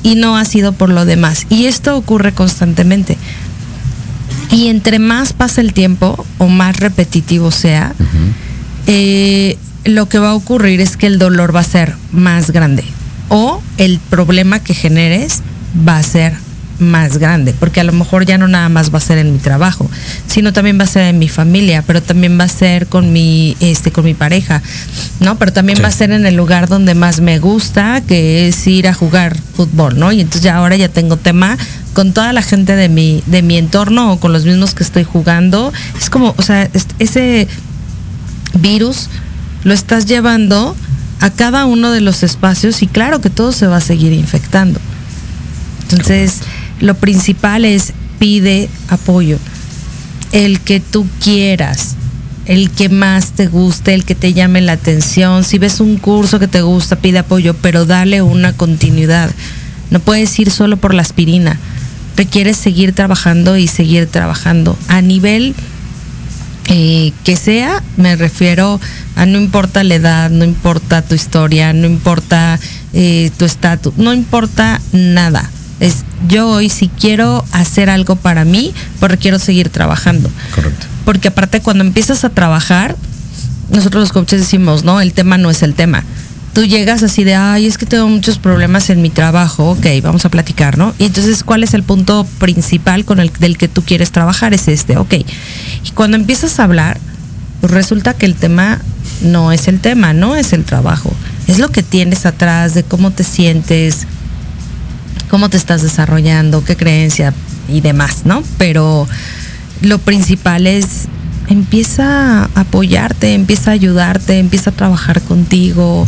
y 0.04 0.16
no 0.16 0.38
ha 0.38 0.46
sido 0.46 0.74
por 0.74 0.90
lo 0.90 1.06
demás. 1.06 1.46
Y 1.50 1.66
esto 1.66 1.96
ocurre 1.96 2.34
constantemente. 2.34 3.18
Y 4.52 4.68
entre 4.68 5.00
más 5.00 5.34
pasa 5.34 5.62
el 5.62 5.74
tiempo 5.74 6.26
o 6.38 6.48
más 6.48 6.78
repetitivo 6.78 7.52
sea, 7.52 7.94
eh, 8.88 9.58
lo 9.86 10.10
que 10.10 10.20
va 10.20 10.32
a 10.32 10.36
ocurrir 10.36 10.82
es 10.82 10.98
que 10.98 11.08
el 11.08 11.20
dolor 11.20 11.56
va 11.56 11.62
a 11.62 11.64
ser 11.64 11.96
más 12.12 12.52
grande 12.52 12.84
o 13.30 13.62
el 13.78 14.00
problema 14.10 14.60
que 14.60 14.74
generes 14.74 15.42
va 15.88 15.98
a 15.98 16.04
ser 16.04 16.34
más 16.82 17.18
grande, 17.18 17.54
porque 17.58 17.80
a 17.80 17.84
lo 17.84 17.94
mejor 17.94 18.26
ya 18.26 18.38
no 18.38 18.48
nada 18.48 18.70
más 18.70 18.94
va 18.94 18.98
a 18.98 19.02
ser 19.02 19.18
en 19.18 19.32
mi 19.32 19.40
trabajo, 19.40 19.90
sino 20.28 20.52
también 20.52 20.80
va 20.80 20.84
a 20.84 20.88
ser 20.88 21.04
en 21.04 21.20
mi 21.20 21.30
familia, 21.30 21.84
pero 21.86 22.02
también 22.02 22.40
va 22.40 22.46
a 22.46 22.50
ser 22.50 22.88
con 22.88 23.14
mi 23.14 23.56
este 23.60 23.92
con 23.92 24.04
mi 24.06 24.14
pareja, 24.14 24.62
¿no? 25.20 25.38
Pero 25.38 25.54
también 25.54 25.80
va 25.84 25.88
a 25.88 25.92
ser 25.92 26.12
en 26.12 26.26
el 26.26 26.36
lugar 26.36 26.68
donde 26.68 26.96
más 26.96 27.22
me 27.22 27.40
gusta, 27.40 28.02
que 28.02 28.48
es 28.48 28.68
ir 28.68 28.88
a 28.88 28.94
jugar 28.94 29.38
fútbol, 29.56 29.98
¿no? 29.98 30.12
Y 30.12 30.22
entonces 30.22 30.42
ya 30.42 30.58
ahora 30.58 30.76
ya 30.76 30.90
tengo 30.90 31.18
tema 31.18 31.58
con 31.94 32.14
toda 32.14 32.34
la 32.34 32.42
gente 32.42 32.76
de 32.76 32.90
mi 32.90 33.24
de 33.26 33.42
mi 33.42 33.58
entorno 33.58 34.14
o 34.14 34.20
con 34.20 34.34
los 34.34 34.46
mismos 34.46 34.74
que 34.74 34.84
estoy 34.84 35.04
jugando. 35.04 35.72
Es 35.98 36.10
como, 36.10 36.34
o 36.38 36.42
sea, 36.42 36.70
ese 37.00 37.48
virus 38.54 39.10
lo 39.64 39.74
estás 39.74 40.06
llevando 40.06 40.76
a 41.20 41.30
cada 41.30 41.66
uno 41.66 41.92
de 41.92 42.02
los 42.02 42.24
espacios 42.24 42.82
y 42.82 42.88
claro 42.88 43.22
que 43.22 43.30
todo 43.30 43.52
se 43.52 43.68
va 43.68 43.78
a 43.78 43.82
seguir 43.82 44.12
infectando. 44.12 44.80
Entonces, 45.84 46.42
lo 46.82 46.96
principal 46.96 47.66
es 47.66 47.94
pide 48.20 48.70
apoyo. 48.90 49.38
El 50.32 50.60
que 50.60 50.80
tú 50.80 51.08
quieras, 51.24 51.96
el 52.46 52.70
que 52.70 52.90
más 52.90 53.32
te 53.32 53.48
guste, 53.48 53.94
el 53.94 54.06
que 54.06 54.16
te 54.16 54.34
llame 54.34 54.62
la 54.62 54.74
atención. 54.74 55.44
Si 55.44 55.58
ves 55.58 55.80
un 55.80 55.98
curso 55.98 56.40
que 56.40 56.48
te 56.48 56.62
gusta, 56.62 56.98
pide 56.98 57.20
apoyo, 57.20 57.56
pero 57.56 57.86
dale 57.86 58.22
una 58.22 58.54
continuidad. 58.54 59.32
No 59.90 60.00
puedes 60.00 60.38
ir 60.40 60.52
solo 60.52 60.78
por 60.78 60.94
la 60.94 61.02
aspirina. 61.02 61.58
Requieres 62.18 62.58
seguir 62.58 62.94
trabajando 62.94 63.58
y 63.58 63.68
seguir 63.68 64.08
trabajando. 64.08 64.78
A 64.88 65.02
nivel 65.02 65.56
eh, 66.68 67.12
que 67.24 67.36
sea, 67.36 67.82
me 67.98 68.16
refiero 68.16 68.80
a 69.16 69.26
no 69.26 69.40
importa 69.40 69.84
la 69.84 69.96
edad, 69.96 70.30
no 70.30 70.46
importa 70.46 71.02
tu 71.02 71.16
historia, 71.16 71.74
no 71.74 71.88
importa 71.88 72.60
eh, 72.94 73.32
tu 73.38 73.46
estatus, 73.46 73.98
no 73.98 74.14
importa 74.14 74.80
nada. 74.94 75.50
Es 75.82 76.06
yo 76.30 76.48
hoy 76.48 76.70
si 76.70 76.88
quiero 76.88 77.44
hacer 77.52 77.90
algo 77.90 78.16
para 78.16 78.46
mí, 78.46 78.74
pues 79.02 79.18
quiero 79.18 79.38
seguir 79.38 79.68
trabajando. 79.68 80.30
Correcto. 80.56 80.86
Porque 81.04 81.28
aparte 81.28 81.60
cuando 81.60 81.84
empiezas 81.84 82.24
a 82.24 82.30
trabajar, 82.30 82.96
nosotros 83.70 84.02
los 84.02 84.12
coaches 84.14 84.40
decimos, 84.40 84.86
no, 84.86 85.02
el 85.02 85.12
tema 85.12 85.38
no 85.38 85.52
es 85.52 85.62
el 85.64 85.74
tema 85.74 86.06
tú 86.54 86.66
llegas 86.66 87.04
así 87.04 87.24
de, 87.24 87.36
ay, 87.36 87.66
es 87.66 87.78
que 87.78 87.86
tengo 87.86 88.08
muchos 88.08 88.38
problemas 88.38 88.90
en 88.90 89.02
mi 89.02 89.10
trabajo, 89.10 89.72
ok, 89.72 89.86
vamos 90.04 90.26
a 90.26 90.30
platicar, 90.30 90.78
¿no? 90.78 90.94
Y 90.98 91.06
entonces, 91.06 91.44
¿cuál 91.44 91.64
es 91.64 91.74
el 91.74 91.84
punto 91.84 92.26
principal 92.40 93.06
con 93.06 93.20
el 93.20 93.32
del 93.40 93.58
que 93.58 93.68
tú 93.68 93.84
quieres 93.84 94.12
trabajar? 94.12 94.54
Es 94.54 94.68
este, 94.68 94.98
ok. 94.98 95.14
Y 95.14 95.92
cuando 95.94 96.18
empiezas 96.18 96.60
a 96.60 96.66
hablar, 96.66 97.00
pues 97.62 97.72
resulta 97.72 98.14
que 98.14 98.26
el 98.26 98.36
tema 98.36 98.82
no 99.22 99.52
es 99.52 99.68
el 99.68 99.80
tema, 99.80 100.14
no 100.14 100.36
es 100.36 100.52
el 100.54 100.66
trabajo, 100.66 101.14
es 101.48 101.60
lo 101.60 101.70
que 101.70 101.84
tienes 101.84 102.26
atrás 102.26 102.74
de 102.74 102.84
cómo 102.84 103.12
te 103.12 103.24
sientes, 103.24 104.08
cómo 105.32 105.48
te 105.48 105.56
estás 105.56 105.82
desarrollando, 105.82 106.62
qué 106.66 106.76
creencia 106.76 107.34
y 107.70 107.80
demás, 107.80 108.26
¿no? 108.26 108.44
Pero 108.58 109.08
lo 109.82 109.98
principal 109.98 110.68
es 110.68 111.08
empieza 111.48 112.44
a 112.44 112.50
apoyarte, 112.54 113.34
empieza 113.34 113.72
a 113.72 113.74
ayudarte, 113.74 114.40
empieza 114.40 114.72
a 114.72 114.74
trabajar 114.74 115.22
contigo, 115.22 116.06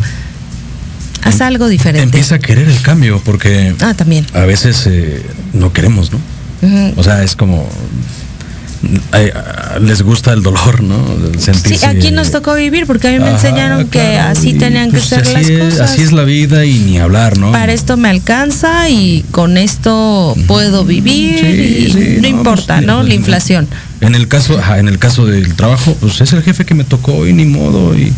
haz 1.22 1.40
algo 1.40 1.70
diferente. 1.70 2.04
Empieza 2.04 2.36
a 2.36 2.40
querer 2.40 2.68
el 2.68 2.82
cambio, 2.82 3.22
porque 3.24 3.74
ah, 3.80 3.94
también. 3.94 4.26
a 4.34 4.42
veces 4.42 4.86
eh, 4.88 5.22
no 5.54 5.72
queremos, 5.72 6.12
¿no? 6.12 6.20
O 6.98 7.04
sea, 7.04 7.24
es 7.24 7.38
como, 7.38 7.70
les 9.82 10.02
gusta 10.02 10.34
el 10.34 10.44
dolor, 10.44 10.84
¿no? 10.84 11.04
sí, 11.38 11.86
aquí 11.86 12.12
nos 12.12 12.32
tocó 12.32 12.56
vivir 12.56 12.86
porque 12.86 13.08
a 13.08 13.12
mí 13.12 13.20
me 13.20 13.32
enseñaron 13.32 13.88
que 13.88 14.18
así 14.18 14.54
tenían 14.54 14.92
que 14.92 14.98
pues 14.98 15.06
ser 15.06 15.28
las 15.28 15.50
cosas. 15.50 15.92
Así 15.92 16.02
es 16.02 16.12
la 16.12 16.24
vida 16.24 16.66
y 16.66 16.80
ni 16.80 17.00
hablar, 17.00 17.38
¿no? 17.38 17.52
Para 17.52 17.72
esto 17.72 17.98
me 17.98 18.10
alcanza 18.10 18.90
y 18.90 19.24
con 19.32 19.58
esto 19.58 20.36
puedo 20.48 20.84
vivir 20.84 21.44
y 21.46 22.20
no, 22.22 22.28
importa, 22.28 22.76
pues, 22.76 22.88
¿no? 22.88 23.04
La 23.04 23.14
inflación. 23.14 23.68
En 24.02 24.16
el 24.16 24.28
caso, 24.28 24.60
en 24.76 24.88
el 24.88 25.00
caso 25.00 25.26
del 25.26 25.56
trabajo, 25.56 25.96
pues 26.00 26.20
es 26.20 26.34
el 26.34 26.44
jefe 26.44 26.66
que 26.66 26.74
me 26.74 26.84
tocó 26.84 27.26
y 27.26 27.34
ni 27.34 27.46
modo 27.46 27.96
y 27.98 28.12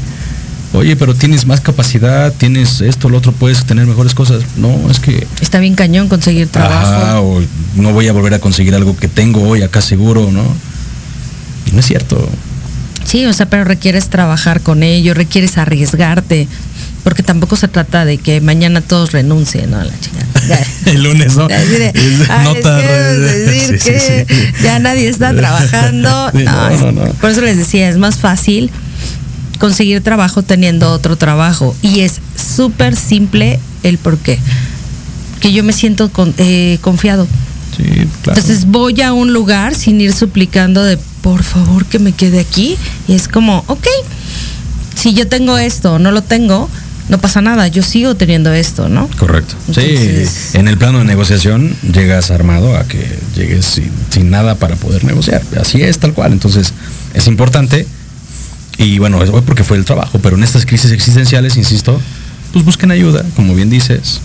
oye, 0.74 0.96
pero 0.96 1.14
tienes 1.14 1.46
más 1.46 1.62
capacidad, 1.62 2.34
tienes 2.34 2.82
esto, 2.82 3.10
lo 3.10 3.18
otro, 3.18 3.32
puedes 3.32 3.66
tener 3.66 3.86
mejores 3.86 4.14
cosas. 4.14 4.44
No, 4.58 4.90
es 4.90 5.00
que... 5.00 5.28
Está 5.42 5.60
bien 5.60 5.76
cañón 5.76 6.08
conseguir 6.08 6.48
trabajo. 6.48 7.22
o 7.22 7.42
no 7.76 7.94
voy 7.94 8.08
a 8.08 8.14
volver 8.14 8.34
a 8.34 8.40
conseguir 8.40 8.76
algo 8.76 8.96
que 8.98 9.08
tengo 9.08 9.42
hoy 9.48 9.62
acá 9.62 9.82
seguro, 9.82 10.32
¿no? 10.32 10.44
Y 11.66 11.72
no 11.72 11.80
es 11.80 11.86
cierto. 11.86 12.30
Sí, 13.06 13.26
o 13.26 13.34
sea, 13.34 13.46
pero 13.48 13.64
requieres 13.64 14.10
trabajar 14.10 14.62
con 14.62 14.84
ello, 14.84 15.14
requieres 15.14 15.58
arriesgarte, 15.58 16.48
porque 17.04 17.22
tampoco 17.22 17.56
se 17.56 17.68
trata 17.68 18.04
de 18.04 18.18
que 18.18 18.42
mañana 18.42 18.82
todos 18.82 19.12
renuncien, 19.12 19.72
¿no? 19.72 19.80
A 19.80 19.86
la 19.86 19.94
chingada. 20.00 20.66
El 20.86 21.04
lunes, 21.04 21.36
¿no? 21.36 21.48
Nota. 21.48 22.78
decir 22.78 23.80
que 23.80 24.54
ya 24.64 24.80
nadie 24.80 25.08
está 25.08 25.34
trabajando. 25.36 26.32
no, 26.34 26.92
no, 26.92 27.06
por 27.14 27.30
eso 27.30 27.42
les 27.42 27.58
decía, 27.58 27.90
es 27.90 27.98
más 27.98 28.18
fácil 28.18 28.72
conseguir 29.58 30.02
trabajo 30.02 30.44
teniendo 30.44 30.92
otro 30.92 31.16
trabajo. 31.16 31.76
Y 31.82 32.02
es 32.02 32.20
súper 32.36 32.96
simple 32.96 33.60
el 33.84 33.98
por 33.98 34.18
qué. 34.18 34.40
Que 35.40 35.52
yo 35.52 35.64
me 35.64 35.74
siento 35.74 36.10
eh, 36.38 36.78
confiado. 36.82 37.28
Entonces 37.78 38.66
voy 38.66 39.02
a 39.02 39.14
un 39.14 39.34
lugar 39.34 39.76
sin 39.76 40.00
ir 40.00 40.14
suplicando 40.14 40.84
de 40.84 40.98
por 41.22 41.44
favor 41.44 41.86
que 41.86 42.00
me 42.00 42.12
quede 42.12 42.40
aquí. 42.40 42.78
Y 43.08 43.14
es 43.14 43.28
como, 43.28 43.64
ok, 43.68 43.88
si 44.96 45.14
yo 45.14 45.28
tengo 45.28 45.58
esto, 45.58 46.00
no 46.00 46.12
lo 46.12 46.22
tengo, 46.22 46.70
no 47.10 47.20
pasa 47.20 47.42
nada, 47.42 47.68
yo 47.68 47.84
sigo 47.84 48.16
teniendo 48.16 48.54
esto, 48.54 48.90
¿no? 48.90 49.08
Correcto. 49.20 49.56
sí, 49.74 50.26
en 50.54 50.68
el 50.68 50.78
plano 50.78 51.00
de 51.00 51.06
negociación 51.06 51.76
llegas 51.92 52.32
armado 52.32 52.76
a 52.76 52.88
que 52.88 53.20
llegues 53.36 53.66
sin, 53.66 53.92
sin, 54.10 54.30
nada 54.30 54.56
para 54.56 54.76
poder 54.76 55.04
negociar. 55.04 55.42
Así 55.60 55.82
es, 55.82 56.00
tal 56.00 56.14
cual. 56.14 56.32
Entonces, 56.32 56.74
es 57.14 57.28
importante 57.28 57.86
y 58.78 59.00
bueno, 59.00 59.24
es 59.24 59.30
porque 59.30 59.64
fue 59.64 59.78
el 59.78 59.86
trabajo, 59.86 60.20
pero 60.20 60.36
en 60.36 60.44
estas 60.44 60.66
crisis 60.66 60.92
existenciales, 60.92 61.58
insisto, 61.58 62.00
pues 62.52 62.66
busquen 62.66 62.92
ayuda, 62.92 63.24
como 63.36 63.56
bien 63.56 63.70
dices, 63.70 64.22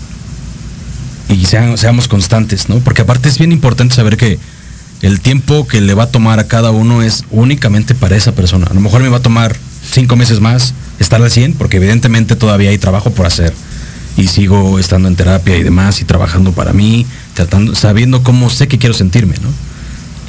y 1.29 1.45
seamos 1.45 2.07
constantes, 2.07 2.69
¿no? 2.69 2.79
Porque 2.79 3.03
aparte 3.03 3.29
es 3.29 3.37
bien 3.37 3.51
importante 3.51 3.95
saber 3.95 4.17
que 4.17 4.37
el 5.01 5.21
tiempo 5.21 5.67
que 5.67 5.81
le 5.81 5.93
va 5.93 6.03
a 6.03 6.11
tomar 6.11 6.39
a 6.39 6.47
cada 6.47 6.71
uno 6.71 7.01
es 7.01 7.23
únicamente 7.31 7.95
para 7.95 8.15
esa 8.15 8.33
persona. 8.33 8.67
A 8.69 8.73
lo 8.73 8.81
mejor 8.81 9.01
me 9.01 9.09
va 9.09 9.17
a 9.17 9.21
tomar 9.21 9.55
cinco 9.89 10.15
meses 10.15 10.39
más 10.39 10.73
estar 10.99 11.21
al 11.21 11.31
100, 11.31 11.53
porque 11.53 11.77
evidentemente 11.77 12.35
todavía 12.35 12.69
hay 12.69 12.77
trabajo 12.77 13.11
por 13.11 13.25
hacer. 13.25 13.53
Y 14.17 14.27
sigo 14.27 14.77
estando 14.77 15.07
en 15.07 15.15
terapia 15.15 15.57
y 15.57 15.63
demás, 15.63 16.01
y 16.01 16.05
trabajando 16.05 16.51
para 16.51 16.73
mí, 16.73 17.05
tratando, 17.33 17.75
sabiendo 17.75 18.23
cómo 18.23 18.49
sé 18.49 18.67
que 18.67 18.77
quiero 18.77 18.93
sentirme, 18.93 19.35
¿no? 19.41 19.49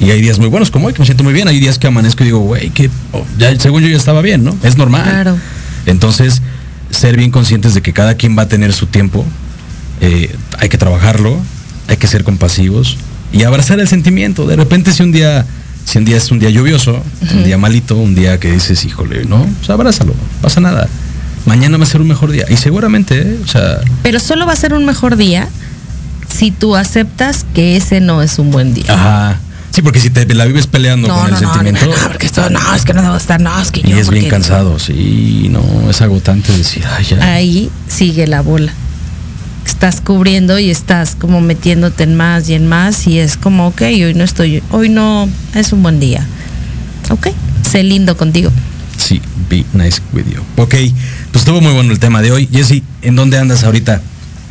Y 0.03 0.11
hay 0.11 0.21
días 0.21 0.37
muy 0.37 0.49
buenos 0.49 0.69
como 0.69 0.87
hoy, 0.87 0.93
que 0.93 0.99
me 0.99 1.05
siento 1.05 1.23
muy 1.23 1.33
bien. 1.33 1.47
Hay 1.47 1.59
días 1.59 1.79
que 1.79 1.87
amanezco 1.87 2.23
y 2.23 2.25
digo, 2.25 2.39
güey, 2.39 2.71
que 2.71 2.89
oh, 3.13 3.25
ya, 3.37 3.57
según 3.57 3.83
yo 3.83 3.87
ya 3.87 3.95
estaba 3.95 4.21
bien, 4.21 4.43
¿no? 4.43 4.55
Es 4.61 4.77
normal. 4.77 5.03
Claro. 5.03 5.37
Entonces, 5.85 6.41
ser 6.89 7.15
bien 7.15 7.31
conscientes 7.31 7.73
de 7.73 7.81
que 7.81 7.93
cada 7.93 8.15
quien 8.15 8.37
va 8.37 8.43
a 8.43 8.47
tener 8.47 8.73
su 8.73 8.87
tiempo. 8.87 9.25
Eh, 10.01 10.35
hay 10.59 10.67
que 10.67 10.77
trabajarlo, 10.77 11.39
hay 11.87 11.95
que 11.95 12.07
ser 12.07 12.25
compasivos 12.25 12.97
y 13.31 13.43
abrazar 13.43 13.79
el 13.79 13.87
sentimiento. 13.87 14.45
De 14.45 14.57
repente, 14.57 14.91
si 14.91 15.03
un 15.03 15.13
día, 15.13 15.45
si 15.85 15.99
un 15.99 16.05
día 16.05 16.17
es 16.17 16.29
un 16.31 16.39
día 16.39 16.49
lluvioso, 16.49 17.01
un 17.33 17.43
día 17.45 17.57
malito, 17.57 17.95
un 17.95 18.13
día 18.13 18.37
que 18.41 18.51
dices, 18.51 18.83
híjole, 18.83 19.23
no, 19.23 19.47
pues 19.59 19.69
abrázalo, 19.69 20.11
no 20.13 20.41
pasa 20.41 20.59
nada. 20.59 20.89
Mañana 21.45 21.77
va 21.77 21.83
a 21.83 21.87
ser 21.87 22.01
un 22.01 22.09
mejor 22.09 22.31
día. 22.31 22.45
Y 22.49 22.57
seguramente, 22.57 23.21
¿eh? 23.21 23.39
o 23.41 23.47
sea. 23.47 23.79
Pero 24.01 24.19
solo 24.19 24.45
va 24.45 24.51
a 24.51 24.57
ser 24.57 24.73
un 24.73 24.85
mejor 24.85 25.15
día 25.15 25.47
si 26.29 26.51
tú 26.51 26.75
aceptas 26.75 27.45
que 27.53 27.77
ese 27.77 28.01
no 28.01 28.21
es 28.21 28.37
un 28.37 28.51
buen 28.51 28.73
día. 28.73 28.85
Ajá. 28.89 29.39
Sí, 29.73 29.81
porque 29.81 29.99
si 29.99 30.11
te 30.11 30.31
la 30.35 30.45
vives 30.45 30.67
peleando 30.67 31.07
con 31.07 31.33
el 31.33 31.35
sentimiento. 31.35 31.87
No, 31.87 31.93
porque 32.03 32.27
esto, 32.27 32.47
no, 32.51 32.75
es 32.75 32.85
que 32.85 32.93
no 32.93 33.01
debo 33.01 33.15
estar, 33.15 33.41
no, 33.41 33.59
es 33.59 33.71
que 33.71 33.81
Y 33.83 33.93
es 33.93 34.07
bien 34.11 34.29
cansado, 34.29 34.77
sí, 34.77 35.47
no, 35.49 35.89
es 35.89 35.99
agotante 35.99 36.55
decir, 36.55 36.85
ay, 36.95 37.03
ya. 37.03 37.33
Ahí 37.33 37.71
sigue 37.87 38.27
la 38.27 38.41
bola. 38.41 38.71
Estás 39.65 39.99
cubriendo 39.99 40.59
y 40.59 40.69
estás 40.69 41.15
como 41.15 41.41
metiéndote 41.41 42.03
en 42.03 42.15
más 42.15 42.47
y 42.49 42.53
en 42.53 42.67
más 42.67 43.07
y 43.07 43.17
es 43.17 43.35
como, 43.35 43.69
ok, 43.69 43.81
hoy 43.81 44.13
no 44.13 44.23
estoy, 44.23 44.61
hoy 44.69 44.89
no, 44.89 45.27
es 45.55 45.73
un 45.73 45.81
buen 45.81 45.99
día. 45.99 46.23
Ok, 47.09 47.29
sé 47.67 47.81
lindo 47.81 48.15
contigo. 48.15 48.51
Sí, 48.97 49.23
be 49.49 49.65
nice 49.73 50.01
with 50.13 50.25
you. 50.25 50.41
Ok, 50.61 50.75
pues 51.31 51.41
estuvo 51.41 51.61
muy 51.61 51.73
bueno 51.73 51.91
el 51.91 51.99
tema 51.99 52.21
de 52.21 52.31
hoy. 52.31 52.47
Jessy, 52.51 52.83
¿en 53.01 53.15
dónde 53.15 53.39
andas 53.39 53.63
ahorita? 53.63 54.03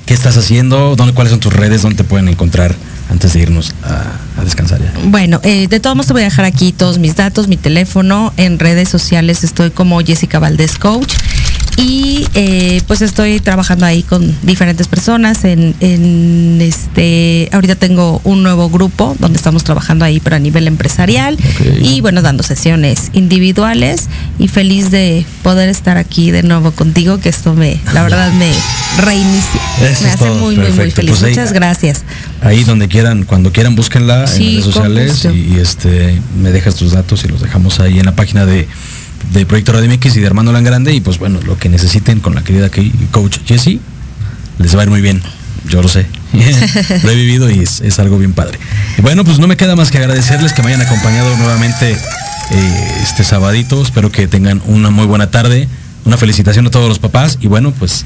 ¿Qué 0.05 0.15
estás 0.15 0.37
haciendo? 0.37 0.97
¿Dónde, 0.97 1.15
¿Cuáles 1.15 1.31
son 1.31 1.39
tus 1.39 1.53
redes? 1.53 1.83
¿Dónde 1.83 1.97
te 1.97 2.05
pueden 2.05 2.29
encontrar? 2.29 2.75
Antes 3.13 3.35
de 3.35 3.41
irnos 3.41 3.75
a, 3.85 4.43
descansar 4.43 4.81
ya. 4.81 4.93
Bueno, 5.05 5.41
eh, 5.45 5.69
de 5.69 5.81
todos 5.81 5.95
modos 5.95 6.09
te 6.09 6.13
voy 6.15 6.23
a 6.23 6.25
dejar 6.25 6.47
aquí 6.47 6.73
todos 6.73 6.99
mis 6.99 7.15
datos, 7.15 7.47
mi 7.47 7.57
teléfono, 7.57 8.33
en 8.37 8.59
redes 8.59 8.89
sociales 8.89 9.45
estoy 9.45 9.71
como 9.71 10.01
Jessica 10.01 10.39
Valdés 10.39 10.79
Coach 10.79 11.13
y 11.77 12.27
eh, 12.35 12.83
pues 12.87 13.03
estoy 13.03 13.41
trabajando 13.41 13.87
ahí 13.87 14.03
con 14.03 14.37
diferentes 14.43 14.89
personas 14.89 15.45
en, 15.45 15.75
este 16.61 17.49
ahorita 17.53 17.77
tengo 17.77 18.21
un 18.25 18.43
nuevo 18.43 18.69
grupo 18.69 19.17
donde 19.19 19.37
estamos 19.37 19.65
trabajando 19.65 20.05
ahí 20.05 20.21
pero 20.21 20.37
a 20.37 20.39
nivel 20.39 20.67
empresarial. 20.67 21.39
Y 21.81 22.01
bueno 22.01 22.23
dando 22.23 22.43
sesiones 22.43 23.11
individuales. 23.13 24.09
Y 24.39 24.49
feliz 24.49 24.91
de 24.91 25.25
poder 25.43 25.69
estar 25.69 25.97
aquí 25.97 26.31
de 26.31 26.43
nuevo 26.43 26.73
contigo 26.73 27.19
que 27.19 27.29
esto 27.29 27.55
me 27.55 27.79
la 27.93 28.03
verdad 28.03 28.33
me 28.33 28.53
reinicia. 28.99 29.61
Me 29.81 30.11
hace 30.11 30.31
muy 30.31 30.57
muy 30.57 30.73
muy 30.73 30.91
feliz. 30.91 31.17
Pues 31.19 31.31
muchas 31.31 31.53
gracias. 31.53 32.05
ahí 32.43 32.65
donde 32.65 32.89
quieran 32.89 33.25
cuando 33.25 33.53
quieran 33.53 33.75
búsquenla 33.75 34.25
en 34.25 34.39
redes 34.39 34.65
sociales 34.65 35.25
y, 35.25 35.55
y 35.55 35.59
este 35.61 36.21
me 36.41 36.53
dejas 36.53 36.77
tus 36.77 36.93
datos 36.93 37.25
y 37.25 37.29
los 37.29 37.41
dejamos 37.41 37.81
ahí 37.81 37.99
en 37.99 38.07
la 38.07 38.15
página 38.15 38.47
de 38.47 38.69
de 39.33 39.47
Proyecto 39.47 39.73
Radio 39.73 39.91
MX 39.91 40.17
y 40.17 40.21
de 40.21 40.27
Armando 40.27 40.53
Langrande 40.53 40.95
y 40.95 41.01
pues 41.01 41.19
bueno, 41.19 41.41
lo 41.43 41.57
que 41.57 41.69
necesiten 41.69 42.21
con 42.21 42.35
la 42.35 42.43
querida 42.43 42.71
coach 43.11 43.39
Jessie, 43.47 43.81
les 44.59 44.77
va 44.77 44.81
a 44.81 44.85
ir 44.85 44.91
muy 44.91 45.01
bien, 45.01 45.23
yo 45.69 45.83
lo 45.83 45.89
sé, 45.89 46.07
lo 47.03 47.11
he 47.11 47.15
vivido 47.15 47.51
y 47.51 47.61
es, 47.61 47.99
algo 47.99 48.19
bien 48.19 48.33
padre. 48.33 48.59
Y 48.99 49.03
bueno, 49.03 49.25
pues 49.25 49.39
no 49.39 49.47
me 49.47 49.57
queda 49.57 49.77
más 49.77 49.91
que 49.91 49.99
agradecerles 49.99 50.53
que 50.53 50.63
me 50.63 50.69
hayan 50.69 50.83
acompañado 50.83 51.37
nuevamente 51.37 51.93
eh, 52.51 52.99
este 53.03 53.25
sabadito, 53.25 53.83
espero 53.83 54.11
que 54.11 54.27
tengan 54.27 54.61
una 54.67 54.91
muy 54.91 55.07
buena 55.07 55.31
tarde, 55.31 55.69
una 56.05 56.17
felicitación 56.17 56.67
a 56.67 56.71
todos 56.71 56.89
los 56.89 56.99
papás 56.99 57.39
y 57.41 57.47
bueno, 57.47 57.73
pues 57.73 58.05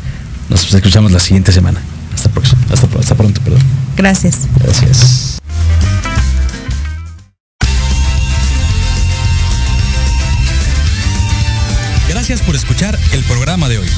nos 0.48 0.72
escuchamos 0.72 1.12
la 1.12 1.20
siguiente 1.20 1.52
semana. 1.52 1.80
Hasta, 2.14 2.30
hasta, 2.72 2.98
hasta 2.98 3.14
pronto, 3.14 3.40
perdón. 3.42 3.60
Gracias. 3.96 4.40
Gracias. 4.62 5.25
Gracias 12.28 12.44
por 12.44 12.56
escuchar 12.56 12.98
el 13.12 13.22
programa 13.22 13.68
de 13.68 13.78
hoy. 13.78 13.88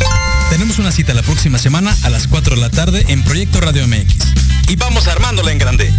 Tenemos 0.51 0.79
una 0.79 0.93
cita 0.93 1.15
la 1.15 1.23
próxima 1.23 1.57
semana 1.57 1.97
a 2.03 2.11
las 2.11 2.27
4 2.27 2.57
de 2.57 2.61
la 2.61 2.69
tarde 2.69 3.07
en 3.09 3.25
Proyecto 3.25 3.59
Radio 3.59 3.89
MX. 3.89 4.17
Y 4.69 4.77
vamos 4.77 5.09
armándola 5.09 5.51
en 5.51 5.57
grande. 5.57 5.91